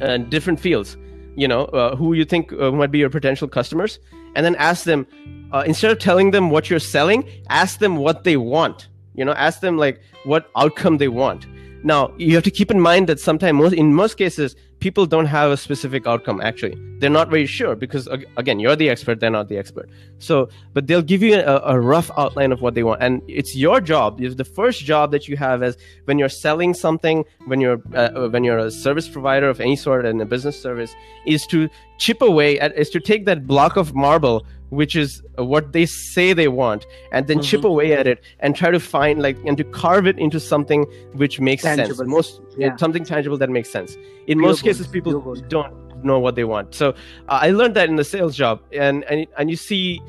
uh, 0.00 0.16
different 0.16 0.60
fields. 0.60 0.96
You 1.34 1.48
know 1.48 1.64
uh, 1.66 1.96
who 1.96 2.12
you 2.12 2.24
think 2.24 2.52
uh, 2.52 2.70
might 2.70 2.90
be 2.90 2.98
your 2.98 3.10
potential 3.10 3.48
customers, 3.48 3.98
and 4.34 4.44
then 4.44 4.54
ask 4.56 4.84
them 4.84 5.06
uh, 5.52 5.64
instead 5.66 5.90
of 5.90 5.98
telling 5.98 6.30
them 6.30 6.50
what 6.50 6.68
you're 6.68 6.78
selling, 6.78 7.28
ask 7.48 7.78
them 7.78 7.96
what 7.96 8.24
they 8.24 8.36
want. 8.36 8.88
You 9.14 9.24
know, 9.24 9.32
ask 9.32 9.60
them 9.60 9.76
like 9.76 10.00
what 10.24 10.50
outcome 10.56 10.98
they 10.98 11.08
want. 11.08 11.46
Now 11.84 12.12
you 12.16 12.34
have 12.34 12.44
to 12.44 12.50
keep 12.50 12.70
in 12.70 12.80
mind 12.80 13.08
that 13.08 13.20
sometimes, 13.20 13.54
most, 13.54 13.72
in 13.74 13.94
most 13.94 14.16
cases, 14.16 14.56
people 14.82 15.06
don't 15.06 15.26
have 15.26 15.52
a 15.52 15.56
specific 15.56 16.08
outcome. 16.08 16.40
Actually, 16.40 16.76
they're 16.98 17.16
not 17.20 17.30
very 17.30 17.46
sure 17.46 17.76
because 17.76 18.08
again, 18.36 18.58
you're 18.58 18.74
the 18.74 18.90
expert, 18.90 19.20
they're 19.20 19.30
not 19.30 19.48
the 19.48 19.56
expert. 19.56 19.88
So, 20.18 20.48
but 20.74 20.88
they'll 20.88 21.08
give 21.12 21.22
you 21.22 21.36
a, 21.36 21.58
a 21.74 21.80
rough 21.80 22.10
outline 22.18 22.50
of 22.50 22.60
what 22.60 22.74
they 22.74 22.82
want, 22.82 23.00
and 23.00 23.22
it's 23.28 23.54
your 23.54 23.80
job. 23.80 24.20
It's 24.20 24.34
the 24.34 24.44
first 24.44 24.80
job 24.84 25.12
that 25.12 25.28
you 25.28 25.36
have 25.36 25.62
as 25.62 25.76
when 26.06 26.18
you're 26.18 26.28
selling 26.28 26.74
something, 26.74 27.24
when 27.46 27.60
you're 27.60 27.80
uh, 27.94 28.28
when 28.28 28.42
you're 28.42 28.58
a 28.58 28.72
service 28.72 29.08
provider 29.08 29.48
of 29.48 29.60
any 29.60 29.76
sort 29.76 30.04
and 30.04 30.20
a 30.20 30.26
business 30.26 30.60
service, 30.60 30.92
is 31.26 31.46
to 31.46 31.68
chip 31.98 32.20
away 32.20 32.58
at 32.58 32.76
is 32.76 32.90
to 32.90 32.98
take 32.98 33.24
that 33.26 33.46
block 33.46 33.76
of 33.76 33.94
marble 33.94 34.44
which 34.80 34.96
is 34.96 35.22
what 35.36 35.72
they 35.76 35.84
say 35.84 36.32
they 36.32 36.48
want 36.48 36.86
and 37.12 37.26
then 37.26 37.42
chip 37.48 37.60
Mhm. 37.60 37.68
away 37.72 37.88
at 37.92 38.06
it 38.12 38.18
and 38.40 38.56
try 38.56 38.70
to 38.76 38.80
find 38.80 39.20
like 39.26 39.36
and 39.46 39.58
to 39.58 39.64
carve 39.64 40.06
it 40.12 40.18
into 40.18 40.40
something 40.40 40.86
which 41.22 41.38
makes 41.48 41.62
sense. 41.62 42.00
Most 42.16 42.40
Yeah. 42.56 42.76
something 42.84 43.04
tangible 43.04 43.36
that 43.42 43.50
makes 43.58 43.70
sense. 43.78 43.96
In 44.26 44.38
Real 44.38 44.48
most 44.48 44.62
cases 44.68 44.86
people 44.96 45.12
don't 45.56 45.74
know 46.10 46.18
what 46.18 46.34
they 46.38 46.44
want. 46.54 46.74
So 46.74 46.86
uh, 47.28 47.46
i 47.46 47.50
learned 47.50 47.74
that 47.80 47.88
in 47.92 47.96
the 48.02 48.08
sales 48.14 48.34
job 48.42 48.60
and 48.84 49.04
and, 49.10 49.26
and 49.38 49.50
you 49.52 49.56
see 49.56 50.00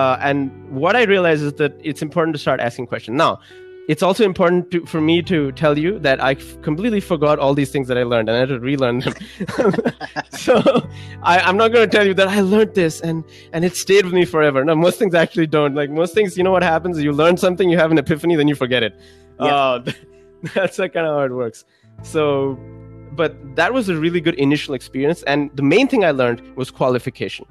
uh, 0.00 0.16
and 0.28 0.36
what 0.82 0.94
i 1.00 1.02
realized 1.14 1.42
is 1.48 1.54
that 1.62 1.72
it's 1.90 2.02
important 2.08 2.32
to 2.36 2.40
start 2.46 2.60
asking 2.68 2.86
questions. 2.92 3.16
Now 3.16 3.32
it's 3.90 4.04
also 4.04 4.24
important 4.24 4.70
to, 4.70 4.86
for 4.86 5.00
me 5.00 5.20
to 5.20 5.50
tell 5.50 5.76
you 5.76 5.98
that 5.98 6.22
I 6.22 6.32
f- 6.34 6.62
completely 6.62 7.00
forgot 7.00 7.40
all 7.40 7.54
these 7.54 7.72
things 7.72 7.88
that 7.88 7.98
I 7.98 8.04
learned 8.04 8.28
and 8.28 8.36
I 8.36 8.40
had 8.40 8.50
to 8.50 8.60
relearn 8.60 9.00
them. 9.00 9.14
so 10.30 10.62
I, 11.24 11.40
I'm 11.40 11.56
not 11.56 11.72
going 11.72 11.90
to 11.90 11.96
tell 11.96 12.06
you 12.06 12.14
that 12.14 12.28
I 12.28 12.40
learned 12.40 12.76
this 12.76 13.00
and 13.00 13.24
and 13.52 13.64
it 13.64 13.74
stayed 13.74 14.04
with 14.04 14.14
me 14.14 14.24
forever. 14.24 14.64
No, 14.64 14.76
most 14.76 15.00
things 15.00 15.12
actually 15.12 15.48
don't. 15.48 15.74
Like 15.74 15.90
most 15.90 16.14
things, 16.14 16.38
you 16.38 16.44
know 16.44 16.52
what 16.52 16.62
happens? 16.62 17.02
You 17.02 17.10
learn 17.10 17.36
something, 17.36 17.68
you 17.68 17.78
have 17.78 17.90
an 17.90 17.98
epiphany, 17.98 18.36
then 18.36 18.46
you 18.46 18.54
forget 18.54 18.84
it. 18.84 18.94
Yeah. 19.40 19.46
Uh, 19.46 19.92
that's 20.54 20.78
like 20.78 20.92
kind 20.92 21.08
of 21.08 21.16
how 21.16 21.24
it 21.24 21.32
works. 21.32 21.64
So, 22.04 22.56
but 23.16 23.34
that 23.56 23.74
was 23.74 23.88
a 23.88 23.96
really 23.96 24.20
good 24.20 24.36
initial 24.36 24.74
experience, 24.74 25.24
and 25.24 25.50
the 25.56 25.64
main 25.64 25.88
thing 25.88 26.04
I 26.04 26.12
learned 26.12 26.40
was 26.56 26.70
qualification 26.70 27.44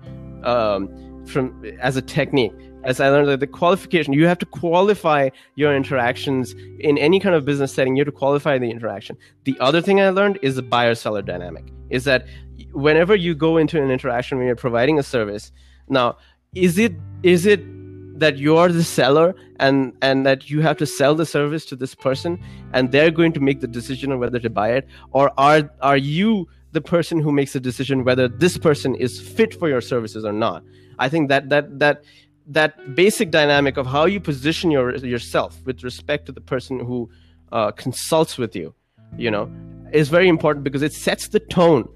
um, 0.46 1.26
from 1.26 1.66
as 1.82 1.98
a 1.98 2.02
technique. 2.02 2.54
As 2.84 3.00
I 3.00 3.10
learned 3.10 3.28
that 3.28 3.40
the 3.42 3.48
qualification, 3.48 4.14
you 4.14 4.26
have 4.26 4.40
to 4.40 4.46
qualify 4.46 5.30
your 5.56 5.76
interactions 5.76 6.54
in 6.80 6.98
any 6.98 7.20
kind 7.20 7.36
of 7.36 7.44
business 7.44 7.74
setting. 7.74 7.96
You 7.96 8.02
have 8.02 8.14
to 8.14 8.18
qualify 8.18 8.58
the 8.58 8.70
interaction. 8.70 9.18
The 9.44 9.58
other 9.60 9.82
thing 9.82 10.00
I 10.00 10.10
learned 10.10 10.40
is 10.42 10.56
the 10.56 10.62
buyer 10.62 10.96
seller 10.96 11.22
dynamic. 11.22 11.66
Is 11.90 12.06
that 12.06 12.26
whenever 12.72 13.16
you 13.16 13.36
go 13.36 13.58
into 13.58 13.82
an 13.82 13.92
interaction 13.92 14.38
when 14.38 14.48
you're 14.48 14.56
providing 14.56 14.98
a 14.98 15.04
service, 15.04 15.52
now 15.90 16.18
is 16.56 16.78
it 16.78 16.94
is 17.24 17.46
it 17.46 17.62
that 18.20 18.38
you're 18.38 18.70
the 18.70 18.84
seller 18.84 19.36
and 19.60 19.94
and 20.02 20.26
that 20.26 20.50
you 20.50 20.62
have 20.62 20.78
to 20.78 20.86
sell 20.86 21.16
the 21.16 21.26
service 21.26 21.66
to 21.66 21.76
this 21.76 21.96
person 21.96 22.40
and 22.74 22.92
they're 22.92 23.12
going 23.12 23.32
to 23.34 23.40
make 23.40 23.62
the 23.62 23.68
decision 23.68 24.12
on 24.12 24.20
whether 24.20 24.40
to 24.40 24.50
buy 24.50 24.72
it 24.72 24.88
or 25.12 25.32
are 25.38 25.70
are 25.82 25.98
you 25.98 26.48
the 26.72 26.82
person 26.82 27.20
who 27.20 27.32
makes 27.32 27.54
the 27.54 27.60
decision 27.60 28.04
whether 28.04 28.28
this 28.28 28.58
person 28.58 28.94
is 28.96 29.20
fit 29.20 29.54
for 29.54 29.70
your 29.70 29.82
services 29.82 30.26
or 30.26 30.34
not 30.34 30.64
i 30.98 31.08
think 31.08 31.30
that 31.30 31.50
that 31.50 31.80
that 31.80 32.04
that 32.50 32.96
basic 32.96 33.30
dynamic 33.30 33.78
of 33.78 33.86
how 33.86 34.06
you 34.06 34.20
position 34.20 34.72
your 34.72 34.96
yourself 34.98 35.62
with 35.66 35.84
respect 35.84 36.26
to 36.26 36.32
the 36.32 36.42
person 36.42 36.80
who 36.80 37.10
uh, 37.52 37.72
consults 37.72 38.38
with 38.38 38.56
you 38.56 38.74
you 39.18 39.32
know 39.32 39.50
is 39.94 40.10
very 40.10 40.28
important 40.28 40.64
because 40.64 40.82
it 40.82 40.94
sets 40.94 41.30
the 41.30 41.40
tone 41.40 41.88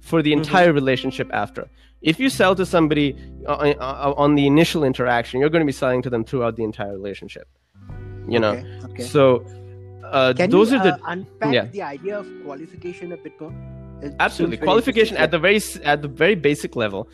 for 0.00 0.20
the 0.22 0.32
mm-hmm. 0.32 0.40
entire 0.40 0.68
mm-hmm. 0.68 0.74
relationship 0.74 1.30
after 1.32 1.68
if 2.02 2.18
you 2.18 2.28
sell 2.28 2.54
to 2.54 2.66
somebody 2.66 3.16
uh, 3.46 3.52
uh, 3.52 4.14
on 4.16 4.34
the 4.34 4.46
initial 4.46 4.82
interaction 4.84 5.38
you're 5.40 5.50
going 5.50 5.66
to 5.66 5.72
be 5.74 5.78
selling 5.84 6.02
to 6.02 6.10
them 6.10 6.24
throughout 6.24 6.56
the 6.56 6.64
entire 6.64 6.92
relationship 6.92 7.48
you 8.28 8.38
know 8.38 8.52
okay, 8.52 8.84
okay. 8.84 9.02
so 9.04 9.44
uh, 10.04 10.32
those 10.32 10.72
you, 10.72 10.78
are 10.78 10.82
the 10.82 10.94
uh, 10.94 10.98
unpack 11.06 11.54
yeah. 11.54 11.66
the 11.66 11.82
idea 11.82 12.18
of 12.18 12.26
qualification 12.44 13.12
a 13.12 13.16
bit 13.16 13.40
more 13.40 13.54
it 14.02 14.14
absolutely 14.18 14.56
qualification 14.56 15.16
at 15.16 15.30
the 15.30 15.38
very 15.38 15.60
at 15.84 16.02
the 16.02 16.08
very 16.08 16.34
basic 16.34 16.74
level 16.74 17.08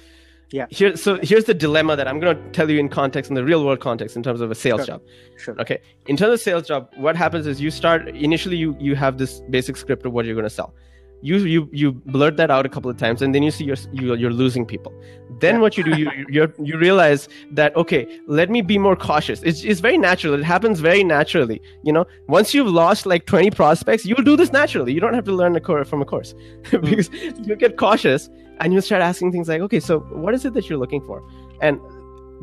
yeah. 0.51 0.67
Here 0.71 0.97
so 0.97 1.19
here's 1.23 1.45
the 1.45 1.55
dilemma 1.55 1.97
that 1.97 2.07
i'm 2.07 2.21
going 2.21 2.37
to 2.37 2.51
tell 2.51 2.71
you 2.71 2.79
in 2.79 2.89
context 2.89 3.31
in 3.31 3.35
the 3.35 3.45
real 3.45 3.65
world 3.65 3.81
context 3.81 4.17
in 4.17 4.23
terms 4.23 4.41
of 4.41 4.51
a 4.51 4.55
sales 4.55 4.81
sure. 4.81 4.87
job. 4.87 5.03
Sure. 5.37 5.61
Okay? 5.61 5.79
In 6.07 6.17
terms 6.17 6.35
of 6.35 6.41
sales 6.41 6.69
job 6.69 6.89
what 6.97 7.17
happens 7.17 7.47
is 7.47 7.61
you 7.61 7.71
start 7.71 8.09
initially 8.09 8.57
you 8.57 8.77
you 8.79 8.95
have 8.95 9.19
this 9.19 9.41
basic 9.51 9.77
script 9.77 10.07
of 10.07 10.13
what 10.13 10.25
you're 10.25 10.37
going 10.37 10.45
to 10.45 10.51
sell. 10.51 10.75
You 11.23 11.39
you 11.39 11.69
you 11.73 11.93
blurt 11.93 12.37
that 12.37 12.51
out 12.51 12.65
a 12.65 12.69
couple 12.69 12.91
of 12.91 12.97
times 12.97 13.23
and 13.23 13.35
then 13.35 13.43
you 13.43 13.51
see 13.51 13.65
you're 13.65 13.77
you're, 13.93 14.17
you're 14.17 14.33
losing 14.33 14.65
people. 14.65 14.93
Then 15.41 15.57
yeah. 15.57 15.61
what 15.63 15.77
you 15.77 15.83
do 15.83 15.99
you 16.01 16.11
you 16.29 16.53
you 16.63 16.79
realize 16.79 17.29
that 17.51 17.75
okay 17.75 18.07
let 18.29 18.49
me 18.49 18.63
be 18.63 18.79
more 18.79 18.95
cautious. 18.95 19.43
It's, 19.43 19.65
it's 19.65 19.81
very 19.81 19.99
natural. 19.99 20.35
It 20.35 20.45
happens 20.45 20.79
very 20.79 21.03
naturally 21.03 21.61
you 21.83 21.93
know? 21.93 22.07
Once 22.29 22.55
you've 22.55 22.69
lost 22.69 23.05
like 23.05 23.27
20 23.27 23.51
prospects 23.51 24.07
you'll 24.07 24.23
do 24.23 24.37
this 24.37 24.53
naturally. 24.53 24.93
You 24.93 25.01
don't 25.01 25.15
have 25.15 25.25
to 25.25 25.33
learn 25.33 25.57
a 25.57 25.61
course 25.61 25.89
from 25.89 26.03
a 26.03 26.05
course. 26.05 26.35
Hmm. 26.71 26.77
because 26.83 27.09
mm. 27.09 27.49
you 27.49 27.57
get 27.57 27.77
cautious 27.77 28.31
and 28.61 28.73
you 28.73 28.81
start 28.81 29.03
asking 29.03 29.33
things 29.33 29.49
like 29.49 29.61
okay 29.61 29.81
so 29.81 30.01
what 30.01 30.35
is 30.35 30.45
it 30.45 30.55
that 30.55 30.69
you're 30.69 30.79
looking 30.79 31.01
for? 31.03 31.23
And 31.61 31.81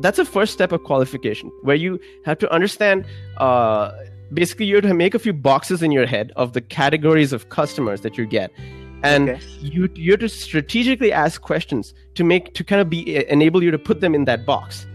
that's 0.00 0.18
a 0.18 0.24
first 0.24 0.52
step 0.52 0.72
of 0.72 0.82
qualification 0.82 1.50
where 1.62 1.76
you 1.76 2.00
have 2.24 2.38
to 2.38 2.50
understand 2.52 3.06
uh, 3.38 3.92
basically 4.32 4.66
you 4.66 4.76
have 4.76 4.84
to 4.84 4.94
make 4.94 5.14
a 5.14 5.18
few 5.18 5.32
boxes 5.32 5.82
in 5.82 5.92
your 5.92 6.06
head 6.06 6.32
of 6.36 6.52
the 6.52 6.60
categories 6.60 7.32
of 7.32 7.48
customers 7.48 8.00
that 8.00 8.18
you 8.18 8.26
get. 8.26 8.50
And 9.02 9.30
okay. 9.30 9.44
you 9.60 9.90
you 9.94 10.12
have 10.12 10.20
to 10.20 10.28
strategically 10.28 11.12
ask 11.12 11.42
questions 11.42 11.92
to 12.14 12.24
make 12.24 12.54
to 12.54 12.64
kind 12.64 12.80
of 12.80 12.88
be 12.88 13.28
enable 13.28 13.62
you 13.62 13.70
to 13.70 13.78
put 13.78 14.00
them 14.00 14.14
in 14.14 14.24
that 14.24 14.46
box. 14.46 14.86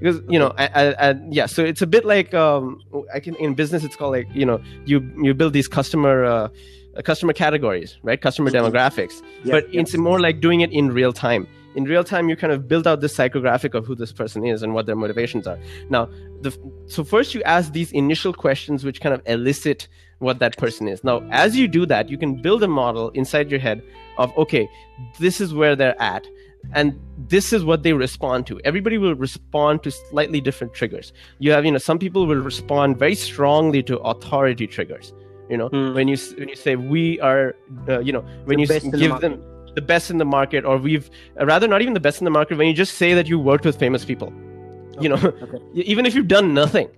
Because 0.00 0.22
you 0.30 0.38
know 0.38 0.54
I, 0.56 0.66
I, 0.66 1.10
I, 1.10 1.14
yeah 1.28 1.44
so 1.44 1.62
it's 1.62 1.82
a 1.82 1.86
bit 1.86 2.06
like 2.06 2.32
um, 2.32 2.80
i 3.12 3.20
can 3.20 3.34
in 3.34 3.52
business 3.52 3.84
it's 3.84 3.96
called 3.96 4.12
like 4.12 4.28
you 4.34 4.46
know 4.46 4.58
you 4.86 5.06
you 5.22 5.34
build 5.34 5.52
these 5.52 5.68
customer 5.68 6.24
uh, 6.24 6.48
customer 7.04 7.32
categories 7.32 7.98
right? 8.02 8.20
Customer 8.20 8.50
mm-hmm. 8.50 8.66
demographics. 8.66 9.22
Yeah, 9.44 9.52
but 9.52 9.66
it's 9.72 9.96
more 9.96 10.20
like 10.20 10.40
doing 10.40 10.60
it 10.60 10.70
in 10.72 10.92
real 10.92 11.12
time. 11.12 11.46
In 11.76 11.84
real 11.84 12.02
time 12.02 12.28
you 12.28 12.36
kind 12.36 12.52
of 12.52 12.66
build 12.66 12.86
out 12.86 13.00
this 13.00 13.16
psychographic 13.16 13.74
of 13.74 13.86
who 13.86 13.94
this 13.94 14.12
person 14.12 14.44
is 14.44 14.62
and 14.62 14.74
what 14.74 14.86
their 14.86 14.96
motivations 14.96 15.46
are. 15.46 15.58
Now 15.88 16.08
the, 16.40 16.56
so 16.86 17.04
first 17.04 17.34
you 17.34 17.42
ask 17.44 17.72
these 17.72 17.92
initial 17.92 18.32
questions 18.32 18.84
which 18.84 19.00
kind 19.00 19.14
of 19.14 19.22
elicit 19.26 19.88
what 20.18 20.40
that 20.40 20.56
person 20.56 20.88
is. 20.88 21.04
Now 21.04 21.22
as 21.30 21.56
you 21.56 21.68
do 21.68 21.86
that 21.86 22.08
you 22.08 22.18
can 22.18 22.42
build 22.42 22.62
a 22.62 22.68
model 22.68 23.10
inside 23.10 23.50
your 23.50 23.60
head 23.60 23.82
of 24.18 24.36
okay 24.36 24.68
this 25.18 25.40
is 25.40 25.54
where 25.54 25.76
they're 25.76 26.00
at 26.02 26.26
and 26.74 26.98
this 27.28 27.52
is 27.54 27.64
what 27.64 27.84
they 27.84 27.92
respond 27.92 28.46
to. 28.48 28.60
Everybody 28.64 28.98
will 28.98 29.14
respond 29.14 29.82
to 29.84 29.90
slightly 29.90 30.40
different 30.42 30.74
triggers. 30.74 31.12
You 31.38 31.52
have 31.52 31.64
you 31.64 31.70
know 31.70 31.78
some 31.78 31.98
people 31.98 32.26
will 32.26 32.42
respond 32.42 32.98
very 32.98 33.14
strongly 33.14 33.82
to 33.84 33.98
authority 33.98 34.66
triggers 34.66 35.14
you 35.50 35.56
know 35.56 35.68
mm. 35.70 35.94
when 35.94 36.08
you 36.08 36.16
when 36.38 36.48
you 36.48 36.56
say 36.56 36.76
we 36.76 37.20
are 37.20 37.54
uh, 37.88 38.00
you 38.00 38.12
know 38.12 38.24
when 38.44 38.56
the 38.56 38.62
you 38.62 38.68
give 38.68 38.92
the 38.92 39.18
them 39.18 39.42
the 39.74 39.82
best 39.82 40.10
in 40.10 40.18
the 40.18 40.24
market 40.24 40.64
or 40.64 40.76
we've 40.78 41.10
uh, 41.40 41.46
rather 41.46 41.68
not 41.68 41.82
even 41.82 41.94
the 41.94 42.00
best 42.00 42.20
in 42.20 42.24
the 42.24 42.30
market 42.30 42.58
when 42.58 42.66
you 42.66 42.74
just 42.74 42.94
say 42.94 43.14
that 43.14 43.28
you 43.28 43.38
worked 43.38 43.64
with 43.64 43.78
famous 43.78 44.04
people 44.04 44.32
okay. 44.92 45.02
you 45.02 45.08
know 45.08 45.16
okay. 45.16 45.58
even 45.74 46.06
if 46.06 46.14
you've 46.14 46.28
done 46.28 46.54
nothing 46.54 46.88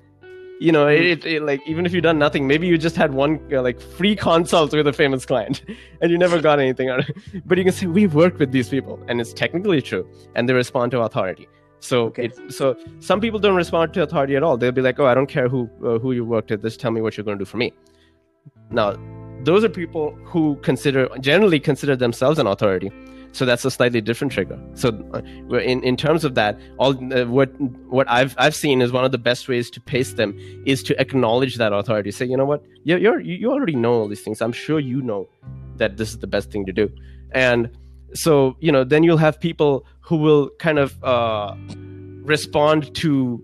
you 0.60 0.70
know 0.70 0.86
it, 0.86 1.02
it, 1.02 1.26
it, 1.26 1.42
like 1.42 1.60
even 1.66 1.86
if 1.86 1.92
you've 1.92 2.02
done 2.02 2.18
nothing 2.18 2.46
maybe 2.46 2.66
you 2.66 2.78
just 2.78 2.96
had 2.96 3.14
one 3.14 3.40
uh, 3.52 3.60
like 3.62 3.80
free 3.80 4.14
consult 4.14 4.72
with 4.72 4.86
a 4.86 4.92
famous 4.92 5.26
client 5.26 5.62
and 6.00 6.10
you 6.10 6.18
never 6.18 6.40
got 6.40 6.60
anything 6.60 6.88
out 6.88 7.00
of 7.00 7.08
it 7.08 7.42
but 7.46 7.58
you 7.58 7.64
can 7.64 7.72
say 7.72 7.86
we've 7.86 8.14
worked 8.14 8.38
with 8.38 8.52
these 8.52 8.68
people 8.68 9.02
and 9.08 9.20
it's 9.20 9.32
technically 9.32 9.82
true 9.82 10.08
and 10.34 10.48
they 10.48 10.52
respond 10.52 10.92
to 10.92 11.00
authority 11.00 11.48
so 11.80 12.04
okay. 12.04 12.26
it, 12.26 12.52
so 12.52 12.76
some 13.00 13.20
people 13.20 13.40
don't 13.40 13.56
respond 13.56 13.92
to 13.92 14.02
authority 14.02 14.36
at 14.36 14.42
all 14.42 14.56
they'll 14.56 14.72
be 14.72 14.82
like 14.82 15.00
oh 15.00 15.06
i 15.06 15.14
don't 15.14 15.26
care 15.26 15.48
who 15.48 15.68
uh, 15.84 15.98
who 15.98 16.12
you 16.12 16.24
worked 16.24 16.50
with 16.50 16.62
just 16.62 16.78
tell 16.78 16.90
me 16.90 17.00
what 17.00 17.16
you're 17.16 17.24
going 17.24 17.38
to 17.38 17.44
do 17.44 17.48
for 17.48 17.56
me 17.56 17.72
now 18.72 18.96
those 19.44 19.64
are 19.64 19.68
people 19.68 20.12
who 20.24 20.56
consider 20.62 21.08
generally 21.20 21.58
consider 21.58 21.96
themselves 21.96 22.38
an 22.38 22.46
authority. 22.46 22.90
So 23.34 23.46
that's 23.46 23.64
a 23.64 23.70
slightly 23.70 24.02
different 24.02 24.32
trigger. 24.32 24.60
So 24.74 24.88
uh, 25.14 25.56
in, 25.56 25.82
in 25.82 25.96
terms 25.96 26.22
of 26.22 26.34
that 26.34 26.58
all 26.78 26.92
uh, 27.12 27.24
what 27.24 27.48
what 27.88 28.08
i've 28.10 28.34
i've 28.36 28.54
seen 28.54 28.82
is 28.82 28.92
one 28.92 29.04
of 29.04 29.12
the 29.12 29.18
best 29.18 29.48
ways 29.48 29.70
to 29.70 29.80
pace 29.80 30.12
them 30.12 30.38
is 30.66 30.82
to 30.84 31.00
acknowledge 31.00 31.56
that 31.56 31.72
authority. 31.72 32.10
Say 32.10 32.26
you 32.26 32.36
know 32.36 32.44
what? 32.44 32.62
You're, 32.84 32.98
you're 32.98 33.20
you 33.20 33.50
already 33.50 33.74
know 33.74 33.94
all 33.94 34.08
these 34.08 34.22
things. 34.22 34.40
I'm 34.42 34.52
sure 34.52 34.78
you 34.78 35.00
know 35.02 35.28
that 35.76 35.96
this 35.96 36.10
is 36.10 36.18
the 36.18 36.26
best 36.26 36.50
thing 36.50 36.66
to 36.66 36.72
do. 36.72 36.90
And 37.32 37.70
so 38.14 38.56
you 38.60 38.70
know 38.70 38.84
then 38.84 39.02
you'll 39.02 39.16
have 39.16 39.40
people 39.40 39.86
who 40.00 40.16
will 40.16 40.50
kind 40.58 40.78
of 40.78 41.02
uh, 41.02 41.54
respond 42.22 42.94
to 42.96 43.42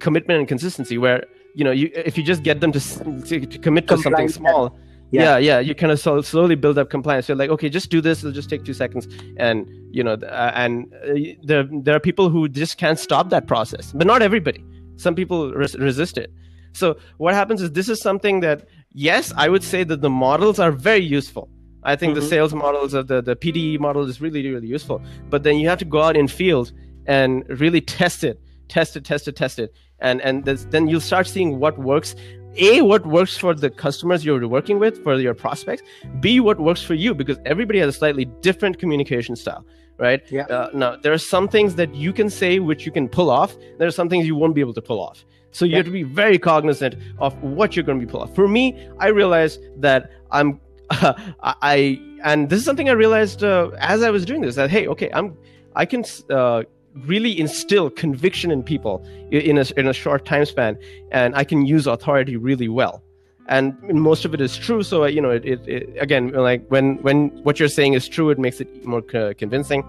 commitment 0.00 0.38
and 0.38 0.48
consistency 0.48 0.98
where 0.98 1.24
you 1.54 1.64
know 1.64 1.70
you 1.70 1.90
if 1.94 2.18
you 2.18 2.24
just 2.24 2.42
get 2.42 2.60
them 2.60 2.72
to, 2.72 2.80
to, 2.80 3.46
to 3.46 3.58
commit 3.58 3.88
to 3.88 3.96
something 3.98 4.28
small 4.28 4.76
yeah. 5.14 5.22
yeah 5.22 5.38
yeah 5.38 5.58
you 5.60 5.74
kind 5.74 5.92
of 5.92 6.00
so, 6.00 6.20
slowly 6.20 6.54
build 6.54 6.78
up 6.78 6.90
compliance. 6.90 7.28
You're 7.28 7.36
like 7.36 7.50
okay 7.50 7.68
just 7.68 7.90
do 7.90 8.00
this 8.00 8.18
it'll 8.20 8.32
just 8.32 8.50
take 8.50 8.64
two 8.64 8.74
seconds. 8.74 9.06
And 9.36 9.68
you 9.94 10.02
know 10.02 10.14
uh, 10.14 10.52
and 10.54 10.92
uh, 10.94 11.14
there, 11.42 11.68
there 11.70 11.94
are 11.94 12.00
people 12.00 12.28
who 12.28 12.48
just 12.48 12.78
can't 12.78 12.98
stop 12.98 13.30
that 13.30 13.46
process 13.46 13.92
but 13.92 14.06
not 14.06 14.22
everybody. 14.22 14.64
Some 14.96 15.14
people 15.14 15.52
res- 15.52 15.76
resist 15.76 16.18
it. 16.18 16.32
So 16.72 16.96
what 17.18 17.34
happens 17.34 17.62
is 17.62 17.72
this 17.72 17.88
is 17.88 18.00
something 18.00 18.40
that 18.40 18.66
yes 18.96 19.32
i 19.36 19.48
would 19.48 19.64
say 19.64 19.82
that 19.82 20.00
the 20.00 20.10
models 20.10 20.58
are 20.58 20.72
very 20.72 21.04
useful. 21.04 21.48
I 21.86 21.96
think 21.96 22.12
mm-hmm. 22.12 22.20
the 22.20 22.28
sales 22.28 22.54
models 22.54 22.94
of 22.94 23.08
the, 23.08 23.20
the 23.20 23.36
pde 23.36 23.78
model 23.78 24.08
is 24.08 24.20
really 24.20 24.48
really 24.50 24.68
useful. 24.68 25.02
But 25.30 25.42
then 25.42 25.58
you 25.58 25.68
have 25.68 25.78
to 25.78 25.84
go 25.84 26.02
out 26.02 26.16
in 26.16 26.28
field 26.28 26.72
and 27.06 27.44
really 27.60 27.80
test 27.80 28.24
it 28.24 28.40
test 28.68 28.96
it 28.96 29.04
test 29.04 29.28
it 29.28 29.36
test 29.36 29.58
it 29.58 29.74
and 30.04 30.20
and 30.20 30.44
then 30.44 30.88
you'll 30.88 31.08
start 31.12 31.26
seeing 31.26 31.58
what 31.58 31.78
works. 31.78 32.14
A 32.56 32.82
what 32.82 33.04
works 33.04 33.36
for 33.36 33.52
the 33.52 33.68
customers 33.68 34.24
you're 34.24 34.46
working 34.46 34.78
with 34.78 35.02
for 35.02 35.14
your 35.26 35.34
prospects. 35.34 35.82
B 36.20 36.38
what 36.38 36.60
works 36.60 36.82
for 36.82 36.94
you 36.94 37.12
because 37.12 37.38
everybody 37.44 37.80
has 37.80 37.88
a 37.88 37.98
slightly 37.98 38.26
different 38.48 38.78
communication 38.78 39.34
style 39.36 39.64
right? 39.98 40.22
Yeah. 40.30 40.42
Uh, 40.46 40.70
now 40.74 40.96
there 40.96 41.12
are 41.12 41.18
some 41.18 41.46
things 41.48 41.76
that 41.76 41.94
you 41.94 42.12
can 42.12 42.28
say 42.28 42.58
which 42.58 42.84
you 42.86 42.92
can 42.92 43.08
pull 43.08 43.30
off. 43.30 43.56
There 43.78 43.86
are 43.86 43.92
some 43.92 44.08
things 44.08 44.26
you 44.26 44.34
won't 44.34 44.54
be 44.54 44.60
able 44.60 44.74
to 44.74 44.82
pull 44.82 45.00
off. 45.00 45.24
So 45.54 45.64
you 45.64 45.72
yeah. 45.72 45.76
have 45.78 45.86
to 45.86 45.92
be 45.92 46.02
very 46.02 46.36
cognizant 46.36 46.96
of 47.18 47.40
what 47.42 47.76
you're 47.76 47.84
going 47.84 48.00
to 48.00 48.06
be 48.06 48.10
pull 48.10 48.22
off. 48.22 48.34
For 48.34 48.48
me 48.48 48.88
i 48.98 49.08
realized 49.08 49.60
that 49.80 50.10
i'm 50.32 50.60
uh, 50.90 51.14
i 51.62 52.00
and 52.24 52.50
this 52.50 52.58
is 52.58 52.64
something 52.64 52.88
i 52.88 52.92
realized 52.92 53.44
uh, 53.44 53.70
as 53.78 54.02
i 54.02 54.10
was 54.10 54.24
doing 54.24 54.42
this 54.42 54.56
that 54.56 54.70
hey 54.70 54.86
okay 54.88 55.10
i'm 55.12 55.36
i 55.76 55.84
can 55.86 56.04
uh, 56.30 56.62
really 57.06 57.38
instill 57.38 57.90
conviction 57.90 58.50
in 58.50 58.62
people 58.62 59.04
in 59.30 59.58
a, 59.58 59.64
in 59.76 59.88
a 59.88 59.92
short 59.92 60.24
time 60.24 60.44
span 60.44 60.78
and 61.10 61.34
i 61.34 61.42
can 61.42 61.66
use 61.66 61.86
authority 61.86 62.36
really 62.36 62.68
well. 62.68 63.02
And 63.46 63.76
most 63.82 64.24
of 64.24 64.32
it 64.32 64.40
is 64.40 64.56
true 64.56 64.82
so 64.82 65.04
you 65.04 65.20
know 65.20 65.30
it, 65.30 65.44
it, 65.44 65.68
it 65.68 65.96
again 66.00 66.32
like 66.32 66.66
when 66.68 66.96
when 67.02 67.28
what 67.42 67.58
you're 67.58 67.68
saying 67.68 67.92
is 67.92 68.08
true 68.08 68.30
it 68.30 68.38
makes 68.38 68.60
it 68.60 68.86
more 68.86 69.02
convincing. 69.02 69.84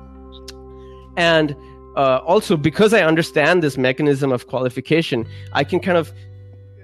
And 1.16 1.56
uh, 1.96 2.20
also 2.26 2.58
because 2.58 2.94
i 2.94 3.02
understand 3.02 3.64
this 3.64 3.78
mechanism 3.78 4.32
of 4.32 4.48
qualification 4.48 5.26
i 5.54 5.64
can 5.64 5.80
kind 5.80 5.98
of 5.98 6.12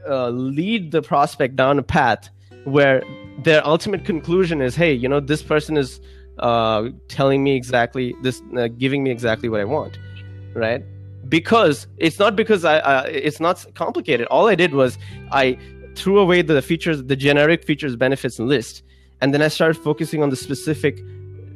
uh, 0.07 0.29
lead 0.29 0.91
the 0.91 1.01
prospect 1.01 1.55
down 1.55 1.77
a 1.77 1.83
path 1.83 2.29
where 2.63 3.03
their 3.43 3.65
ultimate 3.65 4.05
conclusion 4.05 4.61
is 4.61 4.75
hey 4.75 4.93
you 4.93 5.07
know 5.07 5.19
this 5.19 5.43
person 5.43 5.77
is 5.77 5.99
uh, 6.39 6.89
telling 7.07 7.43
me 7.43 7.55
exactly 7.55 8.15
this 8.21 8.41
uh, 8.57 8.67
giving 8.67 9.03
me 9.03 9.11
exactly 9.11 9.49
what 9.49 9.59
i 9.59 9.65
want 9.65 9.99
right? 10.53 10.83
Because 11.29 11.87
it's 11.97 12.19
not 12.19 12.35
because 12.35 12.65
I, 12.65 12.79
uh, 12.79 13.03
it's 13.07 13.39
not 13.39 13.65
complicated. 13.75 14.27
All 14.27 14.47
I 14.47 14.55
did 14.55 14.73
was 14.73 14.97
I 15.31 15.57
threw 15.95 16.19
away 16.19 16.41
the 16.41 16.61
features, 16.61 17.03
the 17.03 17.15
generic 17.15 17.63
features, 17.63 17.95
benefits, 17.95 18.39
list, 18.39 18.83
and 19.21 19.33
then 19.33 19.41
I 19.41 19.47
started 19.47 19.81
focusing 19.81 20.23
on 20.23 20.29
the 20.29 20.35
specific, 20.35 20.99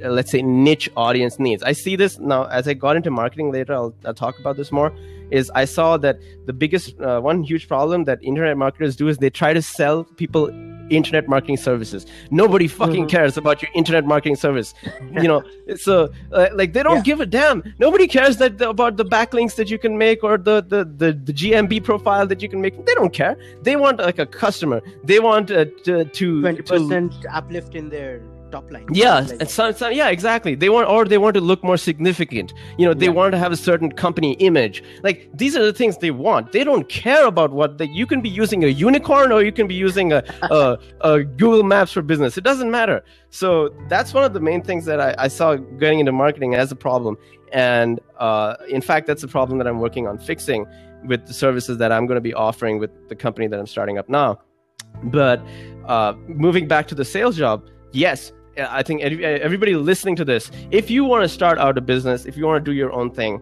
uh, 0.03 0.09
let's 0.09 0.31
say, 0.31 0.41
niche 0.41 0.89
audience 0.95 1.39
needs. 1.39 1.63
I 1.63 1.71
see 1.71 1.95
this 1.95 2.19
now 2.19 2.45
as 2.45 2.67
I 2.67 2.73
got 2.73 2.95
into 2.95 3.11
marketing 3.11 3.51
later. 3.51 3.73
I'll, 3.73 3.93
I'll 4.05 4.13
talk 4.13 4.39
about 4.39 4.57
this 4.57 4.71
more. 4.71 4.93
Is 5.31 5.49
I 5.55 5.65
saw 5.65 5.97
that 5.97 6.19
the 6.45 6.53
biggest 6.53 6.99
uh, 7.01 7.19
one 7.19 7.43
huge 7.43 7.67
problem 7.67 8.03
that 8.03 8.19
internet 8.21 8.57
marketers 8.57 8.95
do 8.95 9.07
is 9.07 9.17
they 9.17 9.31
try 9.31 9.53
to 9.53 9.61
sell 9.61 10.03
people 10.03 10.51
internet 10.89 11.27
marketing 11.27 11.57
services. 11.57 12.05
Nobody 12.31 12.67
fucking 12.67 13.05
Mhm. 13.05 13.09
cares 13.09 13.37
about 13.37 13.61
your 13.61 13.71
internet 13.75 14.05
marketing 14.05 14.35
service. 14.35 14.73
You 15.21 15.27
know, 15.29 15.43
so 15.77 16.09
uh, 16.33 16.47
like 16.53 16.73
they 16.73 16.83
don't 16.83 16.97
Yeah. 16.97 17.01
give 17.09 17.21
a 17.21 17.25
damn. 17.25 17.63
Nobody 17.79 18.07
cares 18.07 18.37
that 18.37 18.61
about 18.61 18.97
the 18.97 19.05
backlinks 19.05 19.55
that 19.55 19.69
you 19.69 19.79
can 19.79 19.97
make 19.97 20.23
or 20.23 20.37
the, 20.37 20.61
the 20.73 20.83
the 21.01 21.13
the 21.27 21.33
GMB 21.33 21.79
profile 21.83 22.27
that 22.27 22.41
you 22.41 22.49
can 22.49 22.59
make. 22.61 22.73
They 22.85 22.93
don't 22.93 23.13
care. 23.13 23.37
They 23.63 23.75
want 23.75 23.99
like 23.99 24.19
a 24.19 24.25
customer. 24.25 24.81
They 25.03 25.19
want 25.19 25.51
uh, 25.51 25.65
to, 25.85 26.05
to 26.05 26.41
Twenty 26.41 26.61
to 26.61 26.63
percent 26.63 27.13
uplift 27.31 27.75
in 27.75 27.89
their 27.89 28.21
top 28.55 28.65
line. 28.73 28.85
yeah 29.03 29.15
Like- 29.19 29.49
some, 29.57 29.73
some, 29.79 29.91
yeah 30.01 30.09
exactly. 30.17 30.53
They 30.63 30.69
want 30.75 30.85
or 30.93 31.01
they 31.13 31.19
want 31.25 31.33
to 31.39 31.43
look 31.51 31.61
more 31.69 31.79
significant. 31.89 32.49
You 32.79 32.85
know 32.87 32.93
they 33.03 33.11
Yeah. 33.11 33.19
want 33.19 33.31
to 33.35 33.39
have 33.45 33.51
a 33.59 33.61
certain 33.69 33.89
company 34.05 34.31
image. 34.49 34.77
Like 35.07 35.17
these 35.41 35.53
are 35.57 35.65
the 35.71 35.75
things 35.81 35.93
they 36.05 36.13
want. 36.27 36.43
They 36.55 36.63
don't 36.69 36.87
care 37.05 37.25
about 37.33 37.49
what 37.59 37.69
that 37.79 37.89
you 37.99 38.05
can 38.11 38.19
be 38.27 38.31
using 38.43 38.59
a 38.69 38.71
unicorn 38.87 39.27
or 39.35 39.39
you 39.47 39.53
can 39.59 39.67
be 39.73 39.77
using 39.87 40.07
a, 40.17 40.21
a, 40.59 40.77
a 41.11 41.23
google 41.41 41.63
maps 41.73 41.91
for 41.95 42.01
business. 42.13 42.31
It 42.41 42.45
doesn't 42.49 42.71
matter. 42.79 42.97
So 43.41 43.47
that's 43.93 44.11
one 44.17 44.23
of 44.29 44.31
the 44.37 44.43
main 44.49 44.61
things 44.69 44.83
that 44.89 44.99
i, 45.07 45.09
I 45.25 45.27
saw 45.37 45.47
getting 45.83 45.99
into 46.03 46.13
marketing 46.25 46.51
as 46.63 46.67
a 46.77 46.79
problem. 46.87 47.13
And 47.71 47.91
uh, 48.27 48.55
in 48.77 48.81
fact 48.89 49.03
that's 49.09 49.23
a 49.29 49.31
problem 49.37 49.53
that 49.59 49.67
i'm 49.71 49.79
working 49.87 50.05
on 50.09 50.15
fixing 50.31 50.61
with 51.11 51.21
the 51.29 51.35
services 51.43 51.75
that 51.81 51.91
i'm 51.95 52.05
going 52.09 52.19
to 52.23 52.27
be 52.31 52.35
offering 52.47 52.75
with 52.83 52.91
the 53.11 53.17
company 53.25 53.45
that 53.51 53.59
i'm 53.61 53.69
starting 53.75 53.97
up 54.01 54.07
now. 54.21 54.29
But 55.17 55.39
uh, 55.93 56.11
moving 56.45 56.65
back 56.73 56.85
to 56.91 56.95
the 57.01 57.05
sales 57.15 57.35
job 57.43 57.57
yes 58.05 58.19
i 58.57 58.81
think 58.83 59.01
everybody 59.01 59.75
listening 59.75 60.15
to 60.15 60.25
this 60.25 60.51
if 60.71 60.89
you 60.89 61.03
want 61.03 61.23
to 61.23 61.29
start 61.29 61.57
out 61.57 61.77
a 61.77 61.81
business 61.81 62.25
if 62.25 62.37
you 62.37 62.45
want 62.45 62.63
to 62.63 62.71
do 62.71 62.75
your 62.75 62.91
own 62.93 63.09
thing 63.11 63.39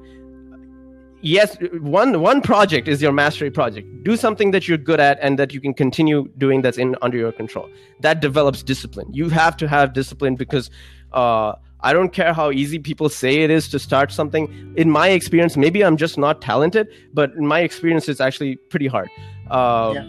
yes 1.22 1.56
one 1.80 2.20
one 2.22 2.42
project 2.42 2.88
is 2.88 3.02
your 3.02 3.12
mastery 3.14 3.50
project. 3.50 3.88
Do 4.04 4.18
something 4.18 4.52
that 4.52 4.68
you're 4.68 4.78
good 4.78 5.00
at 5.00 5.18
and 5.22 5.40
that 5.40 5.54
you 5.54 5.62
can 5.62 5.74
continue 5.74 6.28
doing 6.38 6.62
that's 6.62 6.78
in 6.78 6.98
under 7.02 7.18
your 7.18 7.32
control. 7.32 7.70
That 8.02 8.20
develops 8.20 8.62
discipline. 8.62 9.08
You 9.14 9.30
have 9.30 9.56
to 9.58 9.68
have 9.70 9.94
discipline 9.94 10.36
because 10.36 10.70
uh, 11.14 11.54
i 11.80 11.94
don't 11.94 12.12
care 12.18 12.34
how 12.34 12.52
easy 12.52 12.80
people 12.80 13.08
say 13.10 13.32
it 13.44 13.50
is 13.50 13.70
to 13.70 13.80
start 13.80 14.12
something. 14.12 14.74
In 14.76 14.90
my 14.90 15.08
experience 15.10 15.56
maybe 15.56 15.86
i'm 15.86 15.96
just 15.96 16.18
not 16.18 16.42
talented 16.42 16.88
but 17.14 17.32
in 17.36 17.48
my 17.48 17.60
experience 17.62 18.10
it's 18.10 18.20
actually 18.20 18.56
pretty 18.76 18.88
hard. 18.88 19.10
Uh, 19.50 19.94
Yeah. 19.96 20.06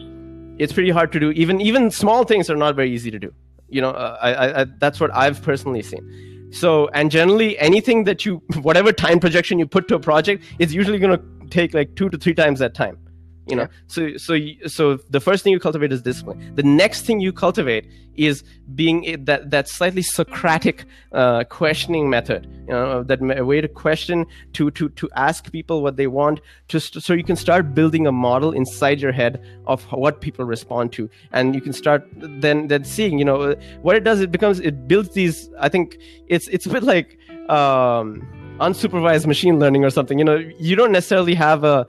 it's 0.58 0.72
pretty 0.72 0.90
hard 0.90 1.12
to 1.12 1.20
do. 1.20 1.30
Even 1.44 1.60
even 1.60 1.90
small 1.92 2.24
things 2.24 2.50
are 2.50 2.56
not 2.56 2.74
very 2.74 2.90
easy 2.90 3.10
to 3.12 3.18
do 3.18 3.32
you 3.68 3.80
know 3.80 3.90
uh, 3.90 4.18
I, 4.20 4.60
I, 4.60 4.66
that's 4.78 5.00
what 5.00 5.14
i've 5.14 5.42
personally 5.42 5.82
seen. 5.82 6.50
So 6.52 6.88
and 6.94 7.10
generally 7.10 7.58
anything 7.58 8.04
that 8.04 8.24
you 8.24 8.36
whatever 8.62 8.92
time 8.92 9.18
projection 9.20 9.58
you 9.58 9.66
put 9.66 9.88
to 9.88 9.96
a 9.96 10.00
project 10.00 10.44
is 10.58 10.74
usually 10.74 10.98
going 10.98 11.18
to 11.18 11.48
take 11.48 11.74
like 11.74 11.94
two 11.96 12.08
to 12.08 12.18
three 12.18 12.34
times 12.34 12.58
that 12.60 12.74
time 12.74 12.98
you 13.46 13.56
know? 13.56 13.68
So 13.86 14.16
so 14.16 14.38
so 14.66 14.96
the 15.10 15.20
first 15.20 15.44
thing 15.44 15.52
you 15.52 15.60
cultivate 15.60 15.92
is 15.92 16.02
discipline. 16.02 16.54
The 16.54 16.62
next 16.62 17.02
thing 17.02 17.20
you 17.20 17.32
cultivate 17.32 17.86
is 18.16 18.44
being 18.74 19.24
that 19.24 19.50
that 19.50 19.68
slightly 19.68 20.02
socratic 20.02 20.84
uh, 21.12 21.42
questioning 21.44 22.08
method 22.08 22.46
you 22.68 22.72
know 22.72 23.02
that 23.02 23.20
way 23.44 23.60
to 23.60 23.66
question 23.66 24.24
to 24.52 24.70
to 24.70 24.88
to 24.90 25.08
ask 25.16 25.50
people 25.50 25.82
what 25.82 25.96
they 25.96 26.06
want 26.06 26.40
just 26.68 27.00
so 27.02 27.12
you 27.12 27.24
can 27.24 27.34
start 27.34 27.74
building 27.74 28.06
a 28.06 28.12
model 28.12 28.52
inside 28.52 29.00
your 29.00 29.10
head 29.12 29.44
of 29.66 29.82
what 29.92 30.20
people 30.20 30.44
respond 30.44 30.92
to. 30.92 31.10
And 31.32 31.54
you 31.54 31.60
can 31.60 31.72
start 31.72 32.08
then 32.16 32.68
then 32.68 32.84
seeing 32.84 33.18
you 33.18 33.24
know 33.24 33.42
uh, 33.42 33.54
what 33.82 33.96
it 33.96 34.04
does 34.04 34.20
it 34.20 34.30
becomes 34.30 34.60
it 34.60 34.88
builds 34.88 35.10
these 35.14 35.50
i 35.58 35.68
think 35.68 35.98
it's 36.28 36.48
it's 36.48 36.66
a 36.66 36.70
bit 36.70 36.82
like 36.82 37.18
um 37.48 38.26
unsupervised 38.60 39.26
machine 39.26 39.58
learning 39.58 39.84
or 39.84 39.90
something 39.90 40.18
you 40.18 40.24
know? 40.24 40.36
You 40.58 40.76
don't 40.76 40.92
necessarily 40.92 41.34
have 41.34 41.64
a 41.64 41.86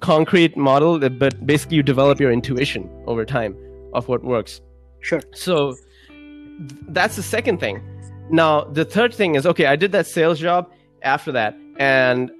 concrete 0.00 0.56
model 0.56 0.98
but 1.08 1.46
basically 1.46 1.76
you 1.76 1.82
develop 1.82 2.20
your 2.20 2.30
intuition 2.30 2.88
over 3.06 3.24
time 3.24 3.56
of 3.94 4.08
what 4.08 4.22
works 4.22 4.60
Sure. 5.00 5.20
so 5.32 5.76
that's 6.88 7.16
the 7.16 7.22
second 7.22 7.58
thing. 7.58 7.82
Now, 8.30 8.64
the 8.64 8.84
third 8.84 9.14
thing 9.14 9.34
is 9.34 9.46
okay, 9.46 9.66
I 9.66 9.76
did 9.76 9.92
that 9.92 10.06
sales 10.06 10.38
job 10.38 10.70
after 11.02 11.32
that. 11.32 11.56
And 11.78 12.30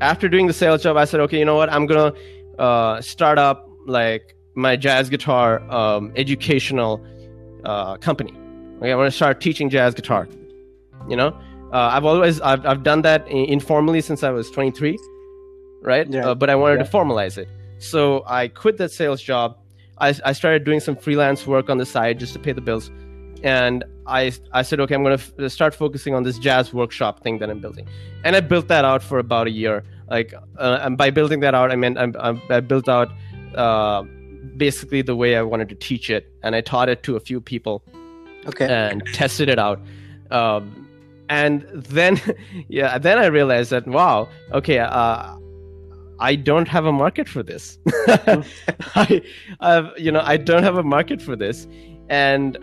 after 0.00 0.28
doing 0.28 0.46
the 0.46 0.52
sales 0.52 0.82
job, 0.82 0.96
I 0.96 1.04
said, 1.04 1.20
okay, 1.20 1.38
you 1.38 1.44
know 1.44 1.56
what? 1.56 1.72
I'm 1.72 1.86
going 1.86 2.12
to 2.12 2.62
uh, 2.62 3.00
start 3.00 3.38
up 3.38 3.68
like 3.86 4.36
my 4.54 4.76
jazz 4.76 5.08
guitar 5.08 5.60
um, 5.70 6.12
educational 6.16 7.04
uh, 7.64 7.96
company. 7.96 8.32
Okay, 8.78 8.92
I 8.92 8.94
want 8.94 9.10
to 9.10 9.16
start 9.16 9.40
teaching 9.40 9.70
jazz 9.70 9.94
guitar. 9.94 10.28
You 11.08 11.16
know, 11.16 11.28
uh, 11.72 11.90
I've 11.92 12.04
always 12.04 12.40
I've, 12.40 12.64
I've 12.66 12.82
done 12.82 13.02
that 13.02 13.26
informally 13.28 14.00
since 14.00 14.22
I 14.22 14.30
was 14.30 14.50
23, 14.50 14.98
right? 15.82 16.08
Yeah. 16.08 16.28
Uh, 16.30 16.34
but 16.34 16.48
I 16.50 16.54
wanted 16.54 16.78
Yeah. 16.78 16.84
to 16.84 16.90
formalize 16.90 17.36
it. 17.38 17.48
So 17.78 18.22
I 18.26 18.48
quit 18.48 18.76
that 18.78 18.90
sales 18.92 19.20
job. 19.22 19.56
I, 19.98 20.14
I 20.24 20.32
started 20.32 20.64
doing 20.64 20.80
some 20.80 20.96
freelance 20.96 21.46
work 21.46 21.68
on 21.68 21.78
the 21.78 21.86
side 21.86 22.18
just 22.18 22.32
to 22.32 22.38
pay 22.38 22.52
the 22.52 22.60
bills. 22.60 22.90
And 23.44 23.84
I, 24.06 24.32
I 24.52 24.62
said, 24.62 24.78
okay, 24.80 24.94
I'm 24.94 25.02
going 25.02 25.18
to 25.18 25.44
f- 25.44 25.52
start 25.52 25.74
focusing 25.74 26.14
on 26.14 26.22
this 26.22 26.38
jazz 26.38 26.72
workshop 26.72 27.22
thing 27.22 27.38
that 27.38 27.50
I'm 27.50 27.60
building. 27.60 27.86
And 28.24 28.36
I 28.36 28.40
built 28.40 28.68
that 28.68 28.84
out 28.84 29.02
for 29.02 29.18
about 29.18 29.46
a 29.48 29.50
year. 29.50 29.84
Like, 30.08 30.32
uh, 30.58 30.78
and 30.82 30.96
by 30.96 31.10
building 31.10 31.40
that 31.40 31.54
out, 31.54 31.70
I 31.72 31.76
meant 31.76 31.98
I'm, 31.98 32.14
I'm, 32.20 32.40
I 32.50 32.60
built 32.60 32.88
out 32.88 33.10
uh, 33.56 34.02
basically 34.56 35.02
the 35.02 35.16
way 35.16 35.36
I 35.36 35.42
wanted 35.42 35.68
to 35.70 35.74
teach 35.74 36.08
it. 36.10 36.32
And 36.42 36.54
I 36.54 36.60
taught 36.60 36.88
it 36.88 37.02
to 37.04 37.16
a 37.16 37.20
few 37.20 37.40
people 37.40 37.82
Okay. 38.46 38.66
and 38.66 39.02
tested 39.12 39.48
it 39.48 39.58
out. 39.58 39.80
Um, 40.30 40.88
and 41.28 41.62
then, 41.72 42.20
yeah, 42.68 42.98
then 42.98 43.18
I 43.18 43.26
realized 43.26 43.70
that 43.70 43.86
wow, 43.86 44.28
okay, 44.52 44.78
uh, 44.78 45.36
I 46.22 46.36
don't 46.36 46.68
have 46.68 46.86
a 46.86 46.92
market 46.92 47.28
for 47.28 47.42
this. 47.42 47.78
I, 48.96 49.22
I've, 49.58 49.90
you 49.98 50.12
know, 50.12 50.22
I 50.24 50.36
don't 50.36 50.62
have 50.62 50.76
a 50.76 50.82
market 50.84 51.20
for 51.20 51.34
this, 51.34 51.66
and 52.08 52.56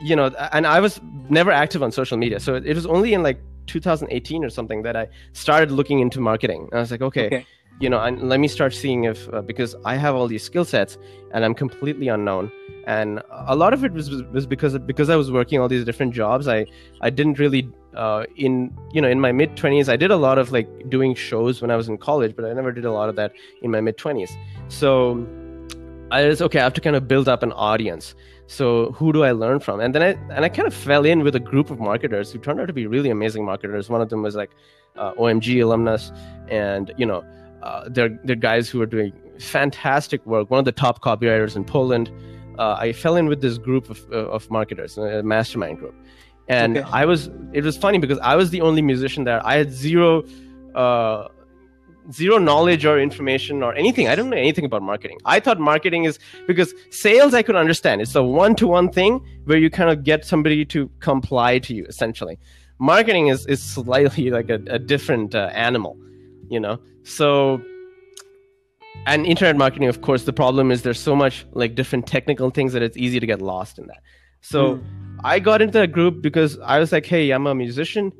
you 0.00 0.16
know, 0.16 0.26
and 0.52 0.66
I 0.66 0.80
was 0.80 0.98
never 1.28 1.50
active 1.50 1.82
on 1.82 1.92
social 1.92 2.16
media, 2.16 2.40
so 2.40 2.54
it 2.54 2.74
was 2.74 2.86
only 2.86 3.12
in 3.12 3.22
like 3.22 3.38
2018 3.66 4.44
or 4.44 4.48
something 4.48 4.82
that 4.82 4.96
I 4.96 5.08
started 5.34 5.70
looking 5.70 6.00
into 6.00 6.20
marketing. 6.20 6.70
I 6.72 6.78
was 6.78 6.90
like, 6.90 7.02
okay, 7.02 7.26
Okay. 7.26 7.46
You 7.80 7.88
know, 7.88 7.98
and 7.98 8.28
let 8.28 8.38
me 8.38 8.46
start 8.46 8.74
seeing 8.74 9.04
if 9.04 9.28
uh, 9.32 9.40
because 9.40 9.74
I 9.86 9.96
have 9.96 10.14
all 10.14 10.28
these 10.28 10.44
skill 10.44 10.66
sets 10.66 10.98
and 11.32 11.44
I'm 11.44 11.54
completely 11.54 12.08
unknown. 12.08 12.52
And 12.86 13.22
a 13.30 13.56
lot 13.56 13.72
of 13.72 13.84
it 13.84 13.92
was, 13.92 14.10
was, 14.10 14.46
because 14.46 14.78
because 14.78 15.08
I 15.08 15.16
was 15.16 15.30
working 15.32 15.58
all 15.58 15.68
these 15.68 15.84
different 15.84 16.12
jobs. 16.12 16.46
I 16.46 16.66
I 17.00 17.08
didn't 17.10 17.38
really 17.38 17.68
uh, 17.94 18.24
in 18.36 18.76
you 18.92 19.00
know 19.00 19.08
in 19.08 19.20
my 19.20 19.32
mid 19.32 19.56
20s 19.56 19.88
I 19.88 19.96
did 19.96 20.10
a 20.10 20.16
lot 20.16 20.38
of 20.38 20.52
like 20.52 20.68
doing 20.90 21.14
shows 21.14 21.62
when 21.62 21.70
I 21.70 21.76
was 21.76 21.88
in 21.88 21.96
college, 21.96 22.36
but 22.36 22.44
I 22.44 22.52
never 22.52 22.70
did 22.70 22.84
a 22.84 22.92
lot 22.92 23.08
of 23.08 23.16
that 23.16 23.32
in 23.62 23.70
my 23.70 23.80
mid 23.80 23.96
20s. 23.96 24.30
So 24.68 25.26
I 26.10 26.26
was 26.26 26.42
okay. 26.42 26.60
I 26.60 26.64
have 26.64 26.74
to 26.74 26.80
kind 26.82 26.96
of 26.96 27.08
build 27.08 27.28
up 27.28 27.42
an 27.42 27.52
audience. 27.52 28.14
So 28.46 28.92
who 28.92 29.12
do 29.12 29.22
I 29.22 29.30
learn 29.30 29.60
from? 29.60 29.80
And 29.80 29.94
then 29.94 30.02
I 30.02 30.34
and 30.34 30.44
I 30.44 30.50
kind 30.50 30.68
of 30.68 30.74
fell 30.74 31.06
in 31.06 31.22
with 31.22 31.34
a 31.34 31.40
group 31.40 31.70
of 31.70 31.80
marketers 31.80 32.30
who 32.30 32.38
turned 32.38 32.60
out 32.60 32.66
to 32.66 32.74
be 32.74 32.86
really 32.86 33.08
amazing 33.08 33.44
marketers. 33.46 33.88
One 33.88 34.02
of 34.02 34.10
them 34.10 34.22
was 34.22 34.34
like 34.34 34.50
uh, 34.96 35.14
OMG 35.14 35.62
alumnus, 35.62 36.12
and 36.48 36.92
you 36.98 37.06
know 37.06 37.24
uh, 37.62 37.88
they're 37.88 38.18
they're 38.24 38.36
guys 38.36 38.68
who 38.68 38.80
are 38.82 38.86
doing 38.86 39.12
fantastic 39.38 40.24
work. 40.26 40.50
One 40.50 40.58
of 40.58 40.64
the 40.64 40.72
top 40.72 41.02
copywriters 41.02 41.56
in 41.56 41.64
Poland. 41.64 42.10
Uh, 42.58 42.76
I 42.78 42.92
fell 42.92 43.16
in 43.16 43.26
with 43.26 43.40
this 43.40 43.56
group 43.58 43.88
of 43.88 44.04
uh, 44.12 44.28
of 44.36 44.50
marketers, 44.50 44.98
a 44.98 45.22
mastermind 45.22 45.78
group, 45.78 45.94
and 46.48 46.78
Okay. 46.78 46.88
I 46.92 47.04
was. 47.04 47.30
It 47.52 47.64
was 47.64 47.76
funny 47.76 47.98
because 47.98 48.18
I 48.18 48.36
was 48.36 48.50
the 48.50 48.60
only 48.60 48.82
musician 48.82 49.24
there. 49.24 49.44
I 49.46 49.56
had 49.56 49.72
zero. 49.72 50.24
Uh, 50.74 51.28
zero 52.12 52.38
knowledge 52.38 52.84
or 52.84 52.98
information 52.98 53.62
or 53.62 53.74
anything. 53.74 54.08
I 54.08 54.14
don't 54.16 54.30
know 54.30 54.36
anything 54.36 54.64
about 54.64 54.82
marketing. 54.82 55.18
I 55.24 55.38
thought 55.38 55.60
marketing 55.60 56.04
is 56.04 56.18
because 56.46 56.74
sales 56.90 57.34
I 57.34 57.42
could 57.42 57.56
understand. 57.56 58.00
It's 58.00 58.14
a 58.14 58.22
one 58.22 58.56
to 58.56 58.66
one 58.66 58.90
thing 58.90 59.20
where 59.44 59.58
you 59.58 59.70
kind 59.70 59.90
of 59.90 60.02
get 60.02 60.24
somebody 60.24 60.64
to 60.66 60.90
comply 61.00 61.58
to 61.60 61.74
you 61.74 61.84
essentially. 61.86 62.38
Marketing 62.78 63.28
is, 63.28 63.46
is 63.46 63.62
slightly 63.62 64.30
like 64.30 64.48
a, 64.48 64.60
a 64.68 64.78
different 64.78 65.34
uh, 65.34 65.50
animal, 65.52 65.96
you 66.50 66.60
know? 66.60 66.78
So, 67.04 67.62
and 69.06 69.24
internet 69.24 69.56
marketing, 69.56 69.88
of 69.88 70.02
course, 70.02 70.24
the 70.24 70.32
problem 70.32 70.70
is 70.70 70.82
there's 70.82 71.00
so 71.00 71.16
much 71.16 71.46
like 71.52 71.74
different 71.74 72.06
technical 72.06 72.50
things 72.50 72.72
that 72.74 72.82
it's 72.82 72.96
easy 72.96 73.20
to 73.20 73.26
get 73.26 73.40
lost 73.40 73.78
in 73.78 73.86
that. 73.86 74.02
So, 74.42 74.76
Hmm. 74.76 74.82
I 75.22 75.38
got 75.38 75.60
into 75.60 75.78
that 75.78 75.92
group 75.92 76.22
because 76.22 76.58
I 76.60 76.78
was 76.78 76.92
like, 76.92 77.04
hey, 77.04 77.30
I'm 77.30 77.46
a 77.46 77.54
musician. 77.54 78.10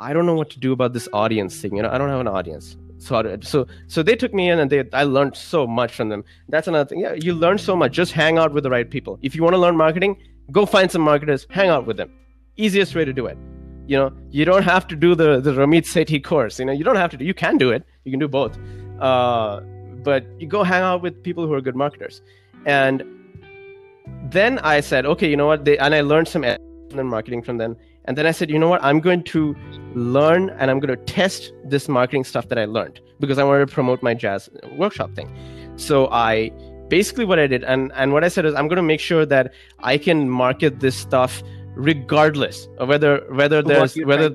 I 0.00 0.12
don't 0.14 0.24
know 0.24 0.34
what 0.34 0.50
to 0.50 0.58
do 0.58 0.72
about 0.72 0.92
this 0.94 1.08
audience 1.12 1.60
thing. 1.60 1.76
You 1.76 1.82
know, 1.82 1.90
I 1.90 1.98
don't 1.98 2.08
have 2.08 2.20
an 2.20 2.28
audience. 2.28 2.76
So, 2.98 3.38
so, 3.42 3.66
so 3.88 4.02
they 4.02 4.16
took 4.16 4.32
me 4.32 4.48
in, 4.48 4.58
and 4.58 4.70
they, 4.70 4.82
I 4.94 5.04
learned 5.04 5.36
so 5.36 5.66
much 5.66 5.92
from 5.92 6.08
them. 6.08 6.24
That's 6.48 6.66
another 6.66 6.88
thing. 6.88 7.00
Yeah, 7.00 7.12
you 7.12 7.34
learn 7.34 7.58
so 7.58 7.76
much. 7.76 7.92
Just 7.92 8.12
hang 8.12 8.38
out 8.38 8.54
with 8.54 8.64
the 8.64 8.70
right 8.70 8.88
people. 8.90 9.18
If 9.20 9.34
you 9.36 9.42
want 9.42 9.52
to 9.52 9.58
learn 9.58 9.76
marketing, 9.76 10.16
go 10.50 10.64
find 10.64 10.90
some 10.90 11.02
marketers, 11.02 11.46
hang 11.50 11.68
out 11.68 11.86
with 11.86 11.98
them. 11.98 12.10
Easiest 12.56 12.94
way 12.94 13.04
to 13.04 13.12
do 13.12 13.26
it. 13.26 13.36
You 13.86 13.96
know, 13.96 14.12
you 14.30 14.44
don't 14.44 14.62
have 14.64 14.86
to 14.88 14.96
do 14.96 15.14
the 15.14 15.40
the 15.40 15.52
Ramit 15.52 15.84
Sethi 15.84 16.22
course. 16.22 16.58
You 16.58 16.64
know, 16.64 16.72
you 16.72 16.84
don't 16.84 16.96
have 16.96 17.10
to 17.12 17.16
do. 17.16 17.24
You 17.24 17.34
can 17.34 17.56
do 17.56 17.70
it. 17.70 17.84
You 18.04 18.10
can 18.10 18.20
do 18.20 18.28
both. 18.28 18.58
Uh, 19.00 19.60
but 20.02 20.24
you 20.40 20.46
go 20.46 20.62
hang 20.62 20.82
out 20.82 21.02
with 21.02 21.22
people 21.22 21.46
who 21.46 21.52
are 21.52 21.60
good 21.60 21.76
marketers, 21.76 22.22
and 22.64 23.04
then 24.30 24.58
I 24.60 24.80
said, 24.80 25.06
okay, 25.06 25.28
you 25.28 25.36
know 25.36 25.46
what? 25.46 25.64
They, 25.64 25.78
and 25.78 25.94
I 25.94 26.00
learned 26.00 26.28
some 26.28 26.44
marketing 26.94 27.42
from 27.42 27.58
them. 27.58 27.76
And 28.04 28.16
then 28.16 28.26
I 28.26 28.30
said, 28.30 28.50
you 28.50 28.58
know 28.58 28.68
what? 28.68 28.82
I'm 28.84 29.00
going 29.00 29.22
to 29.24 29.56
learn 29.94 30.50
and 30.50 30.70
I'm 30.70 30.78
going 30.78 30.96
to 30.96 31.04
test 31.04 31.52
this 31.64 31.88
marketing 31.88 32.24
stuff 32.24 32.48
that 32.48 32.58
I 32.58 32.64
learned 32.64 33.00
because 33.18 33.38
I 33.38 33.44
wanted 33.44 33.66
to 33.68 33.74
promote 33.74 34.02
my 34.02 34.14
jazz 34.14 34.48
workshop 34.76 35.14
thing. 35.14 35.28
So 35.76 36.08
I 36.10 36.50
basically 36.88 37.24
what 37.24 37.38
I 37.38 37.46
did, 37.46 37.64
and 37.64 37.92
and 37.94 38.12
what 38.12 38.22
I 38.24 38.28
said 38.28 38.44
is 38.46 38.54
I'm 38.54 38.68
going 38.68 38.76
to 38.76 38.82
make 38.82 39.00
sure 39.00 39.26
that 39.26 39.52
I 39.80 39.98
can 39.98 40.30
market 40.30 40.80
this 40.80 40.96
stuff 40.96 41.42
regardless 41.76 42.68
of 42.78 42.88
whether 42.88 43.24
whether 43.30 43.62
there's 43.62 43.94
whether 43.96 44.34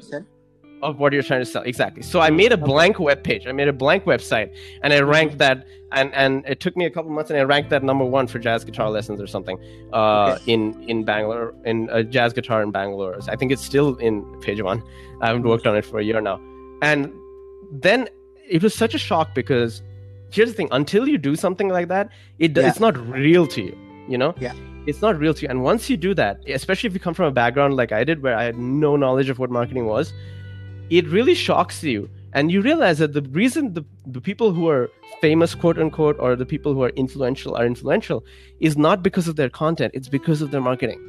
of 0.82 0.97
what 0.99 1.13
you're 1.13 1.23
trying 1.23 1.41
to 1.41 1.45
sell. 1.45 1.63
Exactly. 1.63 2.01
So 2.01 2.19
i 2.21 2.30
made 2.30 2.51
a 2.51 2.58
blank 2.58 2.99
web 2.99 3.23
page. 3.23 3.45
I 3.45 3.51
made 3.51 3.67
a 3.67 3.73
blank 3.73 4.06
website 4.06 4.56
and 4.82 4.93
i 4.93 4.99
mm-hmm. 4.99 5.10
ranked 5.10 5.38
that 5.39 5.65
and 5.91 6.13
and 6.13 6.43
it 6.47 6.60
took 6.60 6.75
me 6.77 6.86
a 6.86 6.89
couple 6.89 7.12
months 7.12 7.30
and 7.30 7.39
i 7.39 7.43
ranked 7.43 7.69
that 7.69 7.84
number 7.84 8.06
one 8.06 8.27
for 8.27 8.39
jazz 8.39 8.63
guitar 8.63 8.89
lessons 8.89 9.19
or 9.19 9.27
something 9.27 9.58
uh, 9.93 10.38
okay. 10.38 10.54
in 10.54 10.82
in 10.89 11.04
bangalore 11.04 11.54
in 11.65 11.89
a 11.91 12.04
jazz 12.04 12.34
guitar 12.34 12.63
in 12.63 12.71
bangalore. 12.71 13.17
I 13.27 13.36
think 13.36 13.51
it's 13.51 13.63
still 13.63 13.95
in 13.97 14.23
page 14.41 14.62
one. 14.62 14.82
I 15.21 15.27
haven't 15.27 15.43
worked 15.43 15.67
on 15.67 15.75
it 15.75 15.86
for 15.86 15.99
a 15.99 16.04
year 16.04 16.21
now. 16.21 16.39
And 16.82 17.13
then 17.71 18.10
it 18.49 18.63
was 18.63 18.73
such 18.73 18.95
a 18.95 18.97
shock 18.97 19.36
because 19.36 19.82
here's 20.32 20.49
the 20.49 20.56
thing 20.56 20.69
until 20.71 21.08
you 21.08 21.17
do 21.17 21.36
something 21.36 21.69
like 21.69 21.88
that 21.89 22.10
it 22.39 22.58
yeah. 22.58 22.67
it's 22.67 22.80
not 22.80 22.97
real 23.08 23.45
to 23.47 23.62
you 23.62 23.77
you 24.08 24.17
know? 24.17 24.34
Yeah 24.39 24.54
it's 24.88 25.02
not 25.02 25.17
real 25.20 25.34
to 25.34 25.44
you. 25.44 25.48
And 25.48 25.63
once 25.63 25.89
you 25.89 25.98
do 25.98 26.13
that 26.15 26.39
especially 26.48 26.88
if 26.88 26.94
you 26.94 27.00
come 27.00 27.13
from 27.13 27.26
a 27.26 27.32
background 27.32 27.76
like 27.76 27.91
i 27.91 28.04
did 28.04 28.22
where 28.24 28.36
i 28.36 28.44
had 28.44 28.58
no 28.58 28.96
knowledge 28.96 29.30
of 29.30 29.39
what 29.39 29.50
marketing 29.50 29.86
was 29.86 30.13
it 30.89 31.08
really 31.08 31.34
shocks 31.34 31.82
you. 31.84 32.10
And 32.34 32.52
you 32.52 32.62
realize 32.62 33.00
that 33.00 33.13
the 33.13 33.22
reason 33.22 33.74
the, 33.74 33.86
the 34.06 34.20
people 34.20 34.52
who 34.52 34.67
are 34.67 34.89
famous 35.22 35.56
quote 35.56 35.78
unquote 35.78 36.17
or 36.20 36.36
the 36.36 36.46
people 36.46 36.74
who 36.74 36.84
are 36.84 36.89
influential 36.89 37.56
are 37.56 37.65
influential 37.65 38.26
is 38.60 38.78
not 38.78 39.02
because 39.02 39.28
of 39.30 39.38
their 39.38 39.50
content. 39.50 39.94
It's 39.94 40.10
because 40.10 40.41
of 40.41 40.52
their 40.52 40.62
marketing 40.62 41.00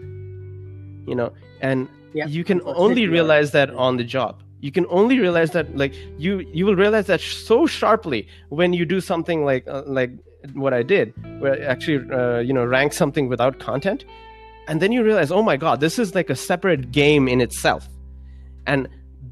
you 1.06 1.14
know? 1.14 1.32
And 1.60 1.88
yeah, 2.14 2.26
you 2.26 2.44
can 2.44 2.60
only 2.64 3.06
realize 3.06 3.52
that 3.52 3.70
on 3.70 3.96
the 3.96 4.04
job. 4.04 4.42
You 4.60 4.70
can 4.70 4.86
only 4.90 5.18
realize 5.18 5.50
that 5.52 5.76
like 5.76 5.94
you 6.18 6.40
you 6.52 6.66
will 6.66 6.76
realize 6.76 7.06
that 7.06 7.20
so 7.20 7.66
sharply 7.66 8.28
when 8.48 8.72
you 8.72 8.84
do 8.84 9.00
something 9.00 9.44
like 9.44 9.66
uh, 9.66 9.82
like 9.86 10.12
what 10.54 10.74
i 10.74 10.82
did 10.82 11.12
where 11.40 11.54
I 11.54 11.64
actually 11.64 12.10
uh, 12.10 12.38
you 12.38 12.52
know 12.52 12.64
rank 12.64 12.92
something 12.92 13.28
without 13.28 13.58
content. 13.58 14.04
And 14.68 14.80
then 14.80 14.92
you 14.92 15.02
realize 15.02 15.30
oh 15.30 15.42
my 15.42 15.56
god 15.56 15.80
this 15.80 15.98
is 15.98 16.14
like 16.14 16.30
a 16.30 16.36
separate 16.36 16.92
game 16.92 17.28
in 17.28 17.40
itself. 17.40 17.88
And 18.66 18.88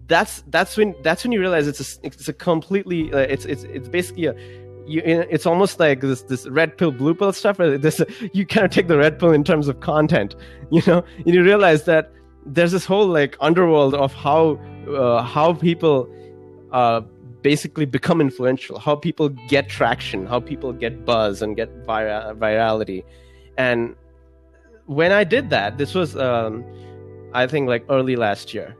that's 0.08 0.42
that's 0.48 0.76
when 0.76 0.94
that's 1.02 1.22
when 1.22 1.32
you 1.32 1.40
realize 1.40 1.68
it's 1.68 1.80
a 1.80 2.06
it's 2.06 2.28
a 2.28 2.32
completely 2.32 3.12
uh, 3.12 3.18
it's 3.18 3.44
it's 3.44 3.62
it's 3.64 3.88
basically 3.88 4.26
a 4.26 4.34
you, 4.86 5.02
it's 5.04 5.46
almost 5.46 5.78
like 5.78 6.00
this 6.00 6.22
this 6.22 6.48
red 6.48 6.76
pill 6.76 6.90
blue 6.90 7.14
pill 7.14 7.32
stuff 7.32 7.58
this 7.58 8.02
you 8.32 8.44
kind 8.44 8.64
of 8.66 8.72
take 8.72 8.88
the 8.88 8.98
red 8.98 9.20
pill 9.20 9.30
in 9.30 9.44
terms 9.44 9.68
of 9.68 9.78
content 9.80 10.34
you 10.70 10.82
know? 10.86 11.04
And 11.24 11.34
you 11.34 11.44
realize 11.44 11.84
that 11.84 12.12
there's 12.44 12.72
this 12.72 12.84
whole 12.84 13.06
like 13.06 13.36
underworld 13.40 13.94
of 13.94 14.12
how 14.12 14.58
uh, 14.88 15.22
how 15.22 15.52
people 15.52 16.08
uh, 16.72 17.02
basically 17.42 17.84
become 17.84 18.20
influential 18.20 18.78
how 18.78 18.94
people 18.94 19.28
get 19.48 19.68
traction 19.68 20.26
how 20.26 20.40
people 20.40 20.72
get 20.72 21.04
buzz 21.04 21.42
and 21.42 21.56
get 21.56 21.68
vir- 21.86 22.34
virality 22.38 23.04
and 23.56 23.94
when 24.86 25.12
i 25.12 25.24
did 25.24 25.50
that 25.50 25.78
this 25.78 25.94
was 25.94 26.16
um, 26.16 26.64
i 27.34 27.46
think 27.46 27.68
like 27.68 27.84
early 27.88 28.16
last 28.16 28.54
year 28.54 28.76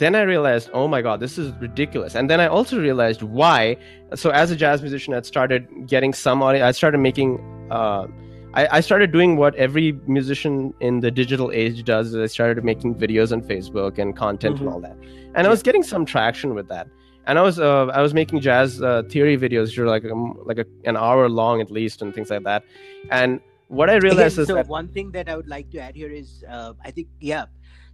then 0.00 0.14
I 0.14 0.22
realized, 0.22 0.70
oh 0.72 0.88
my 0.88 1.02
God, 1.02 1.20
this 1.20 1.36
is 1.36 1.52
ridiculous. 1.60 2.14
And 2.14 2.30
then 2.30 2.40
I 2.40 2.46
also 2.46 2.80
realized 2.80 3.22
why. 3.22 3.76
So 4.14 4.30
as 4.30 4.50
a 4.50 4.56
jazz 4.56 4.80
musician, 4.80 5.12
I 5.12 5.20
started 5.20 5.68
getting 5.86 6.14
some 6.14 6.42
audio. 6.42 6.64
I 6.64 6.70
started 6.70 6.98
making, 6.98 7.38
uh, 7.70 8.06
I, 8.54 8.78
I, 8.78 8.80
started 8.80 9.12
doing 9.12 9.36
what 9.36 9.54
every 9.56 9.92
musician 10.06 10.72
in 10.80 11.00
the 11.00 11.10
digital 11.10 11.52
age 11.52 11.84
does. 11.84 12.16
I 12.16 12.24
started 12.26 12.64
making 12.64 12.94
videos 12.94 13.30
on 13.30 13.42
Facebook 13.42 13.98
and 13.98 14.16
content 14.16 14.54
mm-hmm. 14.56 14.64
and 14.64 14.74
all 14.74 14.80
that. 14.80 14.96
And 15.34 15.46
I 15.46 15.50
was 15.50 15.62
getting 15.62 15.82
some 15.82 16.06
traction 16.06 16.54
with 16.54 16.68
that. 16.68 16.88
And 17.26 17.38
I 17.38 17.42
was 17.42 17.58
uh, 17.58 17.86
I 17.86 18.00
was 18.00 18.14
making 18.14 18.40
jazz 18.40 18.82
uh, 18.82 19.02
theory 19.08 19.36
videos, 19.36 19.66
which 19.66 19.78
were 19.78 19.86
like 19.86 20.04
um, 20.04 20.38
like 20.44 20.58
a, 20.58 20.66
an 20.84 20.96
hour 20.96 21.28
long 21.28 21.60
at 21.60 21.70
least, 21.70 22.02
and 22.02 22.14
things 22.14 22.30
like 22.30 22.44
that. 22.44 22.64
And 23.10 23.40
what 23.68 23.88
I 23.88 23.96
realized 23.96 24.38
Again, 24.38 24.56
is 24.56 24.64
that 24.64 24.68
one 24.68 24.88
thing 24.88 25.12
that 25.12 25.28
I 25.28 25.36
would 25.36 25.48
like 25.48 25.70
to 25.70 25.78
add 25.78 25.94
here 25.94 26.10
is 26.10 26.44
uh, 26.48 26.72
I 26.84 26.90
think 26.90 27.08
yeah. 27.20 27.46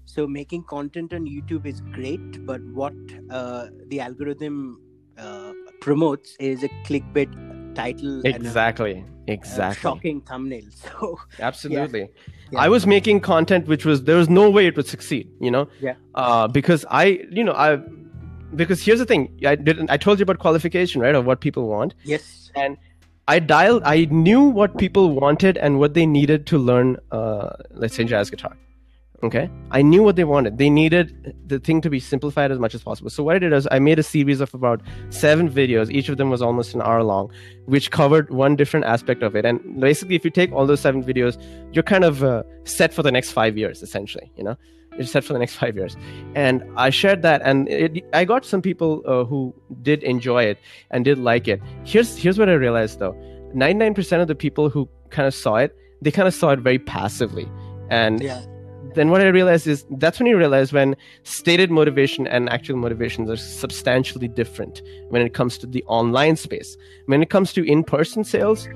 So 0.06 0.26
making 0.26 0.62
content 0.64 1.12
on 1.12 1.26
youtube 1.26 1.66
is 1.66 1.80
great 1.92 2.46
but 2.46 2.60
what 2.72 2.94
uh, 3.30 3.66
the 3.88 4.00
algorithm 4.00 4.80
uh, 5.18 5.52
promotes 5.80 6.36
is 6.38 6.62
a 6.62 6.68
clickbait 6.86 7.74
title 7.74 8.22
exactly 8.24 9.04
a, 9.26 9.32
exactly. 9.32 9.78
a 9.78 9.82
shocking 9.82 10.20
thumbnail. 10.20 10.64
So 10.70 11.18
absolutely. 11.40 12.00
Yeah. 12.00 12.06
Yeah. 12.52 12.60
i 12.60 12.68
was 12.68 12.86
making 12.86 13.20
content 13.20 13.66
which 13.66 13.84
was 13.84 14.04
there 14.04 14.16
was 14.16 14.30
no 14.30 14.48
way 14.48 14.66
it 14.68 14.76
would 14.76 14.86
succeed 14.86 15.28
you 15.40 15.50
know? 15.50 15.68
Yeah. 15.80 15.94
Uh, 16.14 16.46
because 16.48 16.84
i 16.88 17.04
you 17.30 17.42
know 17.42 17.52
i 17.52 17.78
because 18.56 18.82
here's 18.82 18.98
the 18.98 19.06
thing. 19.06 19.38
I 19.46 19.54
didn't 19.54 19.90
i 19.90 19.96
told 19.96 20.18
you 20.18 20.24
about 20.24 20.38
qualification 20.38 21.00
right 21.00 21.14
of 21.14 21.26
what 21.26 21.40
people 21.40 21.68
want. 21.68 21.94
Yes. 22.04 22.50
And 22.54 22.76
I 23.28 23.38
dialed. 23.38 23.82
I 23.84 24.04
knew 24.06 24.42
what 24.42 24.78
people 24.78 25.10
wanted 25.10 25.58
and 25.58 25.78
what 25.78 25.94
they 25.94 26.06
needed 26.06 26.46
to 26.46 26.58
learn. 26.58 26.96
Uh, 27.10 27.50
let's 27.70 27.94
say 27.94 28.04
jazz 28.04 28.30
guitar 28.30 28.56
okay? 29.22 29.50
I 29.70 29.82
knew 29.82 30.02
what 30.02 30.16
they 30.16 30.24
wanted. 30.24 30.58
They 30.58 30.70
needed 30.70 31.34
the 31.46 31.58
thing 31.58 31.80
to 31.82 31.90
be 31.90 32.00
simplified 32.00 32.50
as 32.50 32.58
much 32.58 32.74
as 32.74 32.82
possible. 32.82 33.10
So 33.10 33.22
what 33.22 33.36
i 33.36 33.38
did 33.38 33.52
is 33.52 33.68
i 33.70 33.78
made 33.78 33.98
a 33.98 34.02
series 34.02 34.40
of 34.40 34.52
about 34.54 34.82
seven 35.10 35.48
videos. 35.48 35.90
Each 35.90 36.08
of 36.08 36.16
them 36.16 36.30
was 36.30 36.42
almost 36.42 36.74
an 36.74 36.82
hour 36.82 37.02
long 37.02 37.30
which 37.66 37.90
covered 37.90 38.30
one 38.30 38.56
different 38.56 38.86
aspect 38.86 39.22
of 39.22 39.34
it. 39.36 39.44
And 39.44 39.80
basically 39.80 40.16
if 40.16 40.24
you 40.24 40.30
take 40.30 40.52
all 40.52 40.66
those 40.66 40.80
seven 40.80 41.02
videos 41.02 41.42
you're 41.72 41.82
kind 41.82 42.04
of 42.04 42.22
uh, 42.22 42.42
set 42.64 42.92
for 42.92 43.02
the 43.02 43.12
next 43.12 43.32
five 43.32 43.56
years 43.56 43.82
essentially 43.82 44.30
you 44.36 44.44
know 44.44 44.56
you're 44.96 45.06
set 45.06 45.24
for 45.24 45.32
the 45.32 45.38
next 45.38 45.56
five 45.56 45.76
years 45.76 45.96
and 46.34 46.62
i 46.76 46.90
shared 46.90 47.22
that 47.22 47.42
and 47.44 47.68
it, 47.68 48.04
i 48.12 48.24
got 48.24 48.44
some 48.44 48.62
people 48.62 49.02
uh, 49.06 49.24
who 49.24 49.54
did 49.82 50.02
enjoy 50.02 50.42
it 50.42 50.58
and 50.90 51.04
did 51.04 51.18
like 51.18 51.48
it 51.48 51.60
here's 51.84 52.16
here's 52.16 52.38
what 52.38 52.48
i 52.48 52.52
realized 52.52 52.98
though 52.98 53.14
99% 53.54 54.20
of 54.20 54.28
the 54.28 54.34
people 54.34 54.68
who 54.68 54.88
kind 55.10 55.26
of 55.26 55.34
saw 55.34 55.56
it 55.56 55.74
they 56.02 56.10
kind 56.10 56.28
of 56.28 56.34
saw 56.34 56.50
it 56.50 56.58
very 56.58 56.78
passively 56.78 57.48
and 57.90 58.22
yeah 58.22 58.42
then 58.96 59.10
what 59.10 59.20
I 59.20 59.26
realized 59.26 59.66
is 59.66 59.84
that's 59.98 60.18
when 60.18 60.26
you 60.26 60.38
realize 60.38 60.72
when 60.72 60.96
stated 61.22 61.70
motivation 61.70 62.26
and 62.26 62.48
actual 62.48 62.76
motivations 62.76 63.28
are 63.28 63.36
substantially 63.36 64.26
different 64.26 64.80
when 65.10 65.20
it 65.20 65.34
comes 65.34 65.58
to 65.58 65.66
the 65.66 65.84
online 65.84 66.36
space. 66.36 66.76
When 67.04 67.22
it 67.22 67.28
comes 67.28 67.52
to 67.52 67.64
in-person 67.64 68.24
sales, 68.24 68.68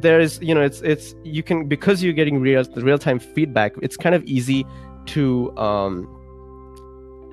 there's 0.00 0.40
you 0.42 0.54
know 0.54 0.60
it's 0.60 0.80
it's 0.82 1.14
you 1.22 1.42
can 1.42 1.66
because 1.66 2.02
you're 2.02 2.12
getting 2.12 2.40
real 2.40 2.64
the 2.64 2.82
real-time 2.82 3.20
feedback. 3.20 3.74
It's 3.80 3.96
kind 3.96 4.14
of 4.14 4.24
easy 4.24 4.66
to 5.06 5.56
um 5.56 6.08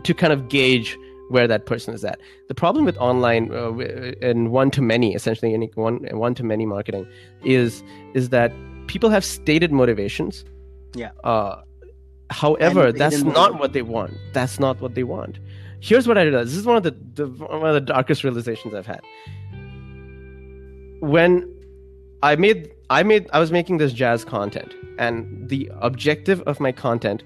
to 0.03 0.13
kind 0.13 0.33
of 0.33 0.49
gauge 0.49 0.97
where 1.29 1.47
that 1.47 1.65
person 1.65 1.93
is 1.93 2.03
at. 2.03 2.19
The 2.47 2.55
problem 2.55 2.83
with 2.85 2.97
online 2.97 3.51
uh, 3.53 3.71
and 4.21 4.51
one 4.51 4.69
to 4.71 4.81
many, 4.81 5.15
essentially, 5.15 5.53
any 5.53 5.71
one 5.75 6.05
one 6.11 6.35
to 6.35 6.43
many 6.43 6.65
marketing, 6.65 7.07
is 7.43 7.83
is 8.13 8.29
that 8.29 8.51
people 8.87 9.09
have 9.09 9.23
stated 9.23 9.71
motivations. 9.71 10.43
Yeah. 10.95 11.11
Uh, 11.23 11.61
However, 12.31 12.93
that's 12.93 13.23
not 13.23 13.59
what 13.59 13.73
they 13.73 13.81
want. 13.81 14.13
That's 14.31 14.57
not 14.57 14.79
what 14.79 14.95
they 14.95 15.03
want. 15.03 15.37
Here's 15.81 16.07
what 16.07 16.17
I 16.17 16.23
realized. 16.23 16.51
This 16.51 16.57
is 16.57 16.65
one 16.65 16.77
of 16.77 16.83
the, 16.83 16.95
the 17.15 17.27
one 17.27 17.67
of 17.67 17.73
the 17.73 17.81
darkest 17.81 18.23
realizations 18.23 18.73
I've 18.73 18.85
had. 18.85 19.01
When 21.01 21.53
I 22.23 22.37
made 22.37 22.71
I 22.89 23.03
made 23.03 23.29
I 23.33 23.39
was 23.39 23.51
making 23.51 23.79
this 23.79 23.91
jazz 23.91 24.23
content, 24.23 24.73
and 24.97 25.49
the 25.49 25.69
objective 25.81 26.41
of 26.43 26.61
my 26.61 26.71
content 26.71 27.23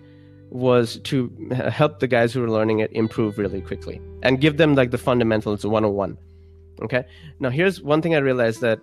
was 0.49 0.99
to 1.03 1.29
help 1.69 1.99
the 1.99 2.07
guys 2.07 2.33
who 2.33 2.41
were 2.41 2.49
learning 2.49 2.79
it 2.79 2.91
improve 2.93 3.37
really 3.37 3.61
quickly 3.61 4.01
and 4.23 4.39
give 4.41 4.57
them 4.57 4.75
like 4.75 4.91
the 4.91 4.97
fundamentals 4.97 5.65
101 5.65 6.17
okay 6.81 7.03
now 7.39 7.49
here's 7.49 7.81
one 7.81 8.01
thing 8.01 8.15
i 8.15 8.17
realized 8.17 8.61
that 8.61 8.79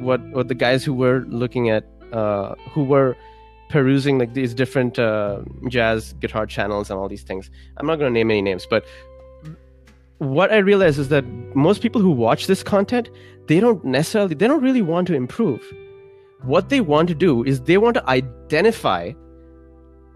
what 0.00 0.20
what 0.30 0.48
the 0.48 0.54
guys 0.54 0.84
who 0.84 0.94
were 0.94 1.24
looking 1.28 1.70
at 1.70 1.84
uh, 2.12 2.54
who 2.70 2.84
were 2.84 3.16
perusing 3.72 4.18
like 4.18 4.34
these 4.34 4.52
different 4.52 4.98
uh, 4.98 5.40
jazz 5.68 6.12
guitar 6.20 6.46
channels 6.46 6.90
and 6.90 7.00
all 7.00 7.08
these 7.08 7.22
things. 7.22 7.50
I'm 7.78 7.86
not 7.86 7.98
going 7.98 8.12
to 8.12 8.14
name 8.14 8.30
any 8.30 8.42
names, 8.42 8.66
but 8.68 8.84
what 10.18 10.52
I 10.52 10.58
realize 10.58 10.98
is 10.98 11.08
that 11.08 11.24
most 11.56 11.80
people 11.80 12.00
who 12.00 12.10
watch 12.10 12.46
this 12.46 12.62
content, 12.62 13.08
they 13.48 13.60
don't 13.60 13.82
necessarily, 13.82 14.34
they 14.34 14.46
don't 14.46 14.62
really 14.62 14.82
want 14.82 15.06
to 15.08 15.14
improve. 15.14 15.64
What 16.42 16.68
they 16.68 16.82
want 16.82 17.08
to 17.08 17.14
do 17.14 17.42
is 17.44 17.62
they 17.62 17.78
want 17.78 17.94
to 17.94 18.08
identify 18.08 19.12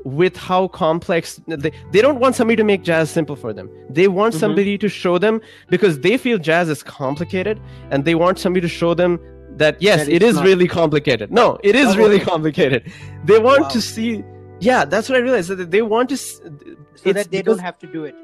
with 0.06 0.36
how 0.36 0.68
complex 0.68 1.40
they, 1.46 1.72
they 1.90 2.00
don't 2.00 2.20
want 2.20 2.36
somebody 2.36 2.56
to 2.56 2.64
make 2.64 2.82
jazz 2.82 3.10
simple 3.10 3.34
for 3.34 3.52
them 3.52 3.68
they 3.90 4.06
want 4.06 4.32
mm-hmm. 4.32 4.40
somebody 4.40 4.78
to 4.78 4.88
show 4.88 5.18
them 5.18 5.40
because 5.68 6.00
they 6.00 6.16
feel 6.16 6.38
jazz 6.38 6.68
is 6.68 6.82
complicated 6.82 7.60
and 7.90 8.04
they 8.04 8.14
want 8.14 8.38
somebody 8.38 8.60
to 8.60 8.68
show 8.68 8.94
them 8.94 9.18
that 9.56 9.80
yes, 9.80 10.04
that 10.04 10.12
it 10.12 10.22
is 10.22 10.36
not... 10.36 10.44
really 10.44 10.68
complicated. 10.68 11.32
No, 11.32 11.58
it 11.62 11.74
is 11.74 11.88
oh, 11.94 11.96
really 11.96 12.20
complicated. 12.20 12.92
They 13.24 13.38
want 13.38 13.62
wow. 13.62 13.68
to 13.68 13.80
see. 13.80 14.22
Yeah, 14.60 14.84
that's 14.84 15.08
what 15.08 15.16
I 15.16 15.20
realized. 15.20 15.48
That 15.50 15.70
they 15.70 15.82
want 15.82 16.10
to. 16.10 16.16
So 16.16 17.12
that 17.12 17.30
they 17.30 17.42
don't 17.42 17.58
have 17.58 17.78
to 17.78 17.86
do 17.86 18.04
it. 18.04 18.14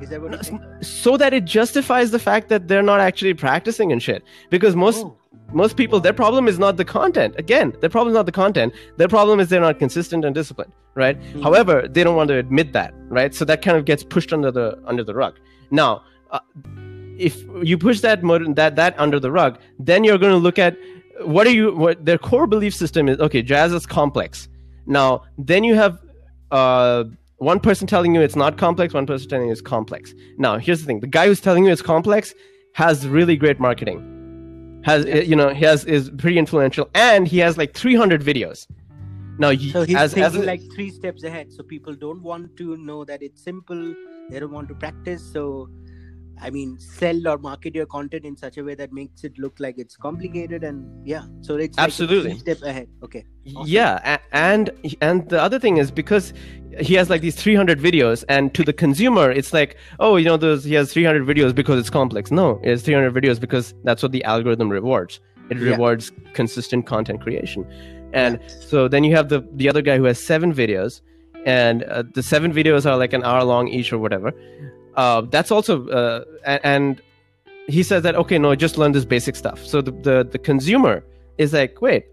Is 0.00 0.10
that 0.10 0.20
what 0.22 0.50
you're? 0.50 0.82
So 0.82 1.16
that 1.16 1.32
it 1.34 1.44
justifies 1.44 2.10
the 2.10 2.18
fact 2.18 2.48
that 2.48 2.68
they're 2.68 2.82
not 2.82 3.00
actually 3.00 3.34
practicing 3.34 3.92
and 3.92 4.02
shit. 4.02 4.22
Because 4.50 4.76
most 4.76 5.04
oh. 5.04 5.16
Most 5.52 5.76
people, 5.76 6.00
their 6.00 6.12
problem 6.12 6.46
is 6.48 6.58
not 6.58 6.76
the 6.76 6.84
content. 6.84 7.34
Again, 7.38 7.74
their 7.80 7.90
problem 7.90 8.12
is 8.12 8.16
not 8.16 8.26
the 8.26 8.32
content. 8.32 8.74
Their 8.96 9.08
problem 9.08 9.40
is 9.40 9.48
they're 9.48 9.60
not 9.60 9.78
consistent 9.78 10.24
and 10.24 10.34
disciplined, 10.34 10.72
right? 10.94 11.20
Mm-hmm. 11.20 11.42
However, 11.42 11.88
they 11.88 12.04
don't 12.04 12.16
want 12.16 12.28
to 12.28 12.36
admit 12.36 12.72
that, 12.74 12.92
right? 13.08 13.34
So 13.34 13.44
that 13.46 13.62
kind 13.62 13.76
of 13.76 13.84
gets 13.84 14.02
pushed 14.04 14.32
under 14.32 14.50
the 14.50 14.78
under 14.86 15.04
the 15.04 15.14
rug. 15.14 15.38
Now. 15.70 16.02
Uh, 16.30 16.40
if 17.18 17.42
you 17.64 17.76
push 17.76 17.98
that 17.98 18.20
that 18.54 18.76
that 18.76 18.94
under 18.96 19.18
the 19.18 19.32
rug, 19.32 19.58
then 19.80 20.04
you're 20.04 20.18
going 20.18 20.30
to 20.30 20.38
look 20.38 20.56
at 20.56 20.76
what 21.22 21.46
are 21.46 21.50
you 21.50 21.74
what 21.74 22.04
their 22.04 22.18
core 22.18 22.46
belief 22.46 22.74
system 22.74 23.08
is 23.08 23.18
okay 23.18 23.42
jazz 23.42 23.72
is 23.72 23.86
complex 23.86 24.48
now 24.86 25.22
then 25.36 25.64
you 25.64 25.74
have 25.74 25.98
uh, 26.50 27.04
one 27.36 27.60
person 27.60 27.86
telling 27.86 28.14
you 28.14 28.20
it's 28.20 28.36
not 28.36 28.56
complex 28.56 28.94
one 28.94 29.06
person 29.06 29.28
telling 29.28 29.46
you 29.46 29.52
it's 29.52 29.60
complex 29.60 30.14
now 30.36 30.58
here's 30.58 30.80
the 30.80 30.86
thing 30.86 31.00
the 31.00 31.06
guy 31.06 31.26
who's 31.26 31.40
telling 31.40 31.64
you 31.64 31.72
it's 31.72 31.82
complex 31.82 32.34
has 32.74 33.06
really 33.06 33.36
great 33.36 33.58
marketing 33.58 34.17
has 34.84 35.04
you 35.28 35.36
know 35.36 35.48
he 35.50 35.64
has 35.64 35.84
is 35.84 36.10
pretty 36.18 36.38
influential 36.38 36.88
and 36.94 37.26
he 37.26 37.38
has 37.38 37.58
like 37.58 37.74
300 37.74 38.22
videos 38.22 38.66
now 39.38 39.50
so 39.50 39.82
he's 39.82 39.96
as, 39.96 40.14
thinking 40.14 40.22
as 40.22 40.34
a, 40.34 40.42
like 40.42 40.62
three 40.74 40.90
steps 40.90 41.24
ahead 41.24 41.52
so 41.52 41.62
people 41.62 41.94
don't 41.94 42.22
want 42.22 42.56
to 42.56 42.76
know 42.76 43.04
that 43.04 43.22
it's 43.22 43.42
simple 43.42 43.94
they 44.30 44.38
don't 44.40 44.52
want 44.52 44.68
to 44.68 44.74
practice 44.74 45.22
so 45.32 45.68
I 46.40 46.50
mean, 46.50 46.78
sell 46.78 47.26
or 47.26 47.38
market 47.38 47.74
your 47.74 47.86
content 47.86 48.24
in 48.24 48.36
such 48.36 48.58
a 48.58 48.62
way 48.62 48.74
that 48.76 48.92
makes 48.92 49.24
it 49.24 49.38
look 49.38 49.58
like 49.58 49.78
it's 49.78 49.96
complicated, 49.96 50.64
and 50.64 51.06
yeah, 51.06 51.24
so 51.40 51.56
it's 51.56 51.78
absolutely 51.78 52.30
like 52.30 52.40
step 52.40 52.62
ahead. 52.62 52.88
Okay. 53.02 53.24
Awesome. 53.56 53.64
Yeah, 53.66 54.18
and 54.32 54.70
and 55.00 55.28
the 55.28 55.40
other 55.40 55.58
thing 55.58 55.78
is 55.78 55.90
because 55.90 56.32
he 56.80 56.94
has 56.94 57.10
like 57.10 57.20
these 57.20 57.34
300 57.34 57.78
videos, 57.78 58.24
and 58.28 58.54
to 58.54 58.62
the 58.62 58.72
consumer, 58.72 59.30
it's 59.30 59.52
like, 59.52 59.76
oh, 60.00 60.16
you 60.16 60.24
know, 60.24 60.36
those 60.36 60.64
he 60.64 60.74
has 60.74 60.92
300 60.92 61.26
videos 61.26 61.54
because 61.54 61.78
it's 61.78 61.90
complex. 61.90 62.30
No, 62.30 62.60
it's 62.62 62.82
300 62.82 63.12
videos 63.14 63.40
because 63.40 63.74
that's 63.84 64.02
what 64.02 64.12
the 64.12 64.24
algorithm 64.24 64.68
rewards. 64.68 65.20
It 65.50 65.58
yeah. 65.58 65.70
rewards 65.70 66.12
consistent 66.34 66.86
content 66.86 67.20
creation, 67.20 67.66
and 68.12 68.38
yeah. 68.40 68.48
so 68.60 68.88
then 68.88 69.02
you 69.04 69.14
have 69.16 69.28
the 69.28 69.46
the 69.54 69.68
other 69.68 69.82
guy 69.82 69.96
who 69.96 70.04
has 70.04 70.18
seven 70.18 70.52
videos, 70.52 71.00
and 71.46 71.84
uh, 71.84 72.02
the 72.14 72.22
seven 72.22 72.52
videos 72.52 72.84
are 72.84 72.96
like 72.96 73.12
an 73.12 73.24
hour 73.24 73.44
long 73.44 73.68
each 73.68 73.92
or 73.92 73.98
whatever 73.98 74.32
uh, 74.98 75.22
that's 75.30 75.50
also 75.50 75.86
uh, 75.88 76.24
and 76.44 77.00
he 77.68 77.82
says 77.82 78.02
that 78.02 78.16
okay 78.16 78.38
no 78.38 78.54
just 78.54 78.76
learn 78.76 78.92
this 78.92 79.04
basic 79.04 79.36
stuff 79.36 79.64
so 79.64 79.80
the, 79.80 79.92
the 79.92 80.28
the 80.30 80.38
consumer 80.38 81.04
is 81.38 81.52
like 81.52 81.80
wait 81.80 82.06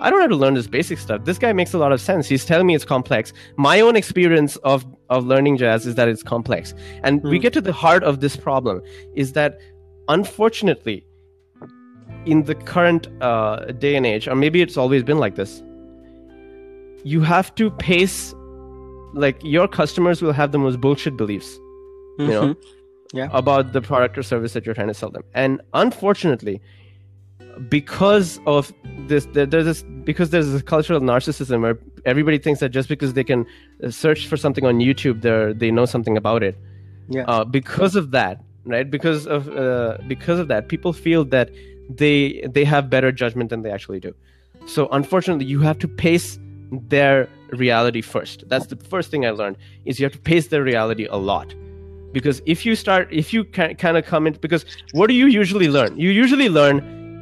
i 0.00 0.10
don't 0.10 0.20
have 0.20 0.30
to 0.30 0.36
learn 0.36 0.54
this 0.54 0.66
basic 0.66 0.98
stuff 0.98 1.24
this 1.24 1.38
guy 1.38 1.52
makes 1.52 1.74
a 1.74 1.78
lot 1.78 1.92
of 1.92 2.00
sense 2.00 2.28
he's 2.28 2.44
telling 2.44 2.66
me 2.66 2.74
it's 2.74 2.84
complex 2.84 3.32
my 3.56 3.80
own 3.80 3.96
experience 3.96 4.56
of 4.58 4.86
of 5.10 5.26
learning 5.26 5.56
jazz 5.56 5.86
is 5.86 5.94
that 5.94 6.08
it's 6.08 6.22
complex 6.22 6.74
and 7.02 7.20
mm. 7.22 7.30
we 7.30 7.36
hmm. 7.36 7.42
get 7.42 7.52
to 7.52 7.60
the 7.60 7.72
heart 7.72 8.02
of 8.04 8.20
this 8.20 8.36
problem 8.36 8.82
is 9.14 9.32
that 9.32 9.58
unfortunately 10.08 11.04
in 12.26 12.44
the 12.44 12.54
current 12.54 13.08
uh, 13.22 13.56
day 13.72 13.96
and 13.96 14.04
age 14.04 14.28
or 14.28 14.34
maybe 14.34 14.60
it's 14.60 14.76
always 14.76 15.02
been 15.02 15.18
like 15.18 15.34
this 15.34 15.62
you 17.04 17.20
have 17.20 17.54
to 17.54 17.70
pace 17.70 18.34
like 19.14 19.42
your 19.42 19.68
customers 19.68 20.20
will 20.20 20.32
have 20.32 20.52
the 20.52 20.58
most 20.58 20.80
bullshit 20.80 21.16
beliefs 21.16 21.58
you 22.18 22.26
know 22.26 22.48
mm-hmm. 22.48 23.16
yeah. 23.16 23.28
about 23.32 23.72
the 23.72 23.80
product 23.80 24.18
or 24.18 24.22
service 24.22 24.52
that 24.52 24.66
you're 24.66 24.74
trying 24.74 24.88
to 24.88 24.94
sell 24.94 25.10
them 25.10 25.22
and 25.34 25.60
unfortunately 25.74 26.60
because 27.68 28.40
of 28.46 28.72
this 29.06 29.26
there's 29.32 29.64
this 29.64 29.82
because 30.04 30.30
there's 30.30 30.50
this 30.50 30.62
cultural 30.62 31.00
narcissism 31.00 31.60
where 31.62 31.78
everybody 32.04 32.38
thinks 32.38 32.60
that 32.60 32.70
just 32.70 32.88
because 32.88 33.14
they 33.14 33.24
can 33.24 33.46
search 33.90 34.26
for 34.26 34.36
something 34.36 34.64
on 34.64 34.78
youtube 34.78 35.22
they 35.22 35.52
they 35.52 35.70
know 35.70 35.84
something 35.84 36.16
about 36.16 36.42
it. 36.42 36.56
Yeah. 37.08 37.24
Uh, 37.24 37.44
because 37.44 37.96
of 37.96 38.10
that 38.10 38.42
right? 38.68 38.88
Because 38.88 39.26
of 39.26 39.48
uh, 39.48 39.98
because 40.06 40.38
of 40.38 40.48
that 40.48 40.68
people 40.68 40.92
feel 40.92 41.24
that 41.26 41.50
they 41.88 42.46
they 42.52 42.64
have 42.64 42.90
better 42.90 43.10
judgment 43.10 43.50
than 43.50 43.62
they 43.62 43.70
actually 43.70 44.00
do. 44.00 44.14
So 44.66 44.88
unfortunately 44.92 45.46
you 45.46 45.60
have 45.60 45.78
to 45.78 45.88
pace 45.88 46.38
their 46.70 47.28
reality 47.50 48.02
first. 48.02 48.44
That's 48.48 48.66
the 48.66 48.76
first 48.76 49.10
thing 49.10 49.24
i 49.24 49.30
learned 49.30 49.56
is 49.86 49.98
you 49.98 50.04
have 50.04 50.12
to 50.12 50.18
pace 50.18 50.48
their 50.48 50.62
reality 50.62 51.06
a 51.10 51.16
lot. 51.16 51.54
Because 52.12 52.42
if 52.46 52.64
you 52.66 52.74
start 52.74 53.08
if 53.10 53.32
you 53.32 53.44
kind 53.44 53.96
of 53.96 54.04
come 54.04 54.26
in 54.26 54.34
because 54.34 54.64
what 54.92 55.08
do 55.08 55.14
you 55.14 55.26
usually 55.26 55.68
learn? 55.68 55.98
You 55.98 56.10
usually 56.10 56.48
learn 56.48 56.76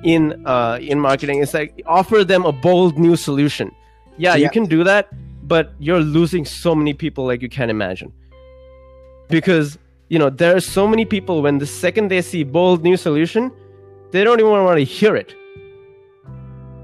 in 0.06 0.46
uh, 0.46 0.78
in 0.80 1.00
marketing 1.00 1.42
it's 1.42 1.52
like 1.52 1.82
offer 1.84 2.24
them 2.24 2.44
a 2.46 2.52
bold 2.52 2.98
new 2.98 3.16
solution. 3.16 3.74
Yeah, 4.16 4.34
yeah, 4.34 4.44
you 4.44 4.50
can 4.50 4.64
do 4.66 4.84
that 4.84 5.08
but 5.42 5.72
you're 5.78 6.00
losing 6.00 6.44
so 6.44 6.74
many 6.74 6.92
people 6.92 7.24
like 7.24 7.40
you 7.42 7.48
can't 7.48 7.70
imagine. 7.70 8.12
Because 9.28 9.78
you 10.08 10.18
know 10.18 10.30
there 10.30 10.54
are 10.56 10.60
so 10.60 10.86
many 10.86 11.04
people 11.04 11.42
when 11.42 11.58
the 11.58 11.66
second 11.66 12.08
they 12.10 12.22
see 12.22 12.44
bold 12.44 12.82
new 12.84 12.96
solution 12.96 13.50
they 14.12 14.22
don't 14.22 14.38
even 14.38 14.52
want 14.52 14.78
to 14.78 14.84
hear 14.84 15.16
it. 15.16 15.34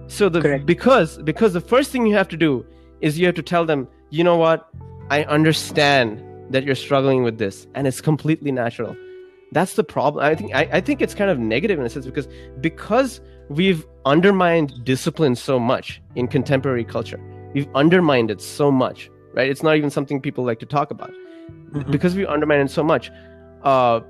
So 0.08 0.28
the 0.28 0.40
Correct. 0.40 0.66
because 0.66 1.18
because 1.18 1.52
the 1.52 1.60
first 1.60 1.90
thing 1.92 2.06
you 2.06 2.16
have 2.16 2.28
to 2.28 2.36
do 2.36 2.66
is 3.00 3.18
you 3.18 3.26
have 3.26 3.36
to 3.36 3.42
tell 3.42 3.64
them 3.64 3.88
you 4.10 4.24
know 4.24 4.36
what? 4.36 4.68
I 5.10 5.24
understand 5.24 6.22
that 6.50 6.64
you're 6.64 6.74
struggling 6.74 7.22
with 7.22 7.38
this 7.38 7.66
and 7.74 7.86
it's 7.86 8.00
completely 8.00 8.52
natural 8.52 8.96
that's 9.52 9.74
the 9.74 9.84
problem. 9.84 10.24
I 10.24 10.34
think 10.34 10.54
I, 10.54 10.68
I, 10.72 10.80
think 10.80 11.00
it's 11.00 11.14
kind 11.14 11.30
of 11.30 11.38
negative 11.38 11.78
in 11.78 11.86
a 11.86 11.90
sense 11.90 12.06
because 12.06 12.28
because 12.60 13.20
we've 13.48 13.86
undermined 14.06 14.84
discipline 14.84 15.36
so 15.36 15.58
much 15.58 16.02
in 16.16 16.26
contemporary 16.26 16.84
culture 16.84 17.20
we've 17.54 17.68
undermined 17.74 18.30
it 18.30 18.40
so 18.40 18.70
much 18.70 19.10
right? 19.34 19.48
It's 19.48 19.62
not 19.62 19.76
even 19.76 19.90
something 19.90 20.20
people 20.20 20.44
like 20.44 20.58
to 20.60 20.66
talk 20.66 20.90
about. 20.90 21.10
Mm-hmm. 21.10 21.90
because 21.90 22.14
we 22.14 22.26
undermine 22.26 22.60
it 22.60 22.70
so 22.70 22.82
much 22.82 23.10
uh, 23.62 24.00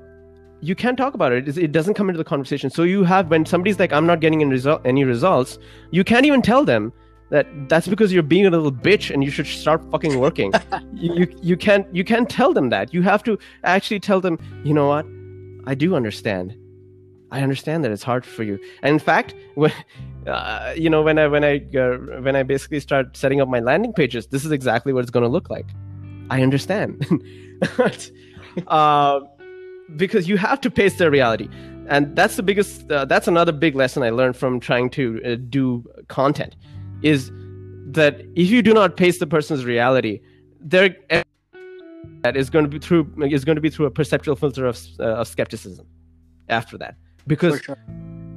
you 0.60 0.74
can't 0.74 0.96
talk 0.96 1.14
about 1.14 1.32
it. 1.32 1.56
it 1.56 1.72
doesn't 1.72 1.94
come 1.94 2.08
into 2.08 2.18
the 2.18 2.24
conversation. 2.24 2.70
So 2.70 2.82
you 2.84 3.04
have 3.04 3.30
when 3.30 3.46
somebody's 3.46 3.78
like 3.78 3.92
i'm 3.92 4.06
not 4.06 4.20
getting 4.20 4.42
any, 4.42 4.50
result, 4.50 4.80
any 4.84 5.04
results 5.04 5.58
you 5.90 6.04
can't 6.04 6.26
even 6.26 6.42
tell 6.42 6.64
them 6.64 6.92
that 7.30 7.46
that's 7.68 7.88
because 7.88 8.12
you're 8.12 8.22
being 8.22 8.46
a 8.46 8.50
little 8.50 8.70
bitch 8.70 9.10
and 9.10 9.24
you 9.24 9.30
should 9.30 9.46
start 9.46 9.82
fucking 9.90 10.18
working. 10.18 10.52
You, 10.94 11.14
you 11.14 11.38
you 11.42 11.56
can't 11.56 11.86
you 11.92 12.04
can't 12.04 12.28
tell 12.28 12.52
them 12.52 12.68
that. 12.68 12.94
You 12.94 13.02
have 13.02 13.24
to 13.24 13.36
actually 13.64 13.98
tell 13.98 14.20
them 14.20 14.38
you 14.62 14.72
know 14.72 14.86
what 14.86 15.04
i 15.66 15.74
do 15.74 15.94
understand. 15.94 16.56
I 17.30 17.40
understand 17.40 17.82
that 17.82 17.90
it's 17.90 18.02
hard 18.02 18.26
for 18.26 18.42
you. 18.42 18.58
And 18.82 18.92
in 18.92 18.98
fact 18.98 19.34
when 19.54 19.72
uh, 20.26 20.74
you 20.76 20.90
know 20.90 21.02
when 21.02 21.18
i 21.18 21.26
when 21.26 21.44
i 21.44 21.56
uh, 21.76 21.96
when 22.20 22.36
i 22.36 22.42
basically 22.42 22.80
start 22.80 23.16
setting 23.16 23.40
up 23.40 23.48
my 23.48 23.60
landing 23.60 23.92
pages 23.92 24.26
this 24.28 24.44
is 24.44 24.52
exactly 24.52 24.92
what 24.92 25.00
it's 25.00 25.10
going 25.10 25.24
to 25.24 25.28
look 25.28 25.50
like. 25.50 25.66
I 26.30 26.42
understand. 26.42 27.04
Uh, 28.66 29.20
because 29.96 30.28
you 30.28 30.36
have 30.36 30.60
to 30.60 30.70
pace 30.70 30.98
their 30.98 31.10
reality. 31.10 31.48
And 31.88 32.14
that's 32.14 32.36
the 32.36 32.42
biggest 32.42 32.90
uh, 32.92 33.06
that's 33.06 33.26
another 33.26 33.52
big 33.52 33.74
lesson 33.74 34.02
i 34.02 34.10
learned 34.10 34.36
from 34.36 34.60
trying 34.60 34.90
to 34.90 35.20
uh, 35.24 35.36
do 35.48 35.84
content 36.08 36.54
is 37.02 37.30
that 37.86 38.20
if 38.36 38.50
you 38.50 38.62
do 38.62 38.72
not 38.72 38.96
pace 38.96 39.18
the 39.18 39.26
person's 39.26 39.64
reality, 39.64 40.20
there 40.60 40.96
that 42.22 42.36
is 42.36 42.50
going 42.50 42.64
to 42.64 42.68
be 42.68 42.78
through 42.78 43.12
is 43.24 43.44
going 43.44 43.56
to 43.56 43.62
be 43.62 43.70
through 43.70 43.86
a 43.86 43.90
perceptual 43.90 44.36
filter 44.36 44.66
of, 44.66 44.78
uh, 45.00 45.20
of 45.20 45.28
skepticism 45.28 45.86
after 46.48 46.78
that. 46.78 46.96
Because 47.26 47.60
sure. 47.60 47.78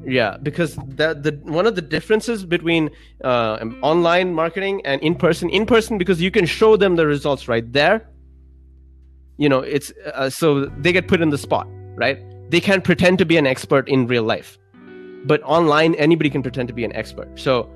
yeah 0.06 0.38
because 0.38 0.76
the, 0.76 1.14
the 1.16 1.40
one 1.44 1.66
of 1.66 1.76
the 1.76 1.82
differences 1.82 2.46
between 2.46 2.92
uh, 3.24 3.58
online 3.82 4.34
marketing 4.34 4.86
and 4.86 5.02
in 5.02 5.16
person 5.16 5.50
in 5.50 5.66
person 5.66 5.98
because 5.98 6.22
you 6.22 6.30
can 6.30 6.46
show 6.46 6.78
them 6.78 6.96
the 6.96 7.08
results 7.08 7.48
right 7.48 7.74
there 7.74 8.08
you 9.38 9.50
know 9.50 9.62
it's 9.62 9.92
uh, 10.14 10.30
so 10.30 10.66
they 10.66 10.92
get 10.94 11.08
put 11.08 11.22
in 11.22 11.32
the 11.32 11.38
spot 11.38 11.68
right? 11.96 12.20
They 12.50 12.60
can't 12.60 12.84
pretend 12.84 13.18
to 13.20 13.26
be 13.26 13.38
an 13.38 13.48
expert 13.48 13.88
in 13.90 14.08
real 14.08 14.24
life. 14.24 14.58
But 15.26 15.42
online 15.44 15.96
anybody 15.96 16.30
can 16.30 16.44
pretend 16.44 16.68
to 16.68 16.74
be 16.74 16.84
an 16.84 16.94
expert. 16.96 17.40
So 17.40 17.70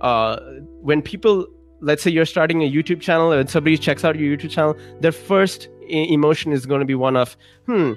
uh, 0.00 0.36
when 0.80 1.02
people 1.02 1.46
let's 1.82 2.02
say 2.02 2.10
you're 2.10 2.24
starting 2.24 2.62
a 2.62 2.70
youtube 2.70 3.00
channel 3.00 3.32
and 3.32 3.50
somebody 3.50 3.76
checks 3.76 4.04
out 4.04 4.18
your 4.18 4.36
youtube 4.36 4.50
channel 4.50 4.76
their 5.00 5.12
first 5.12 5.68
emotion 5.88 6.52
is 6.52 6.64
going 6.64 6.80
to 6.80 6.86
be 6.86 6.94
one 6.94 7.16
of 7.16 7.36
hmm 7.66 7.92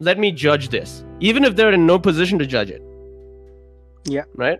let 0.00 0.18
me 0.18 0.32
judge 0.32 0.68
this 0.70 1.04
even 1.20 1.44
if 1.44 1.56
they're 1.56 1.72
in 1.72 1.86
no 1.86 1.98
position 1.98 2.38
to 2.38 2.46
judge 2.46 2.70
it. 2.70 2.82
Yeah. 4.06 4.24
Right? 4.34 4.58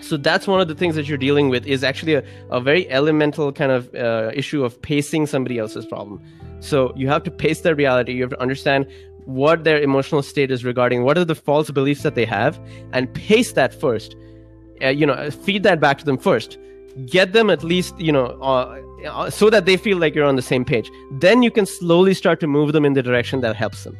So 0.00 0.16
that's 0.16 0.46
one 0.46 0.60
of 0.60 0.68
the 0.68 0.74
things 0.74 0.94
that 0.96 1.08
you're 1.08 1.18
dealing 1.18 1.48
with 1.48 1.66
is 1.66 1.82
actually 1.82 2.14
a, 2.14 2.24
a 2.50 2.60
very 2.60 2.88
elemental 2.90 3.52
kind 3.52 3.72
of 3.72 3.92
uh, 3.94 4.30
issue 4.34 4.64
of 4.64 4.80
pacing 4.82 5.26
somebody 5.26 5.58
else's 5.58 5.86
problem. 5.86 6.22
So 6.60 6.92
you 6.96 7.08
have 7.08 7.22
to 7.24 7.30
pace 7.30 7.62
their 7.62 7.74
reality. 7.74 8.12
You 8.12 8.22
have 8.22 8.30
to 8.30 8.40
understand 8.40 8.86
what 9.24 9.64
their 9.64 9.80
emotional 9.80 10.22
state 10.22 10.50
is 10.50 10.64
regarding 10.64 11.04
what 11.04 11.18
are 11.18 11.24
the 11.24 11.34
false 11.34 11.70
beliefs 11.70 12.02
that 12.02 12.14
they 12.14 12.24
have 12.24 12.60
and 12.92 13.12
pace 13.14 13.52
that 13.52 13.78
first. 13.78 14.16
Uh, 14.80 14.88
you 14.88 15.04
know 15.04 15.28
feed 15.28 15.64
that 15.64 15.80
back 15.80 15.98
to 15.98 16.04
them 16.04 16.16
first 16.16 16.56
get 17.06 17.32
them 17.32 17.50
at 17.50 17.62
least 17.62 17.98
you 17.98 18.12
know 18.12 18.26
uh, 18.42 18.80
uh, 19.06 19.30
so 19.30 19.50
that 19.50 19.66
they 19.66 19.76
feel 19.76 19.98
like 19.98 20.14
you're 20.14 20.26
on 20.26 20.36
the 20.36 20.42
same 20.42 20.64
page. 20.64 20.90
Then 21.12 21.42
you 21.42 21.50
can 21.50 21.66
slowly 21.66 22.14
start 22.14 22.40
to 22.40 22.46
move 22.46 22.72
them 22.72 22.84
in 22.84 22.94
the 22.94 23.02
direction 23.02 23.40
that 23.42 23.56
helps 23.56 23.84
them. 23.84 23.96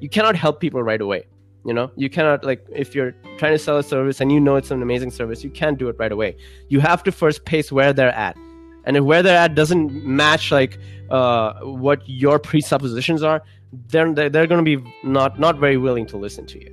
You 0.00 0.08
cannot 0.08 0.36
help 0.36 0.60
people 0.60 0.82
right 0.82 1.00
away 1.00 1.26
you 1.64 1.72
know? 1.72 1.90
You 1.96 2.10
cannot 2.10 2.44
like 2.44 2.64
if 2.70 2.94
you're 2.94 3.12
trying 3.38 3.52
to 3.52 3.58
sell 3.58 3.78
a 3.78 3.82
service 3.82 4.20
and 4.20 4.32
you 4.32 4.40
know 4.40 4.56
it's 4.56 4.70
an 4.70 4.82
amazing 4.82 5.10
service 5.10 5.44
you 5.44 5.50
can't 5.50 5.78
do 5.78 5.88
it 5.88 5.96
right 5.98 6.12
away. 6.12 6.36
You 6.68 6.80
have 6.80 7.02
to 7.04 7.12
first 7.12 7.44
pace 7.44 7.70
where 7.70 7.92
they're 7.92 8.14
at. 8.14 8.36
And 8.84 8.96
if 8.96 9.04
where 9.04 9.22
they're 9.22 9.38
at 9.38 9.54
doesn't 9.54 10.04
match 10.04 10.50
like 10.50 10.78
uh, 11.10 11.52
what 11.60 12.02
your 12.08 12.38
presuppositions 12.38 13.22
are 13.22 13.42
then 13.88 14.14
they're, 14.14 14.28
they're 14.28 14.46
going 14.46 14.62
to 14.62 14.76
be 14.76 14.92
not 15.02 15.38
not 15.38 15.58
very 15.58 15.76
willing 15.76 16.06
to 16.06 16.16
listen 16.16 16.46
to 16.46 16.60
you 16.60 16.70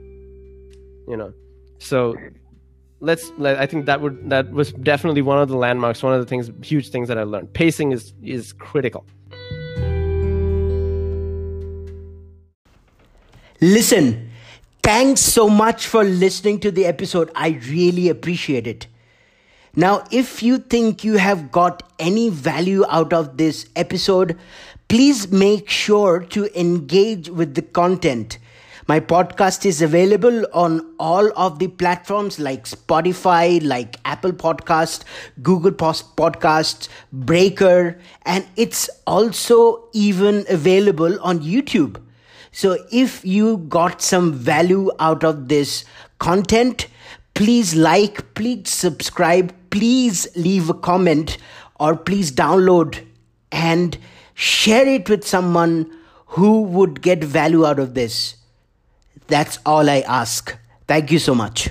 you 1.08 1.18
know? 1.18 1.34
So 1.80 2.16
let's 3.00 3.32
let, 3.38 3.58
i 3.58 3.66
think 3.66 3.86
that 3.86 4.02
would 4.02 4.30
that 4.30 4.52
was 4.52 4.72
definitely 4.74 5.22
one 5.22 5.40
of 5.40 5.50
the 5.50 5.56
landmarks 5.56 6.04
one 6.04 6.14
of 6.14 6.20
the 6.20 6.26
things 6.26 6.52
huge 6.62 6.90
things 6.90 7.08
that 7.08 7.18
i 7.18 7.24
learned 7.24 7.54
pacing 7.54 7.92
is 7.92 8.14
is 8.24 8.54
critical 8.54 9.06
listen 13.62 14.30
Thanks 14.90 15.22
so 15.22 15.50
much 15.50 15.86
for 15.86 16.04
listening 16.04 16.60
to 16.62 16.72
the 16.72 16.88
episode. 16.88 17.30
I 17.36 17.60
really 17.70 18.10
appreciate 18.10 18.66
it. 18.66 18.88
Now, 19.76 20.04
if 20.10 20.42
you 20.42 20.58
think 20.58 21.04
you 21.04 21.18
have 21.18 21.52
got 21.52 21.84
any 22.00 22.30
value 22.30 22.84
out 22.90 23.14
of 23.14 23.38
this 23.38 23.68
episode, 23.76 24.36
please 24.88 25.32
make 25.32 25.70
sure 25.70 26.22
to 26.32 26.60
engage 26.60 27.30
with 27.30 27.54
the 27.54 27.62
content. 27.62 28.40
My 28.90 29.00
podcast 29.00 29.68
is 29.68 29.84
available 29.84 30.48
on 30.52 30.96
all 30.98 31.32
of 31.38 31.60
the 31.60 31.68
platforms 31.68 32.40
like 32.40 32.64
Spotify, 32.64 33.64
like 33.64 33.98
Apple 34.04 34.32
Podcast, 34.32 35.04
Google 35.44 35.72
Post 35.72 36.16
Podcasts, 36.16 36.88
Breaker, 37.14 38.00
and 38.26 38.48
it's 38.56 38.90
also 39.06 39.88
even 39.94 40.44
available 40.50 41.22
on 41.22 41.42
YouTube. 41.42 42.02
So 42.52 42.84
if 42.92 43.24
you 43.24 43.58
got 43.58 44.02
some 44.02 44.34
value 44.34 44.90
out 44.98 45.24
of 45.24 45.50
this 45.50 45.86
content, 46.18 46.88
please 47.36 47.76
like, 47.76 48.34
please 48.34 48.72
subscribe, 48.72 49.54
please 49.70 50.28
leave 50.36 50.68
a 50.68 50.74
comment, 50.74 51.38
or 51.80 51.96
please 51.96 52.32
download 52.32 53.06
and 53.52 54.00
share 54.34 54.88
it 54.88 55.08
with 55.12 55.28
someone 55.28 55.96
who 56.26 56.64
would 56.64 57.04
get 57.04 57.24
value 57.24 57.68
out 57.68 57.78
of 57.78 57.94
this. 57.94 58.39
That's 59.30 59.60
all 59.66 59.90
I 59.90 60.02
ask. 60.02 60.58
Thank 60.88 61.12
you 61.12 61.20
so 61.20 61.36
much. 61.36 61.70